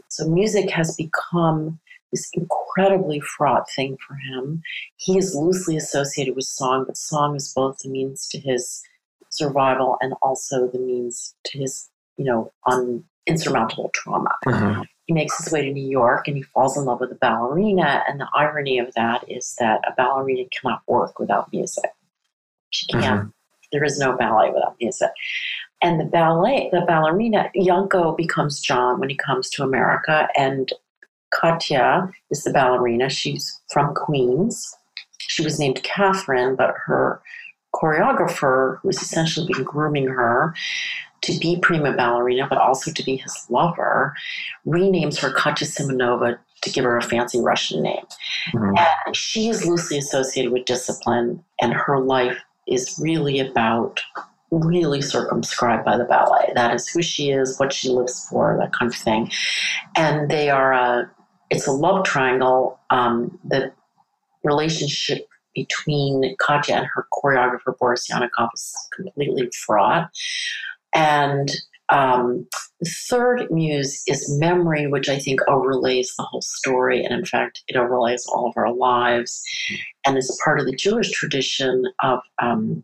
So 0.10 0.28
music 0.28 0.70
has 0.72 0.96
become 0.96 1.80
this 2.12 2.30
incredibly 2.34 3.20
fraught 3.20 3.70
thing 3.76 3.98
for 4.06 4.16
him. 4.16 4.62
He 4.98 5.18
is 5.18 5.36
loosely 5.36 5.78
associated 5.78 6.36
with 6.36 6.46
song, 6.46 6.86
but 6.88 6.98
song 6.98 7.36
is 7.36 7.54
both 7.54 7.80
the 7.80 7.90
means 7.90 8.28
to 8.30 8.40
his 8.40 8.82
survival 9.30 9.98
and 10.02 10.14
also 10.22 10.68
the 10.68 10.80
means 10.80 11.36
to 11.46 11.60
his, 11.60 11.90
you 12.18 12.26
know, 12.26 12.52
un, 12.66 13.04
insurmountable 13.26 13.92
trauma. 13.94 14.32
Mm-hmm. 14.46 14.82
He 15.06 15.14
makes 15.14 15.38
his 15.42 15.52
way 15.52 15.64
to 15.64 15.72
New 15.72 15.88
York 15.88 16.28
and 16.28 16.36
he 16.36 16.44
falls 16.44 16.78
in 16.78 16.86
love 16.86 17.00
with 17.00 17.12
a 17.12 17.16
ballerina. 17.16 18.04
And 18.08 18.20
the 18.20 18.28
irony 18.34 18.80
of 18.80 18.94
that 18.96 19.30
is 19.30 19.56
that 19.60 19.82
a 19.88 19.94
ballerina 19.96 20.44
cannot 20.50 20.82
work 20.88 21.20
without 21.20 21.52
music. 21.52 21.90
She 22.72 22.88
can't. 22.88 23.22
Mm-hmm. 23.22 23.30
There 23.72 23.84
is 23.84 24.00
no 24.00 24.16
ballet 24.16 24.50
without 24.50 24.76
music. 24.80 25.12
And 25.82 26.00
the 26.00 26.06
ballet, 26.06 26.70
the 26.72 26.82
ballerina, 26.82 27.52
Yanko 27.54 28.16
becomes 28.16 28.60
John 28.60 29.00
when 29.00 29.10
he 29.10 29.16
comes 29.16 29.50
to 29.52 29.64
America, 29.64 30.28
and 30.36 30.74
Katya 31.32 32.10
is 32.32 32.44
the 32.44 32.52
ballerina. 32.52 33.10
She's 33.10 33.60
from 33.72 33.94
Queens. 33.94 34.76
she 35.20 35.44
was 35.44 35.60
named 35.60 35.84
Catherine, 35.84 36.56
but 36.56 36.74
her 36.86 37.22
choreographer, 37.74 38.80
who 38.80 38.88
was 38.88 39.02
essentially 39.02 39.52
been 39.52 39.64
grooming 39.64 40.08
her 40.08 40.54
to 41.22 41.38
be 41.40 41.60
prima 41.62 41.94
ballerina, 41.94 42.48
but 42.48 42.58
also 42.58 42.92
to 42.92 43.04
be 43.04 43.18
his 43.18 43.46
lover, 43.50 44.16
renames 44.66 45.20
her 45.20 45.32
Katya 45.32 45.68
Simonova 45.68 46.38
to 46.62 46.70
give 46.70 46.84
her 46.84 46.98
a 46.98 47.02
fancy 47.02 47.40
Russian 47.40 47.84
name. 47.84 48.06
Mm-hmm. 48.54 48.76
And 49.06 49.16
she 49.16 49.50
is 49.50 49.66
loosely 49.66 49.98
associated 49.98 50.52
with 50.52 50.66
discipline, 50.66 51.44
and 51.60 51.74
her 51.74 52.00
life 52.00 52.40
is 52.68 53.00
really 53.02 53.40
about 53.40 54.02
really 54.52 55.02
circumscribed 55.02 55.84
by 55.84 55.98
the 55.98 56.06
ballet. 56.06 56.52
That 56.56 56.74
is 56.74 56.88
who 56.88 57.02
she 57.02 57.32
is, 57.32 57.60
what 57.60 57.74
she 57.74 57.90
lives 57.90 58.28
for, 58.30 58.58
that 58.60 58.74
kind 58.74 58.92
of 58.92 58.98
thing. 58.98 59.32
And 59.96 60.30
they 60.30 60.50
are 60.50 60.72
a, 60.72 61.12
it's 61.50 61.68
a 61.68 61.72
love 61.72 62.06
triangle. 62.06 62.80
Um, 62.90 63.38
the 63.44 63.72
relationship 64.44 65.28
between 65.56 66.36
Katya 66.40 66.76
and 66.76 66.88
her 66.94 67.08
choreographer 67.12 67.78
Boris 67.78 68.08
Yannikov 68.10 68.50
is 68.54 68.76
completely 68.96 69.50
fraught. 69.66 70.10
And 70.94 71.50
um, 71.90 72.48
the 72.80 72.90
third 73.10 73.50
muse 73.50 74.04
is 74.08 74.38
memory, 74.40 74.88
which 74.88 75.10
I 75.10 75.18
think 75.18 75.40
overlays 75.48 76.14
the 76.16 76.24
whole 76.24 76.42
story. 76.42 77.04
And 77.04 77.14
in 77.14 77.26
fact, 77.26 77.64
it 77.68 77.76
overlays 77.76 78.26
all 78.28 78.48
of 78.48 78.54
our 78.58 78.74
lives 78.74 79.42
and 80.06 80.18
is 80.18 80.40
part 80.44 80.60
of 80.60 80.66
the 80.66 80.76
Jewish 80.76 81.12
tradition 81.12 81.86
of 82.04 82.20
um, 82.42 82.84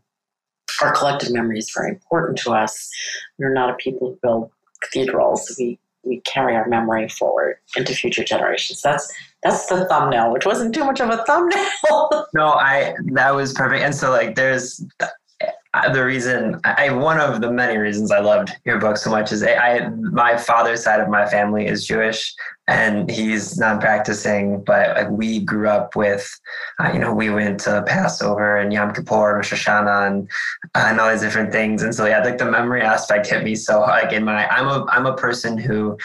our 0.82 0.94
collective 0.94 1.32
memory 1.32 1.60
is 1.60 1.72
very 1.76 1.92
important 1.92 2.38
to 2.40 2.54
us. 2.54 2.90
We're 3.38 3.54
not 3.54 3.70
a 3.70 3.76
people 3.76 4.10
who 4.10 4.20
build 4.22 4.52
cathedrals. 4.82 5.56
We 5.60 5.80
we 6.04 6.22
carry 6.22 6.56
our 6.56 6.68
memory 6.68 7.10
forward 7.10 7.58
into 7.76 7.94
future 7.94 8.24
generations. 8.24 8.82
That's 8.82 9.12
that's 9.44 9.66
the 9.68 9.86
thumbnail, 9.86 10.32
which 10.32 10.46
wasn't 10.46 10.74
too 10.74 10.86
much 10.86 11.02
of 11.02 11.10
a 11.10 11.24
thumbnail. 11.26 12.28
no, 12.34 12.54
I 12.54 12.96
that 13.14 13.36
was 13.36 13.54
perfect. 13.54 13.84
And 13.84 13.96
so 13.96 14.12
like 14.12 14.36
there's 14.36 14.86
the 15.92 16.06
reason 16.06 16.60
I 16.64 16.92
one 16.92 17.20
of 17.20 17.42
the 17.42 17.52
many 17.52 17.78
reasons 17.78 18.12
I 18.12 18.20
loved 18.20 18.52
your 18.64 18.80
book 18.80 18.96
so 18.96 19.10
much 19.10 19.32
is 19.32 19.44
I, 19.44 19.90
my 19.90 20.38
father's 20.38 20.84
side 20.84 21.00
of 21.00 21.10
my 21.10 21.26
family 21.26 21.66
is 21.66 21.88
Jewish 21.88 22.34
and 22.68 23.10
he's 23.10 23.58
not 23.58 23.82
practicing, 23.82 24.64
but 24.64 24.96
like 24.96 25.10
we 25.10 25.40
grew 25.40 25.68
up 25.68 25.96
with, 25.96 26.30
uh, 26.80 26.92
you 26.94 27.00
know, 27.00 27.14
we 27.14 27.30
went 27.30 27.60
to 27.62 27.84
Passover 27.88 28.58
and 28.58 28.72
Yom 28.72 28.94
Kippur 28.94 29.36
and 29.36 29.44
Hashanah 29.44 30.08
and, 30.08 30.30
uh, 30.76 30.86
and 30.90 31.00
all 31.00 31.10
these 31.10 31.22
different 31.22 31.52
things, 31.52 31.82
and 31.82 31.94
so 31.94 32.06
yeah, 32.06 32.24
like 32.24 32.38
the 32.38 32.46
memory 32.46 32.82
aspect 32.82 33.28
hit 33.28 33.44
me 33.44 33.56
so 33.56 33.82
like 33.82 34.14
in 34.14 34.24
my 34.24 34.48
I'm 34.50 34.68
a 34.68 34.86
I'm 34.90 35.08
a 35.08 35.16
person 35.16 35.58
who 35.58 35.98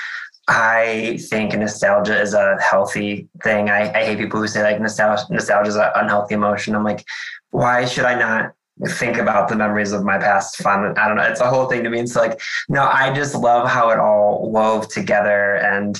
I 0.48 1.18
think 1.28 1.52
nostalgia 1.52 2.18
is 2.18 2.32
a 2.32 2.56
healthy 2.58 3.28
thing. 3.42 3.68
I, 3.68 3.92
I 3.92 4.04
hate 4.06 4.18
people 4.18 4.40
who 4.40 4.48
say 4.48 4.62
like 4.62 4.80
nostalgia 4.80 5.26
nostalgia 5.30 5.68
is 5.68 5.76
an 5.76 5.90
unhealthy 5.94 6.34
emotion. 6.34 6.74
I'm 6.74 6.84
like, 6.84 7.04
why 7.50 7.84
should 7.84 8.06
I 8.06 8.18
not 8.18 8.54
think 8.86 9.16
about 9.16 9.48
the 9.48 9.56
memories 9.56 9.92
of 9.92 10.04
my 10.04 10.18
past 10.18 10.56
fun. 10.58 10.96
I 10.96 11.08
don't 11.08 11.16
know. 11.16 11.24
It's 11.24 11.40
a 11.40 11.48
whole 11.48 11.66
thing 11.66 11.82
to 11.84 11.90
me. 11.90 12.00
It's 12.00 12.16
like, 12.16 12.40
no, 12.68 12.82
I 12.82 13.12
just 13.12 13.34
love 13.34 13.68
how 13.68 13.90
it 13.90 13.98
all 13.98 14.50
wove 14.50 14.88
together. 14.88 15.56
And 15.56 15.98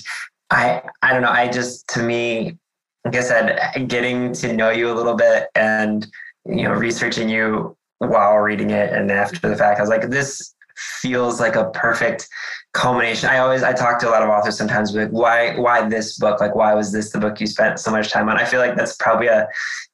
I, 0.50 0.82
I 1.02 1.12
don't 1.12 1.22
know. 1.22 1.30
I 1.30 1.48
just, 1.48 1.88
to 1.88 2.02
me, 2.02 2.56
like 3.04 3.16
I 3.16 3.20
said, 3.20 3.88
getting 3.88 4.32
to 4.34 4.52
know 4.52 4.70
you 4.70 4.90
a 4.90 4.94
little 4.94 5.14
bit 5.14 5.48
and, 5.54 6.06
you 6.46 6.62
know, 6.62 6.72
researching 6.72 7.28
you 7.28 7.76
while 7.98 8.36
reading 8.36 8.70
it 8.70 8.92
and 8.92 9.10
after 9.10 9.48
the 9.48 9.56
fact, 9.56 9.78
I 9.78 9.82
was 9.82 9.90
like, 9.90 10.08
this 10.08 10.54
feels 10.76 11.40
like 11.40 11.56
a 11.56 11.70
perfect 11.70 12.28
culmination. 12.74 13.28
I 13.28 13.38
always 13.38 13.62
I 13.62 13.72
talk 13.72 13.98
to 14.00 14.08
a 14.08 14.10
lot 14.10 14.22
of 14.22 14.28
authors 14.28 14.56
sometimes 14.56 14.94
like 14.94 15.10
why 15.10 15.56
why 15.56 15.88
this 15.88 16.18
book? 16.18 16.40
Like 16.40 16.54
why 16.54 16.74
was 16.74 16.92
this 16.92 17.10
the 17.10 17.18
book 17.18 17.40
you 17.40 17.46
spent 17.46 17.78
so 17.78 17.90
much 17.90 18.10
time 18.10 18.28
on? 18.28 18.36
I 18.36 18.44
feel 18.44 18.60
like 18.60 18.76
that's 18.76 18.96
probably 18.96 19.28
a 19.28 19.48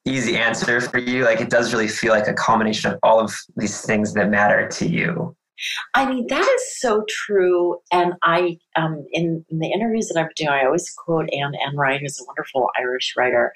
easy 0.05 0.37
answer 0.37 0.81
for 0.81 0.99
you. 0.99 1.23
Like 1.23 1.41
it 1.41 1.49
does 1.49 1.73
really 1.73 1.87
feel 1.87 2.13
like 2.13 2.27
a 2.27 2.33
culmination 2.33 2.91
of 2.91 2.99
all 3.01 3.19
of 3.19 3.35
these 3.55 3.81
things 3.81 4.13
that 4.13 4.29
matter 4.29 4.67
to 4.67 4.87
you. 4.87 5.35
I 5.93 6.09
mean, 6.09 6.27
that 6.27 6.47
is 6.55 6.79
so 6.79 7.05
true. 7.07 7.77
And 7.91 8.13
I, 8.23 8.57
um, 8.75 9.05
in, 9.11 9.45
in, 9.49 9.59
the 9.59 9.71
interviews 9.71 10.07
that 10.07 10.19
I've 10.19 10.27
been 10.35 10.47
doing, 10.47 10.49
I 10.49 10.65
always 10.65 10.91
quote 10.91 11.29
Anne 11.31 11.53
Enright, 11.65 12.01
who's 12.01 12.19
a 12.19 12.25
wonderful 12.25 12.69
Irish 12.77 13.13
writer. 13.17 13.53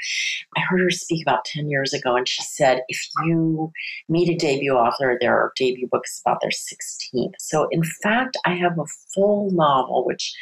I 0.57 0.61
heard 0.61 0.81
her 0.81 0.89
speak 0.89 1.21
about 1.25 1.45
10 1.45 1.69
years 1.69 1.93
ago, 1.93 2.15
and 2.15 2.27
she 2.27 2.41
said, 2.43 2.81
if 2.87 2.99
you 3.25 3.71
meet 4.07 4.29
a 4.29 4.35
debut 4.35 4.73
author, 4.73 5.17
their 5.19 5.51
debut 5.55 5.87
book 5.91 6.03
is 6.05 6.21
about 6.25 6.39
their 6.41 6.51
16th. 6.51 7.33
So, 7.39 7.67
in 7.71 7.83
fact, 7.83 8.37
I 8.45 8.55
have 8.55 8.77
a 8.79 8.85
full 9.13 9.51
novel, 9.51 10.05
which 10.05 10.33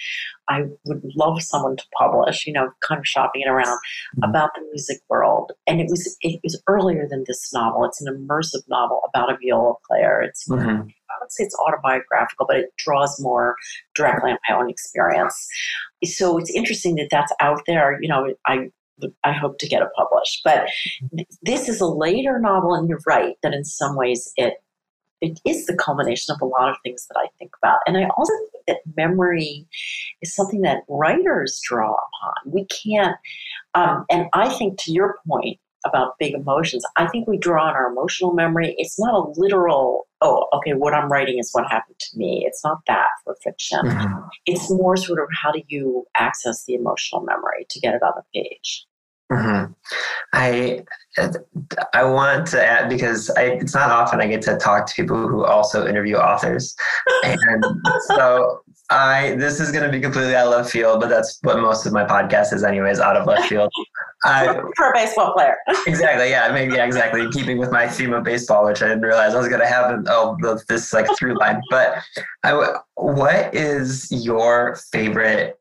I 0.50 0.64
would 0.86 1.02
love 1.16 1.42
someone 1.42 1.76
to 1.78 1.84
publish, 1.98 2.46
you 2.48 2.54
know, 2.54 2.70
kind 2.82 3.00
of 3.00 3.08
shopping 3.08 3.42
it 3.42 3.50
around 3.50 3.78
mm-hmm. 3.78 4.24
about 4.24 4.52
the 4.56 4.62
music 4.72 5.00
world. 5.10 5.52
And 5.66 5.82
it 5.82 5.88
was 5.90 6.18
it 6.22 6.40
was 6.44 6.62
earlier 6.68 7.08
than 7.10 7.24
this 7.28 7.52
novel. 7.54 7.86
It's 7.86 8.02
an 8.02 8.14
immersive 8.14 8.64
novel 8.68 9.02
about 9.08 9.32
a 9.32 9.38
viola 9.42 9.74
player. 9.88 10.22
It's 10.22 10.48
mm-hmm. 10.48 10.88
I 11.10 11.16
would 11.22 11.32
say 11.32 11.44
it's 11.44 11.58
autobiographical, 11.60 12.46
but 12.48 12.58
it 12.58 12.74
draws 12.78 13.20
more 13.20 13.56
directly 13.96 14.32
on 14.32 14.38
my 14.50 14.56
own 14.56 14.70
experience. 14.70 15.48
So 16.04 16.38
it's 16.38 16.52
interesting 16.52 16.96
that 16.96 17.10
that's 17.12 17.34
out 17.40 17.62
there. 17.68 17.98
You 18.02 18.10
know, 18.10 18.34
I 18.46 18.70
I 19.24 19.32
hope 19.32 19.60
to 19.60 19.68
get 19.68 19.82
it 19.82 19.90
published. 19.96 20.42
But 20.44 20.68
this 21.42 21.70
is 21.70 21.82
a 21.82 21.88
later 21.88 22.40
novel, 22.40 22.74
and 22.74 22.90
you're 22.90 23.02
right 23.06 23.36
that 23.44 23.54
in 23.54 23.64
some 23.64 23.96
ways 23.96 24.32
it 24.38 24.56
it 25.22 25.40
is 25.46 25.66
the 25.66 25.76
culmination 25.76 26.36
of 26.36 26.42
a 26.42 26.46
lot 26.46 26.70
of 26.70 26.78
things 26.84 27.08
that 27.08 27.18
I 27.18 27.28
think 27.40 27.52
about. 27.62 27.80
And 27.88 27.98
I 27.98 28.08
also 28.18 28.34
think 28.52 28.66
that 28.68 28.96
memory 28.96 29.68
is 30.22 30.36
something 30.36 30.62
that 30.62 30.84
writers 30.88 31.60
draw 31.68 31.90
upon. 31.90 32.54
We 32.54 32.66
can't, 32.66 33.16
um, 33.74 34.06
and 34.12 34.28
I 34.34 34.50
think 34.50 34.80
to 34.82 34.92
your 34.92 35.18
point 35.28 35.60
about 35.88 36.18
big 36.20 36.34
emotions, 36.34 36.84
I 36.96 37.08
think 37.08 37.28
we 37.28 37.38
draw 37.38 37.68
on 37.68 37.74
our 37.74 37.92
emotional 37.92 38.34
memory. 38.34 38.76
It's 38.78 39.00
not 39.00 39.14
a 39.14 39.40
literal, 39.40 40.08
oh, 40.22 40.48
okay, 40.54 40.74
what 40.74 40.94
I'm 40.94 41.12
writing 41.12 41.40
is 41.40 41.50
what 41.52 41.70
happened 41.70 42.00
to 42.00 42.18
me. 42.18 42.44
It's 42.48 42.64
not 42.64 42.80
that 42.88 43.08
for 43.24 43.36
fiction. 43.44 43.80
Mm-hmm. 43.84 44.28
It's 44.46 44.70
more 44.70 44.98
sort 44.98 45.20
of 45.20 45.28
how 45.44 45.52
do 45.52 45.62
you 45.68 46.06
access 46.16 46.66
the 46.66 46.76
emotional 46.76 47.22
memory 47.22 47.66
to 47.70 47.80
get 47.80 47.94
it 47.94 48.04
on 48.04 48.14
the 48.16 48.24
page. 48.34 48.86
Mm-hmm. 49.32 49.74
I 50.32 50.86
I 51.94 52.04
want 52.06 52.48
to 52.48 52.66
add 52.66 52.90
because 52.90 53.30
I, 53.32 53.44
it's 53.44 53.74
not 53.74 53.90
often 53.90 54.22
I 54.22 54.28
get 54.28 54.42
to 54.44 54.56
talk 54.56 54.86
to 54.86 54.94
people 54.94 55.28
who 55.28 55.44
also 55.44 55.86
interview 55.86 56.16
authors, 56.16 56.78
and 57.26 57.66
so 58.06 58.62
I 58.90 59.36
this 59.36 59.60
is 59.60 59.72
going 59.72 59.84
to 59.84 59.92
be 59.92 60.00
completely 60.00 60.36
out 60.36 60.48
of 60.48 60.52
left 60.52 60.70
field, 60.70 61.02
but 61.02 61.10
that's 61.10 61.40
what 61.42 61.60
most 61.60 61.86
of 61.86 61.94
my 61.94 62.06
podcast 62.06 62.54
is, 62.54 62.64
anyways, 62.64 63.00
out 63.00 63.18
of 63.18 63.26
left 63.26 63.48
field. 63.50 63.72
I, 64.24 64.54
for 64.76 64.90
a 64.90 64.94
baseball 64.94 65.34
player. 65.34 65.56
exactly. 65.88 66.30
Yeah. 66.30 66.52
Maybe. 66.52 66.76
Yeah. 66.76 66.86
Exactly. 66.86 67.28
Keeping 67.32 67.58
with 67.58 67.72
my 67.72 67.88
theme 67.88 68.14
of 68.14 68.24
baseball, 68.24 68.66
which 68.66 68.82
I 68.82 68.88
didn't 68.88 69.04
realize 69.04 69.36
I 69.36 69.40
was 69.40 69.50
going 69.50 69.62
to 69.62 69.68
have. 69.68 70.04
Oh, 70.08 70.38
this 70.68 70.94
like 70.94 71.08
through 71.18 71.38
line. 71.38 71.62
But 71.70 72.02
I, 72.44 72.78
what 72.96 73.54
is 73.54 74.08
your 74.10 74.78
favorite 74.92 75.60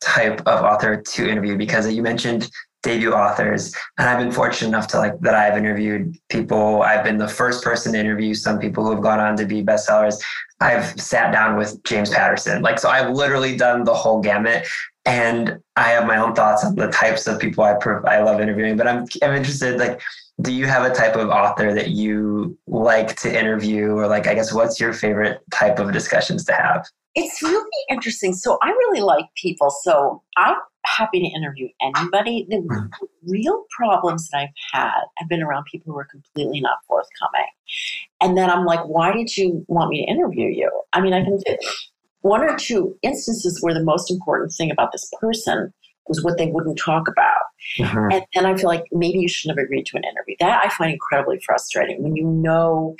type 0.00 0.40
of 0.40 0.64
author 0.64 1.00
to 1.00 1.28
interview? 1.28 1.56
Because 1.56 1.90
you 1.90 2.02
mentioned 2.02 2.50
debut 2.82 3.12
authors 3.12 3.74
and 3.98 4.08
i've 4.08 4.18
been 4.18 4.32
fortunate 4.32 4.68
enough 4.68 4.86
to 4.86 4.96
like 4.96 5.18
that 5.20 5.34
i've 5.34 5.58
interviewed 5.58 6.16
people 6.30 6.80
i've 6.82 7.04
been 7.04 7.18
the 7.18 7.28
first 7.28 7.62
person 7.62 7.92
to 7.92 7.98
interview 7.98 8.32
some 8.32 8.58
people 8.58 8.82
who 8.82 8.90
have 8.90 9.02
gone 9.02 9.20
on 9.20 9.36
to 9.36 9.44
be 9.44 9.62
bestsellers 9.62 10.18
i've 10.60 11.00
sat 11.00 11.32
down 11.32 11.56
with 11.56 11.82
james 11.84 12.10
patterson 12.10 12.62
like 12.62 12.78
so 12.78 12.88
i've 12.88 13.10
literally 13.10 13.56
done 13.56 13.84
the 13.84 13.94
whole 13.94 14.20
gamut 14.20 14.66
and 15.04 15.58
i 15.76 15.88
have 15.88 16.06
my 16.06 16.16
own 16.16 16.34
thoughts 16.34 16.64
on 16.64 16.74
the 16.74 16.88
types 16.88 17.26
of 17.26 17.38
people 17.38 17.64
i 17.64 17.74
i 18.06 18.20
love 18.20 18.40
interviewing 18.40 18.76
but 18.76 18.86
i'm 18.86 19.06
i'm 19.22 19.34
interested 19.34 19.78
like 19.78 20.00
do 20.42 20.52
you 20.52 20.66
have 20.66 20.90
a 20.90 20.94
type 20.94 21.16
of 21.16 21.28
author 21.28 21.74
that 21.74 21.90
you 21.90 22.56
like 22.66 23.16
to 23.16 23.38
interview 23.38 23.90
or 23.92 24.06
like 24.06 24.26
i 24.26 24.34
guess 24.34 24.52
what's 24.52 24.80
your 24.80 24.92
favorite 24.92 25.40
type 25.52 25.78
of 25.78 25.92
discussions 25.92 26.44
to 26.44 26.52
have 26.52 26.86
it's 27.14 27.42
really 27.42 27.84
interesting 27.90 28.32
so 28.32 28.58
i 28.62 28.68
really 28.68 29.00
like 29.00 29.26
people 29.36 29.70
so 29.70 30.22
I'm 30.36 30.56
happy 30.84 31.20
to 31.20 31.26
interview 31.26 31.68
anybody. 31.80 32.46
The 32.48 32.58
hmm. 32.58 33.30
real 33.30 33.64
problems 33.70 34.28
that 34.28 34.38
I've 34.38 34.48
had 34.72 35.02
have 35.16 35.28
been 35.28 35.42
around 35.42 35.64
people 35.70 35.92
who 35.92 35.98
are 35.98 36.06
completely 36.10 36.60
not 36.60 36.78
forthcoming. 36.86 37.46
And 38.20 38.36
then 38.36 38.50
I'm 38.50 38.64
like, 38.64 38.80
why 38.86 39.12
did 39.12 39.36
you 39.36 39.64
want 39.68 39.90
me 39.90 40.04
to 40.04 40.10
interview 40.10 40.48
you? 40.48 40.70
I 40.92 41.00
mean, 41.00 41.12
I 41.12 41.24
can 41.24 41.38
one 42.22 42.42
or 42.42 42.56
two 42.56 42.96
instances 43.02 43.62
where 43.62 43.72
the 43.72 43.82
most 43.82 44.10
important 44.10 44.52
thing 44.52 44.70
about 44.70 44.92
this 44.92 45.10
person 45.20 45.72
was 46.06 46.22
what 46.22 46.36
they 46.36 46.48
wouldn't 46.48 46.78
talk 46.78 47.08
about. 47.08 47.40
Mm-hmm. 47.78 48.12
And 48.12 48.24
then 48.34 48.46
I 48.46 48.56
feel 48.56 48.68
like 48.68 48.84
maybe 48.92 49.20
you 49.20 49.28
shouldn't 49.28 49.58
have 49.58 49.64
agreed 49.64 49.86
to 49.86 49.96
an 49.96 50.04
interview. 50.04 50.34
That 50.40 50.64
I 50.64 50.68
find 50.70 50.92
incredibly 50.92 51.40
frustrating 51.40 52.02
when 52.02 52.16
you 52.16 52.24
know 52.24 52.96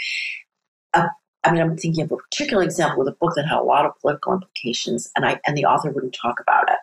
a 0.94 1.08
I 1.42 1.52
mean, 1.52 1.62
I'm 1.62 1.76
thinking 1.76 2.04
of 2.04 2.12
a 2.12 2.16
particular 2.16 2.62
example 2.62 2.98
with 2.98 3.08
a 3.08 3.16
book 3.16 3.32
that 3.34 3.46
had 3.46 3.58
a 3.58 3.62
lot 3.62 3.86
of 3.86 3.98
political 4.00 4.34
implications, 4.34 5.10
and 5.16 5.24
I 5.24 5.40
and 5.46 5.56
the 5.56 5.64
author 5.64 5.90
wouldn't 5.90 6.14
talk 6.20 6.38
about 6.40 6.70
it. 6.70 6.78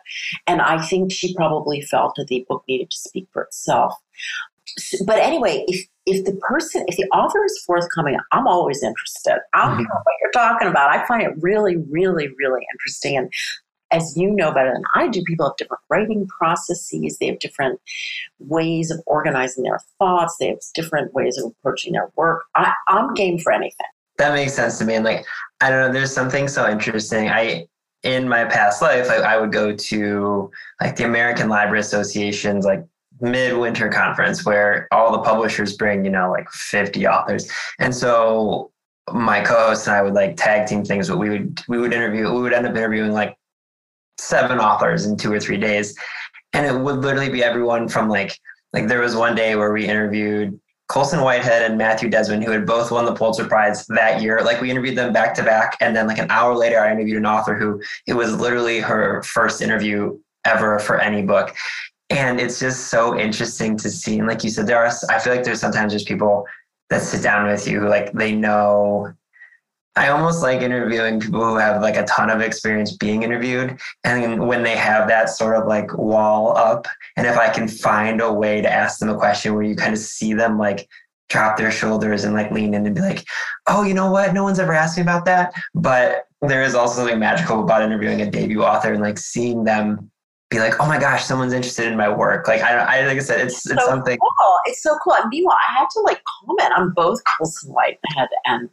And 0.46 0.60
I 0.60 0.84
think 0.84 1.12
she 1.12 1.34
probably 1.34 1.80
felt 1.80 2.16
that 2.16 2.26
the 2.26 2.44
book 2.48 2.64
needed 2.68 2.90
to 2.90 2.96
speak 2.96 3.28
for 3.32 3.42
itself. 3.42 3.94
But 5.04 5.18
anyway, 5.18 5.64
if 5.68 5.86
if 6.06 6.24
the 6.24 6.34
person, 6.36 6.84
if 6.88 6.96
the 6.96 7.04
author 7.10 7.44
is 7.44 7.62
forthcoming, 7.66 8.16
I'm 8.32 8.46
always 8.46 8.82
interested. 8.82 9.38
I 9.54 9.66
don't 9.66 9.72
mm-hmm. 9.72 9.82
know 9.82 10.00
what 10.02 10.14
you're 10.22 10.30
talking 10.32 10.68
about. 10.68 10.90
I 10.90 11.06
find 11.06 11.22
it 11.22 11.32
really, 11.40 11.76
really, 11.90 12.28
really 12.38 12.66
interesting. 12.72 13.16
And 13.16 13.32
as 13.90 14.16
you 14.16 14.30
know 14.30 14.52
better 14.52 14.72
than 14.72 14.84
I 14.94 15.08
do, 15.08 15.22
people 15.24 15.46
have 15.46 15.56
different 15.56 15.82
writing 15.88 16.26
processes. 16.26 17.18
They 17.18 17.26
have 17.26 17.38
different 17.38 17.80
ways 18.38 18.90
of 18.90 19.00
organizing 19.06 19.64
their 19.64 19.80
thoughts. 19.98 20.36
They 20.38 20.48
have 20.48 20.58
different 20.74 21.12
ways 21.14 21.38
of 21.38 21.52
approaching 21.52 21.92
their 21.92 22.10
work. 22.16 22.44
I, 22.54 22.72
I'm 22.88 23.14
game 23.14 23.38
for 23.38 23.52
anything. 23.52 23.86
That 24.18 24.34
makes 24.34 24.54
sense 24.54 24.78
to 24.78 24.84
me. 24.84 24.94
And 24.94 25.04
like, 25.04 25.24
I 25.60 25.70
don't 25.70 25.86
know, 25.86 25.92
there's 25.92 26.12
something 26.12 26.48
so 26.48 26.68
interesting. 26.68 27.28
I, 27.28 27.66
in 28.02 28.28
my 28.28 28.44
past 28.44 28.82
life, 28.82 29.10
I, 29.10 29.16
I 29.16 29.36
would 29.38 29.52
go 29.52 29.74
to 29.74 30.50
like 30.80 30.96
the 30.96 31.04
American 31.04 31.48
Library 31.48 31.80
Association's 31.80 32.64
like 32.64 32.84
midwinter 33.20 33.88
conference 33.88 34.44
where 34.44 34.88
all 34.92 35.12
the 35.12 35.18
publishers 35.18 35.76
bring, 35.76 36.04
you 36.04 36.10
know, 36.10 36.30
like 36.30 36.48
50 36.50 37.06
authors. 37.06 37.50
And 37.78 37.94
so 37.94 38.70
my 39.12 39.40
co-host 39.40 39.86
and 39.86 39.96
I 39.96 40.02
would 40.02 40.14
like 40.14 40.36
tag 40.36 40.66
team 40.66 40.84
things, 40.84 41.08
but 41.08 41.18
we 41.18 41.30
would 41.30 41.62
we 41.68 41.78
would 41.78 41.92
interview 41.92 42.32
we 42.32 42.40
would 42.42 42.52
end 42.52 42.66
up 42.66 42.76
interviewing 42.76 43.12
like 43.12 43.36
seven 44.18 44.58
authors 44.58 45.06
in 45.06 45.16
two 45.16 45.32
or 45.32 45.40
three 45.40 45.56
days. 45.56 45.96
And 46.52 46.66
it 46.66 46.78
would 46.78 46.96
literally 46.96 47.30
be 47.30 47.42
everyone 47.42 47.88
from 47.88 48.08
like 48.08 48.38
like 48.72 48.88
there 48.88 49.00
was 49.00 49.16
one 49.16 49.34
day 49.34 49.56
where 49.56 49.72
we 49.72 49.86
interviewed 49.86 50.58
Colson 50.88 51.20
Whitehead 51.20 51.62
and 51.62 51.76
Matthew 51.76 52.08
Desmond, 52.08 52.42
who 52.42 52.50
had 52.50 52.66
both 52.66 52.90
won 52.90 53.04
the 53.04 53.14
Pulitzer 53.14 53.46
Prize 53.46 53.86
that 53.88 54.22
year. 54.22 54.40
Like 54.42 54.60
we 54.60 54.70
interviewed 54.70 54.96
them 54.96 55.12
back 55.12 55.34
to 55.34 55.42
back. 55.42 55.76
And 55.80 55.94
then 55.94 56.06
like 56.06 56.18
an 56.18 56.30
hour 56.30 56.56
later, 56.56 56.80
I 56.80 56.90
interviewed 56.90 57.18
an 57.18 57.26
author 57.26 57.54
who 57.54 57.82
it 58.06 58.14
was 58.14 58.34
literally 58.40 58.80
her 58.80 59.22
first 59.22 59.60
interview 59.60 60.18
ever 60.46 60.78
for 60.78 60.98
any 60.98 61.22
book. 61.22 61.54
And 62.10 62.40
it's 62.40 62.58
just 62.58 62.88
so 62.88 63.18
interesting 63.18 63.76
to 63.78 63.90
see. 63.90 64.18
And 64.18 64.26
like 64.26 64.42
you 64.42 64.50
said, 64.50 64.66
there 64.66 64.78
are, 64.78 64.90
I 65.10 65.18
feel 65.18 65.34
like 65.34 65.44
there's 65.44 65.60
sometimes 65.60 65.92
there's 65.92 66.04
people 66.04 66.46
that 66.88 67.02
sit 67.02 67.22
down 67.22 67.46
with 67.46 67.68
you 67.68 67.86
like 67.86 68.12
they 68.14 68.32
know 68.32 69.12
I 69.98 70.10
almost 70.10 70.42
like 70.44 70.62
interviewing 70.62 71.18
people 71.18 71.44
who 71.44 71.56
have 71.56 71.82
like 71.82 71.96
a 71.96 72.04
ton 72.04 72.30
of 72.30 72.40
experience 72.40 72.96
being 72.96 73.24
interviewed. 73.24 73.80
And 74.04 74.46
when 74.46 74.62
they 74.62 74.76
have 74.76 75.08
that 75.08 75.28
sort 75.28 75.56
of 75.56 75.66
like 75.66 75.92
wall 75.98 76.56
up, 76.56 76.86
and 77.16 77.26
if 77.26 77.36
I 77.36 77.50
can 77.50 77.66
find 77.66 78.20
a 78.20 78.32
way 78.32 78.60
to 78.60 78.70
ask 78.70 79.00
them 79.00 79.08
a 79.08 79.16
question 79.16 79.54
where 79.54 79.64
you 79.64 79.74
kind 79.74 79.92
of 79.92 79.98
see 79.98 80.34
them 80.34 80.56
like 80.56 80.88
drop 81.28 81.56
their 81.56 81.72
shoulders 81.72 82.22
and 82.22 82.32
like 82.32 82.52
lean 82.52 82.74
in 82.74 82.86
and 82.86 82.94
be 82.94 83.00
like, 83.00 83.24
oh, 83.66 83.82
you 83.82 83.92
know 83.92 84.10
what? 84.10 84.32
No 84.32 84.44
one's 84.44 84.60
ever 84.60 84.72
asked 84.72 84.96
me 84.96 85.02
about 85.02 85.24
that. 85.24 85.52
But 85.74 86.26
there 86.42 86.62
is 86.62 86.76
also 86.76 87.00
something 87.00 87.18
magical 87.18 87.60
about 87.64 87.82
interviewing 87.82 88.20
a 88.20 88.30
debut 88.30 88.62
author 88.62 88.92
and 88.92 89.02
like 89.02 89.18
seeing 89.18 89.64
them 89.64 90.12
be 90.50 90.58
like, 90.58 90.80
oh 90.80 90.86
my 90.86 90.98
gosh, 90.98 91.24
someone's 91.24 91.52
interested 91.52 91.86
in 91.86 91.96
my 91.96 92.08
work. 92.08 92.48
Like 92.48 92.62
I, 92.62 92.78
I 92.78 93.06
like 93.06 93.18
I 93.18 93.20
said, 93.20 93.40
it's 93.40 93.66
it's 93.66 93.82
so 93.82 93.86
something. 93.86 94.18
Cool. 94.18 94.56
It's 94.64 94.82
so 94.82 94.98
cool. 95.04 95.14
And 95.14 95.28
meanwhile, 95.28 95.58
I 95.68 95.80
had 95.80 95.88
to 95.90 96.00
like 96.00 96.22
comment 96.24 96.72
on 96.76 96.90
both 96.90 97.20
Colson 97.24 97.72
Whitehead 97.72 98.28
and 98.46 98.70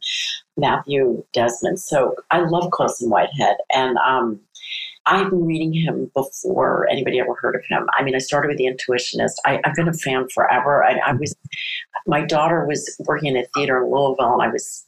Matthew 0.56 1.22
Desmond. 1.32 1.78
So 1.78 2.14
I 2.30 2.40
love 2.40 2.70
Colson 2.70 3.10
Whitehead, 3.10 3.56
and 3.74 3.98
um, 3.98 4.40
I've 5.06 5.30
been 5.30 5.44
reading 5.44 5.72
him 5.72 6.10
before 6.14 6.88
anybody 6.90 7.20
ever 7.20 7.34
heard 7.34 7.54
of 7.54 7.64
him. 7.68 7.88
I 7.96 8.02
mean, 8.02 8.14
I 8.14 8.18
started 8.18 8.48
with 8.48 8.58
The 8.58 8.66
Intuitionist. 8.66 9.34
I, 9.44 9.60
have 9.64 9.74
been 9.74 9.88
a 9.88 9.92
fan 9.92 10.28
forever. 10.34 10.82
I, 10.82 10.98
I 11.06 11.12
was, 11.12 11.34
my 12.06 12.22
daughter 12.22 12.66
was 12.66 12.96
working 13.06 13.36
in 13.36 13.42
a 13.42 13.46
theater 13.54 13.84
in 13.84 13.90
Louisville, 13.90 14.32
and 14.32 14.42
I 14.42 14.48
was 14.48 14.85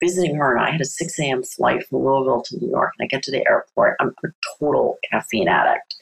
visiting 0.00 0.34
her 0.36 0.56
and 0.56 0.64
I 0.64 0.70
had 0.70 0.80
a 0.80 0.84
6 0.84 1.20
a.m. 1.20 1.42
flight 1.42 1.86
from 1.86 1.98
Louisville 1.98 2.42
to 2.46 2.58
New 2.58 2.70
York. 2.70 2.92
And 2.98 3.04
I 3.04 3.08
get 3.08 3.22
to 3.24 3.30
the 3.30 3.46
airport. 3.46 3.96
I'm 4.00 4.14
a 4.24 4.28
total 4.58 4.98
caffeine 5.10 5.48
addict. 5.48 5.94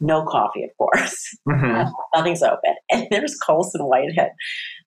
No 0.00 0.24
coffee, 0.24 0.64
of 0.64 0.70
course. 0.78 1.36
Mm-hmm. 1.48 1.90
Nothing's 2.14 2.42
open. 2.42 2.74
And 2.90 3.06
there's 3.10 3.38
Colson 3.38 3.84
Whitehead 3.84 4.32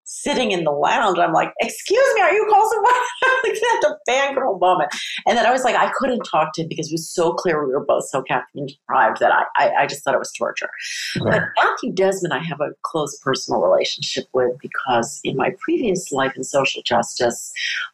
sitting 0.06 0.51
in 0.51 0.64
the 0.64 0.72
lounge. 0.72 1.18
I'm 1.20 1.34
like, 1.34 1.51
excuse 1.60 2.08
me, 2.16 2.22
are 2.22 2.32
you 2.32 2.47
Colson 2.49 2.80
Whitehead? 2.82 3.43
like 3.43 3.53
that's 3.53 3.86
a 3.86 3.97
fangirl 4.10 4.60
moment. 4.60 4.91
And 5.28 5.38
then 5.38 5.45
I 5.45 5.51
was 5.51 5.64
like, 5.64 5.76
I 5.76 5.91
couldn't 5.97 6.22
talk 6.22 6.53
to 6.53 6.62
him 6.62 6.70
because 6.70 6.89
it 6.89 6.93
was 6.93 7.10
so 7.10 7.34
clear 7.34 7.66
we 7.66 7.74
were 7.74 7.86
both 7.86 8.08
so 8.08 8.22
caffeine 8.22 8.68
deprived 8.68 9.20
that 9.20 9.32
I, 9.32 9.45
I, 9.58 9.72
I 9.82 9.88
just 9.88 10.03
thought 10.03 10.14
it 10.14 10.20
was 10.20 10.32
torture. 10.32 10.70
Okay. 11.18 11.30
But 11.30 11.43
Matthew 11.62 11.91
Desmond, 11.91 12.34
I 12.34 12.39
have 12.39 12.62
a 12.62 12.70
close 12.84 13.18
personal 13.20 13.62
relationship 13.62 14.28
with 14.34 14.58
because 14.62 15.20
in 15.24 15.36
my 15.36 15.51
previous 15.60 16.12
life 16.12 16.34
in 16.36 16.43
social 16.43 16.82
justice, 16.84 17.51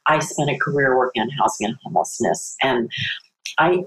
I 0.08 0.20
spent 0.20 0.50
a 0.50 0.58
career 0.58 0.98
working 0.98 1.22
on 1.22 1.30
housing 1.30 1.68
and 1.68 1.78
homelessness. 1.84 2.56
And 2.62 2.92
I 3.58 3.86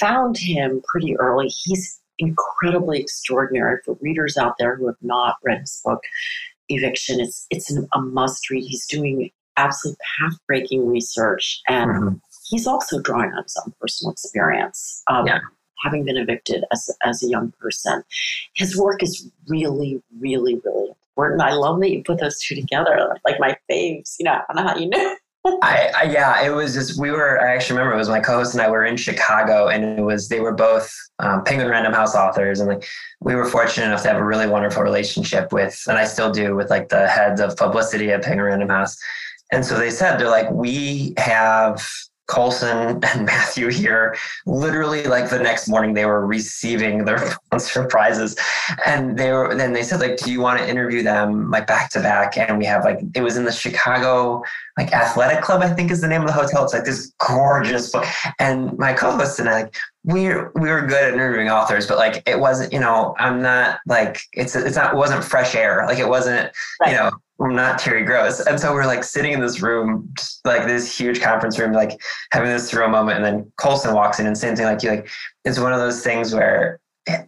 found 0.00 0.38
him 0.38 0.82
pretty 0.86 1.16
early. 1.18 1.48
He's 1.48 2.00
incredibly 2.18 3.00
extraordinary 3.00 3.78
for 3.84 3.96
readers 4.00 4.36
out 4.36 4.54
there 4.58 4.76
who 4.76 4.86
have 4.86 4.96
not 5.02 5.36
read 5.44 5.60
his 5.60 5.80
book 5.84 6.02
eviction 6.74 7.20
it's 7.20 7.46
it's 7.50 7.70
an, 7.70 7.88
a 7.92 8.00
must 8.00 8.50
read 8.50 8.64
he's 8.64 8.86
doing 8.86 9.30
absolutely 9.56 9.98
path-breaking 10.18 10.88
research 10.88 11.60
and 11.68 11.90
mm-hmm. 11.90 12.14
he's 12.48 12.66
also 12.66 13.00
drawing 13.00 13.30
on 13.32 13.42
his 13.42 13.56
own 13.64 13.72
personal 13.80 14.12
experience 14.12 15.02
um, 15.08 15.26
yeah. 15.26 15.38
having 15.84 16.04
been 16.04 16.16
evicted 16.16 16.64
as, 16.72 16.90
as 17.02 17.22
a 17.22 17.28
young 17.28 17.52
person 17.60 18.02
his 18.54 18.76
work 18.76 19.02
is 19.02 19.30
really 19.48 20.00
really 20.18 20.60
really 20.64 20.90
important 21.16 21.42
i 21.42 21.52
love 21.52 21.80
that 21.80 21.90
you 21.90 22.02
put 22.02 22.18
those 22.18 22.38
two 22.40 22.54
together 22.54 23.16
like 23.26 23.38
my 23.38 23.56
faves 23.70 24.14
you 24.18 24.24
know 24.24 24.32
i 24.32 24.54
don't 24.54 24.64
know 24.64 24.70
how 24.72 24.76
you 24.76 24.88
know 24.88 25.16
I, 25.44 25.90
I, 25.96 26.02
yeah, 26.04 26.44
it 26.44 26.50
was 26.50 26.74
just 26.74 27.00
we 27.00 27.10
were. 27.10 27.40
I 27.40 27.54
actually 27.54 27.76
remember 27.76 27.94
it 27.94 27.98
was 27.98 28.08
my 28.08 28.20
co-host 28.20 28.54
and 28.54 28.62
I 28.62 28.70
were 28.70 28.84
in 28.84 28.96
Chicago, 28.96 29.68
and 29.68 29.98
it 29.98 30.02
was 30.02 30.28
they 30.28 30.38
were 30.38 30.54
both 30.54 30.94
um, 31.18 31.42
Penguin 31.42 31.68
Random 31.68 31.92
House 31.92 32.14
authors, 32.14 32.60
and 32.60 32.68
like 32.68 32.84
we 33.20 33.34
were 33.34 33.44
fortunate 33.44 33.86
enough 33.86 34.02
to 34.02 34.08
have 34.08 34.18
a 34.18 34.24
really 34.24 34.46
wonderful 34.46 34.84
relationship 34.84 35.52
with, 35.52 35.82
and 35.88 35.98
I 35.98 36.04
still 36.04 36.30
do 36.30 36.54
with 36.54 36.70
like 36.70 36.90
the 36.90 37.08
heads 37.08 37.40
of 37.40 37.56
publicity 37.56 38.12
at 38.12 38.22
Penguin 38.22 38.46
Random 38.46 38.68
House. 38.68 38.96
And 39.50 39.64
so 39.64 39.78
they 39.78 39.90
said 39.90 40.18
they're 40.18 40.30
like 40.30 40.50
we 40.50 41.12
have 41.16 41.84
Colson 42.26 43.02
and 43.14 43.26
Matthew 43.26 43.68
here, 43.68 44.16
literally 44.46 45.04
like 45.04 45.30
the 45.30 45.38
next 45.38 45.68
morning 45.68 45.94
they 45.94 46.06
were 46.06 46.26
receiving 46.26 47.04
their 47.04 47.18
sponsor 47.46 47.86
prizes. 47.86 48.36
And 48.86 49.18
they 49.18 49.32
were 49.32 49.54
then 49.54 49.72
they 49.72 49.82
said, 49.82 50.00
like, 50.00 50.16
do 50.18 50.30
you 50.30 50.40
want 50.40 50.58
to 50.58 50.68
interview 50.68 51.02
them 51.02 51.50
like 51.50 51.66
back 51.66 51.90
to 51.90 52.00
back? 52.00 52.36
And 52.36 52.58
we 52.58 52.64
have 52.64 52.84
like 52.84 53.00
it 53.14 53.22
was 53.22 53.36
in 53.36 53.44
the 53.44 53.52
Chicago 53.52 54.42
like 54.78 54.92
athletic 54.92 55.42
club, 55.42 55.60
I 55.60 55.68
think 55.68 55.90
is 55.90 56.00
the 56.00 56.08
name 56.08 56.22
of 56.22 56.26
the 56.26 56.32
hotel. 56.32 56.64
It's 56.64 56.72
like 56.72 56.84
this 56.84 57.12
gorgeous 57.18 57.90
book. 57.90 58.06
And 58.38 58.76
my 58.78 58.92
co-host 58.94 59.38
and 59.38 59.48
I 59.48 59.62
like 59.62 59.76
we 60.04 60.28
we 60.28 60.68
were 60.70 60.86
good 60.86 61.04
at 61.04 61.14
interviewing 61.14 61.48
authors, 61.48 61.86
but 61.86 61.98
like 61.98 62.22
it 62.26 62.40
wasn't, 62.40 62.72
you 62.72 62.80
know, 62.80 63.14
I'm 63.18 63.42
not 63.42 63.80
like 63.86 64.22
it's 64.32 64.56
it's 64.56 64.76
not 64.76 64.94
it 64.94 64.96
wasn't 64.96 65.22
fresh 65.24 65.54
air. 65.54 65.84
Like 65.86 65.98
it 65.98 66.08
wasn't, 66.08 66.50
right. 66.80 66.90
you 66.90 66.96
know, 66.96 67.10
not 67.50 67.78
Terry 67.78 68.04
Gross. 68.04 68.40
And 68.40 68.58
so 68.58 68.72
we're 68.72 68.86
like 68.86 69.04
sitting 69.04 69.32
in 69.32 69.40
this 69.40 69.60
room, 69.60 70.08
just 70.16 70.44
like 70.44 70.66
this 70.66 70.96
huge 70.98 71.20
conference 71.20 71.58
room, 71.58 71.72
like 71.72 72.00
having 72.32 72.50
this 72.50 72.70
surreal 72.70 72.90
moment. 72.90 73.16
And 73.16 73.24
then 73.24 73.52
Colson 73.56 73.94
walks 73.94 74.20
in 74.20 74.26
and 74.26 74.36
same 74.36 74.56
thing 74.56 74.66
like 74.66 74.82
you, 74.82 74.90
like 74.90 75.08
it's 75.44 75.58
one 75.58 75.72
of 75.72 75.80
those 75.80 76.02
things 76.02 76.34
where 76.34 76.80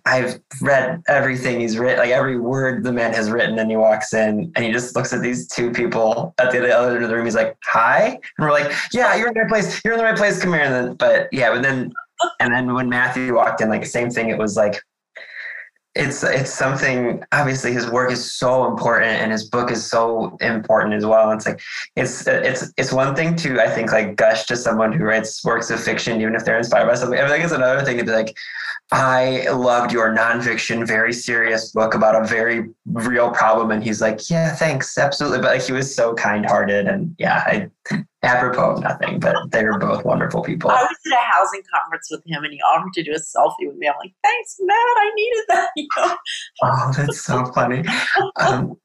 I've 0.06 0.40
read 0.62 1.02
everything 1.08 1.60
he's 1.60 1.78
written, 1.78 1.98
like 1.98 2.10
every 2.10 2.38
word 2.38 2.84
the 2.84 2.92
man 2.92 3.12
has 3.12 3.30
written, 3.30 3.58
and 3.58 3.68
he 3.68 3.76
walks 3.76 4.14
in 4.14 4.52
and 4.54 4.64
he 4.64 4.70
just 4.70 4.94
looks 4.94 5.12
at 5.12 5.20
these 5.20 5.48
two 5.48 5.72
people 5.72 6.32
at 6.38 6.52
the 6.52 6.58
other 6.72 6.94
end 6.94 7.02
of 7.02 7.10
the 7.10 7.16
room. 7.16 7.24
He's 7.24 7.34
like, 7.34 7.56
"Hi," 7.64 8.10
and 8.10 8.20
we're 8.38 8.52
like, 8.52 8.72
"Yeah, 8.92 9.16
you're 9.16 9.28
in 9.28 9.34
the 9.34 9.40
right 9.40 9.48
place. 9.48 9.80
You're 9.84 9.94
in 9.94 9.98
the 9.98 10.04
right 10.04 10.16
place. 10.16 10.40
Come 10.40 10.52
here." 10.52 10.62
And 10.62 10.72
then, 10.72 10.94
but 10.94 11.28
yeah, 11.32 11.50
but 11.52 11.62
then, 11.62 11.92
and 12.38 12.54
then 12.54 12.72
when 12.72 12.88
Matthew 12.88 13.34
walked 13.34 13.60
in, 13.60 13.68
like 13.68 13.84
same 13.84 14.10
thing. 14.10 14.28
It 14.28 14.38
was 14.38 14.56
like, 14.56 14.80
it's 15.94 16.24
it's 16.24 16.52
something 16.52 17.22
obviously 17.32 17.72
his 17.72 17.88
work 17.88 18.10
is 18.10 18.32
so 18.32 18.66
important 18.66 19.12
and 19.12 19.30
his 19.30 19.44
book 19.44 19.70
is 19.70 19.84
so 19.84 20.36
important 20.40 20.92
as 20.94 21.06
well 21.06 21.30
it's 21.30 21.46
like 21.46 21.60
it's 21.94 22.26
it's 22.26 22.72
it's 22.76 22.92
one 22.92 23.14
thing 23.14 23.36
to 23.36 23.60
i 23.60 23.68
think 23.68 23.92
like 23.92 24.16
gush 24.16 24.44
to 24.44 24.56
someone 24.56 24.92
who 24.92 25.04
writes 25.04 25.44
works 25.44 25.70
of 25.70 25.80
fiction 25.80 26.20
even 26.20 26.34
if 26.34 26.44
they're 26.44 26.58
inspired 26.58 26.86
by 26.86 26.94
something 26.94 27.20
i 27.20 27.28
think 27.28 27.44
it's 27.44 27.52
another 27.52 27.84
thing 27.84 27.96
to 27.96 28.04
be 28.04 28.10
like 28.10 28.36
I 28.92 29.48
loved 29.50 29.92
your 29.92 30.14
nonfiction, 30.14 30.86
very 30.86 31.12
serious 31.12 31.72
book 31.72 31.94
about 31.94 32.22
a 32.22 32.26
very 32.26 32.68
real 32.86 33.30
problem. 33.30 33.70
And 33.70 33.82
he's 33.82 34.00
like, 34.00 34.28
Yeah, 34.28 34.54
thanks. 34.54 34.98
Absolutely. 34.98 35.38
But 35.38 35.54
like 35.54 35.62
he 35.62 35.72
was 35.72 35.92
so 35.92 36.14
kind 36.14 36.44
hearted. 36.44 36.86
And 36.86 37.16
yeah, 37.18 37.42
I 37.90 38.04
apropos 38.24 38.72
of 38.72 38.82
nothing, 38.82 39.20
but 39.20 39.36
they 39.50 39.64
were 39.64 39.78
both 39.78 40.04
wonderful 40.04 40.42
people. 40.42 40.70
I 40.70 40.82
was 40.82 40.96
at 41.06 41.12
a 41.12 41.32
housing 41.32 41.62
conference 41.72 42.08
with 42.10 42.22
him 42.26 42.42
and 42.42 42.52
he 42.52 42.60
offered 42.62 42.92
to 42.94 43.02
do 43.02 43.12
a 43.12 43.16
selfie 43.16 43.68
with 43.68 43.76
me. 43.76 43.88
I'm 43.88 43.94
like, 44.00 44.14
thanks, 44.22 44.56
Matt. 44.60 44.76
I 44.76 45.12
needed 45.14 45.44
that. 45.48 45.68
You 45.76 45.88
know? 45.96 46.16
Oh, 46.62 46.92
that's 46.96 47.20
so 47.20 47.44
funny. 47.46 47.84
Um, 48.36 48.76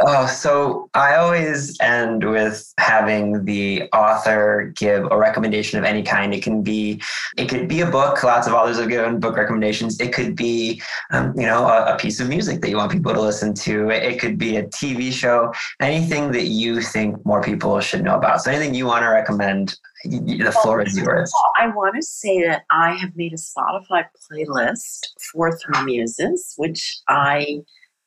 oh, 0.00 0.26
so 0.26 0.90
I 0.94 1.16
always 1.16 1.76
end 1.80 2.28
with 2.28 2.72
having 2.78 3.44
the 3.44 3.88
author 3.92 4.72
give 4.76 5.10
a 5.10 5.16
recommendation 5.16 5.78
of 5.78 5.84
any 5.84 6.02
kind. 6.02 6.34
It 6.34 6.42
can 6.42 6.62
be, 6.62 7.02
it 7.36 7.48
could 7.48 7.66
be 7.66 7.80
a 7.80 7.86
book. 7.86 8.22
Lots 8.22 8.46
of 8.46 8.52
authors 8.52 8.78
have 8.78 8.88
given 8.88 9.20
book 9.20 9.36
recommendations. 9.36 10.00
It 10.00 10.12
could 10.12 10.36
be, 10.36 10.82
um, 11.12 11.32
you 11.36 11.46
know, 11.46 11.66
a, 11.66 11.94
a, 11.94 11.98
piece 11.98 12.20
of 12.20 12.28
music 12.28 12.60
that 12.60 12.68
you 12.68 12.76
want 12.76 12.92
people 12.92 13.14
to 13.14 13.20
listen 13.20 13.54
to. 13.54 13.88
It, 13.88 14.02
it 14.02 14.20
could 14.20 14.38
be 14.38 14.56
a 14.56 14.64
TV 14.64 15.12
show. 15.12 15.52
Anything 15.80 16.32
that 16.32 16.44
you 16.44 16.80
think 16.80 17.24
more 17.24 17.42
people 17.42 17.80
should 17.80 18.04
know 18.04 18.16
about. 18.16 18.42
So 18.42 18.50
anything 18.50 18.74
you 18.74 18.83
you 18.84 18.88
want 18.90 19.02
to 19.02 19.08
recommend? 19.08 19.78
The 20.04 20.56
floor 20.62 20.82
is 20.82 20.96
yours. 20.98 21.32
I 21.58 21.68
want 21.68 21.94
to 21.96 22.02
say 22.02 22.42
that 22.46 22.64
I 22.70 22.92
have 22.96 23.16
made 23.16 23.32
a 23.32 23.36
Spotify 23.36 24.04
playlist 24.30 25.06
for 25.32 25.56
Three 25.58 25.82
Muses, 25.84 26.54
which 26.58 27.00
I 27.08 27.62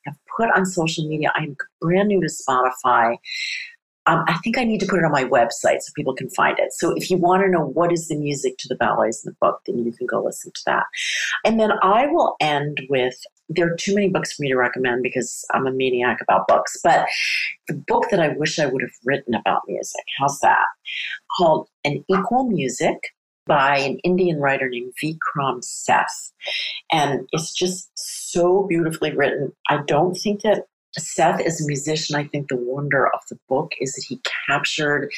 have 0.06 0.16
put 0.38 0.50
on 0.56 0.66
social 0.66 1.08
media. 1.08 1.32
I'm 1.36 1.56
brand 1.82 2.10
new 2.10 2.22
to 2.22 2.28
Spotify. 2.28 3.18
um, 4.06 4.24
I 4.28 4.38
think 4.44 4.58
I 4.58 4.64
need 4.64 4.80
to 4.80 4.86
put 4.86 5.00
it 5.00 5.06
on 5.06 5.12
my 5.12 5.26
website 5.26 5.82
so 5.82 5.92
people 5.96 6.16
can 6.16 6.30
find 6.30 6.58
it. 6.60 6.72
So 6.74 6.94
if 6.96 7.10
you 7.10 7.18
want 7.18 7.44
to 7.44 7.50
know 7.50 7.66
what 7.66 7.92
is 7.92 8.08
the 8.08 8.16
music 8.16 8.58
to 8.60 8.68
the 8.68 8.76
ballets 8.76 9.26
in 9.26 9.32
the 9.32 9.38
book, 9.42 9.62
then 9.66 9.84
you 9.84 9.92
can 9.92 10.08
go 10.08 10.24
listen 10.24 10.52
to 10.54 10.62
that. 10.68 10.86
And 11.44 11.60
then 11.60 11.72
I 11.82 12.08
will 12.08 12.36
end 12.40 12.82
with 12.90 13.18
there 13.50 13.72
are 13.72 13.76
too 13.76 13.96
many 13.96 14.10
books 14.10 14.34
for 14.34 14.44
me 14.44 14.50
to 14.50 14.58
recommend 14.58 15.04
because 15.04 15.46
I'm 15.54 15.68
a 15.68 15.72
maniac 15.72 16.20
about 16.22 16.48
books. 16.48 16.78
But 16.84 17.08
the 17.68 17.74
book 17.74 18.06
that 18.12 18.20
I 18.20 18.30
wish 18.30 18.60
I 18.60 18.66
would 18.66 18.82
have 18.82 18.92
written 19.06 19.34
about 19.36 19.62
music, 19.68 20.04
how's 20.20 20.40
that? 20.40 20.66
Called 21.38 21.68
An 21.84 22.04
Equal 22.10 22.50
Music 22.50 22.98
by 23.46 23.78
an 23.78 23.98
Indian 24.04 24.40
writer 24.40 24.70
named 24.70 24.94
Vikram 25.02 25.64
Seth. 25.64 26.34
And 26.92 27.28
it's 27.32 27.54
just 27.54 27.90
so 27.96 28.66
beautifully 28.68 29.16
written. 29.16 29.54
I 29.70 29.82
don't 29.88 30.16
think 30.16 30.42
that 30.42 30.66
Seth 30.98 31.40
is 31.40 31.62
a 31.62 31.68
musician. 31.68 32.16
I 32.16 32.26
think 32.26 32.50
the 32.50 32.58
wonder 32.58 33.08
of 33.08 33.22
the 33.30 33.40
book 33.48 33.72
is 33.80 33.94
that 33.94 34.06
he 34.08 34.22
captured 34.48 35.12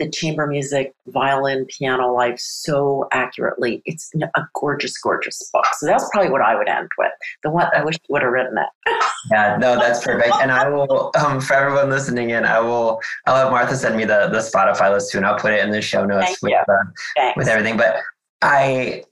the 0.00 0.10
chamber 0.10 0.46
music, 0.46 0.94
violin, 1.08 1.66
piano 1.66 2.12
life 2.12 2.40
so 2.40 3.06
accurately. 3.12 3.82
It's 3.84 4.10
a 4.34 4.42
gorgeous, 4.54 4.98
gorgeous 4.98 5.48
book. 5.52 5.66
So 5.78 5.86
that's 5.86 6.08
probably 6.10 6.32
what 6.32 6.40
I 6.40 6.56
would 6.56 6.68
end 6.68 6.88
with. 6.98 7.12
The 7.44 7.50
one 7.50 7.68
I 7.76 7.84
wish 7.84 7.96
you 7.96 8.12
would 8.14 8.22
have 8.22 8.32
written 8.32 8.56
it. 8.58 9.04
yeah, 9.30 9.56
no, 9.60 9.78
that's 9.78 10.02
perfect. 10.02 10.34
And 10.40 10.50
I 10.50 10.68
will, 10.68 11.12
um, 11.16 11.40
for 11.40 11.54
everyone 11.54 11.90
listening 11.90 12.30
in, 12.30 12.44
I 12.44 12.58
will, 12.58 13.00
I'll 13.26 13.36
have 13.36 13.52
Martha 13.52 13.76
send 13.76 13.96
me 13.96 14.04
the 14.04 14.28
the 14.32 14.38
Spotify 14.38 14.90
list 14.90 15.12
too, 15.12 15.18
and 15.18 15.26
I'll 15.26 15.38
put 15.38 15.52
it 15.52 15.62
in 15.62 15.70
the 15.70 15.82
show 15.82 16.04
notes 16.04 16.42
with 16.42 16.54
uh, 16.54 17.32
with 17.36 17.46
everything. 17.46 17.76
But 17.76 17.96
I, 18.42 19.04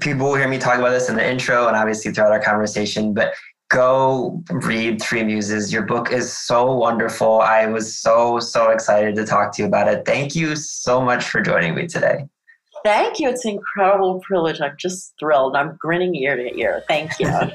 people 0.00 0.26
will 0.26 0.36
hear 0.36 0.48
me 0.48 0.58
talk 0.58 0.78
about 0.78 0.90
this 0.90 1.08
in 1.08 1.16
the 1.16 1.28
intro 1.28 1.66
and 1.66 1.76
obviously 1.76 2.12
throughout 2.12 2.30
our 2.30 2.40
conversation, 2.40 3.14
but 3.14 3.34
go 3.68 4.42
read 4.50 5.02
Three 5.02 5.24
Muses. 5.24 5.72
Your 5.72 5.82
book 5.82 6.12
is 6.12 6.32
so 6.32 6.72
wonderful. 6.72 7.40
I 7.40 7.66
was 7.66 7.96
so, 7.96 8.38
so 8.38 8.70
excited 8.70 9.16
to 9.16 9.26
talk 9.26 9.52
to 9.56 9.62
you 9.62 9.68
about 9.68 9.88
it. 9.88 10.04
Thank 10.04 10.36
you 10.36 10.56
so 10.56 11.00
much 11.00 11.24
for 11.28 11.40
joining 11.40 11.74
me 11.74 11.86
today. 11.86 12.26
Thank 12.84 13.18
you. 13.18 13.28
It's 13.28 13.44
an 13.44 13.52
incredible 13.52 14.20
privilege. 14.20 14.60
I'm 14.60 14.76
just 14.78 15.14
thrilled. 15.18 15.56
I'm 15.56 15.76
grinning 15.80 16.14
ear 16.14 16.36
to 16.36 16.56
ear. 16.56 16.84
Thank 16.86 17.18
you. 17.18 17.28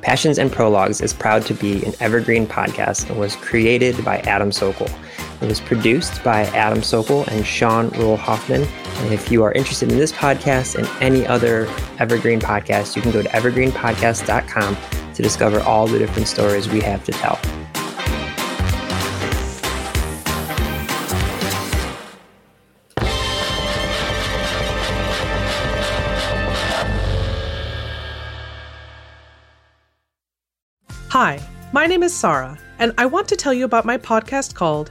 Passions 0.00 0.38
and 0.38 0.52
Prologues 0.52 1.00
is 1.00 1.12
proud 1.12 1.44
to 1.46 1.54
be 1.54 1.84
an 1.84 1.92
evergreen 1.98 2.46
podcast 2.46 3.10
and 3.10 3.18
was 3.18 3.34
created 3.34 4.04
by 4.04 4.18
Adam 4.20 4.50
Sockel. 4.50 4.88
It 5.42 5.48
was 5.48 5.60
produced 5.60 6.24
by 6.24 6.44
Adam 6.46 6.78
Sockel 6.78 7.26
and 7.28 7.46
Sean 7.46 7.90
Rule 7.90 8.16
Hoffman. 8.16 8.62
And 8.62 9.12
if 9.12 9.30
you 9.30 9.42
are 9.42 9.52
interested 9.52 9.92
in 9.92 9.98
this 9.98 10.10
podcast 10.10 10.76
and 10.76 10.88
any 11.02 11.26
other 11.26 11.66
Evergreen 11.98 12.40
podcast, 12.40 12.96
you 12.96 13.02
can 13.02 13.12
go 13.12 13.22
to 13.22 13.28
evergreenpodcast.com 13.28 14.76
to 15.14 15.22
discover 15.22 15.60
all 15.60 15.86
the 15.86 15.98
different 15.98 16.26
stories 16.26 16.68
we 16.68 16.80
have 16.80 17.04
to 17.04 17.12
tell. 17.12 17.38
Hi, 31.10 31.40
my 31.72 31.86
name 31.86 32.02
is 32.02 32.14
Sarah, 32.14 32.58
and 32.78 32.92
I 32.98 33.06
want 33.06 33.28
to 33.28 33.36
tell 33.36 33.54
you 33.54 33.64
about 33.64 33.84
my 33.84 33.96
podcast 33.96 34.54
called 34.54 34.90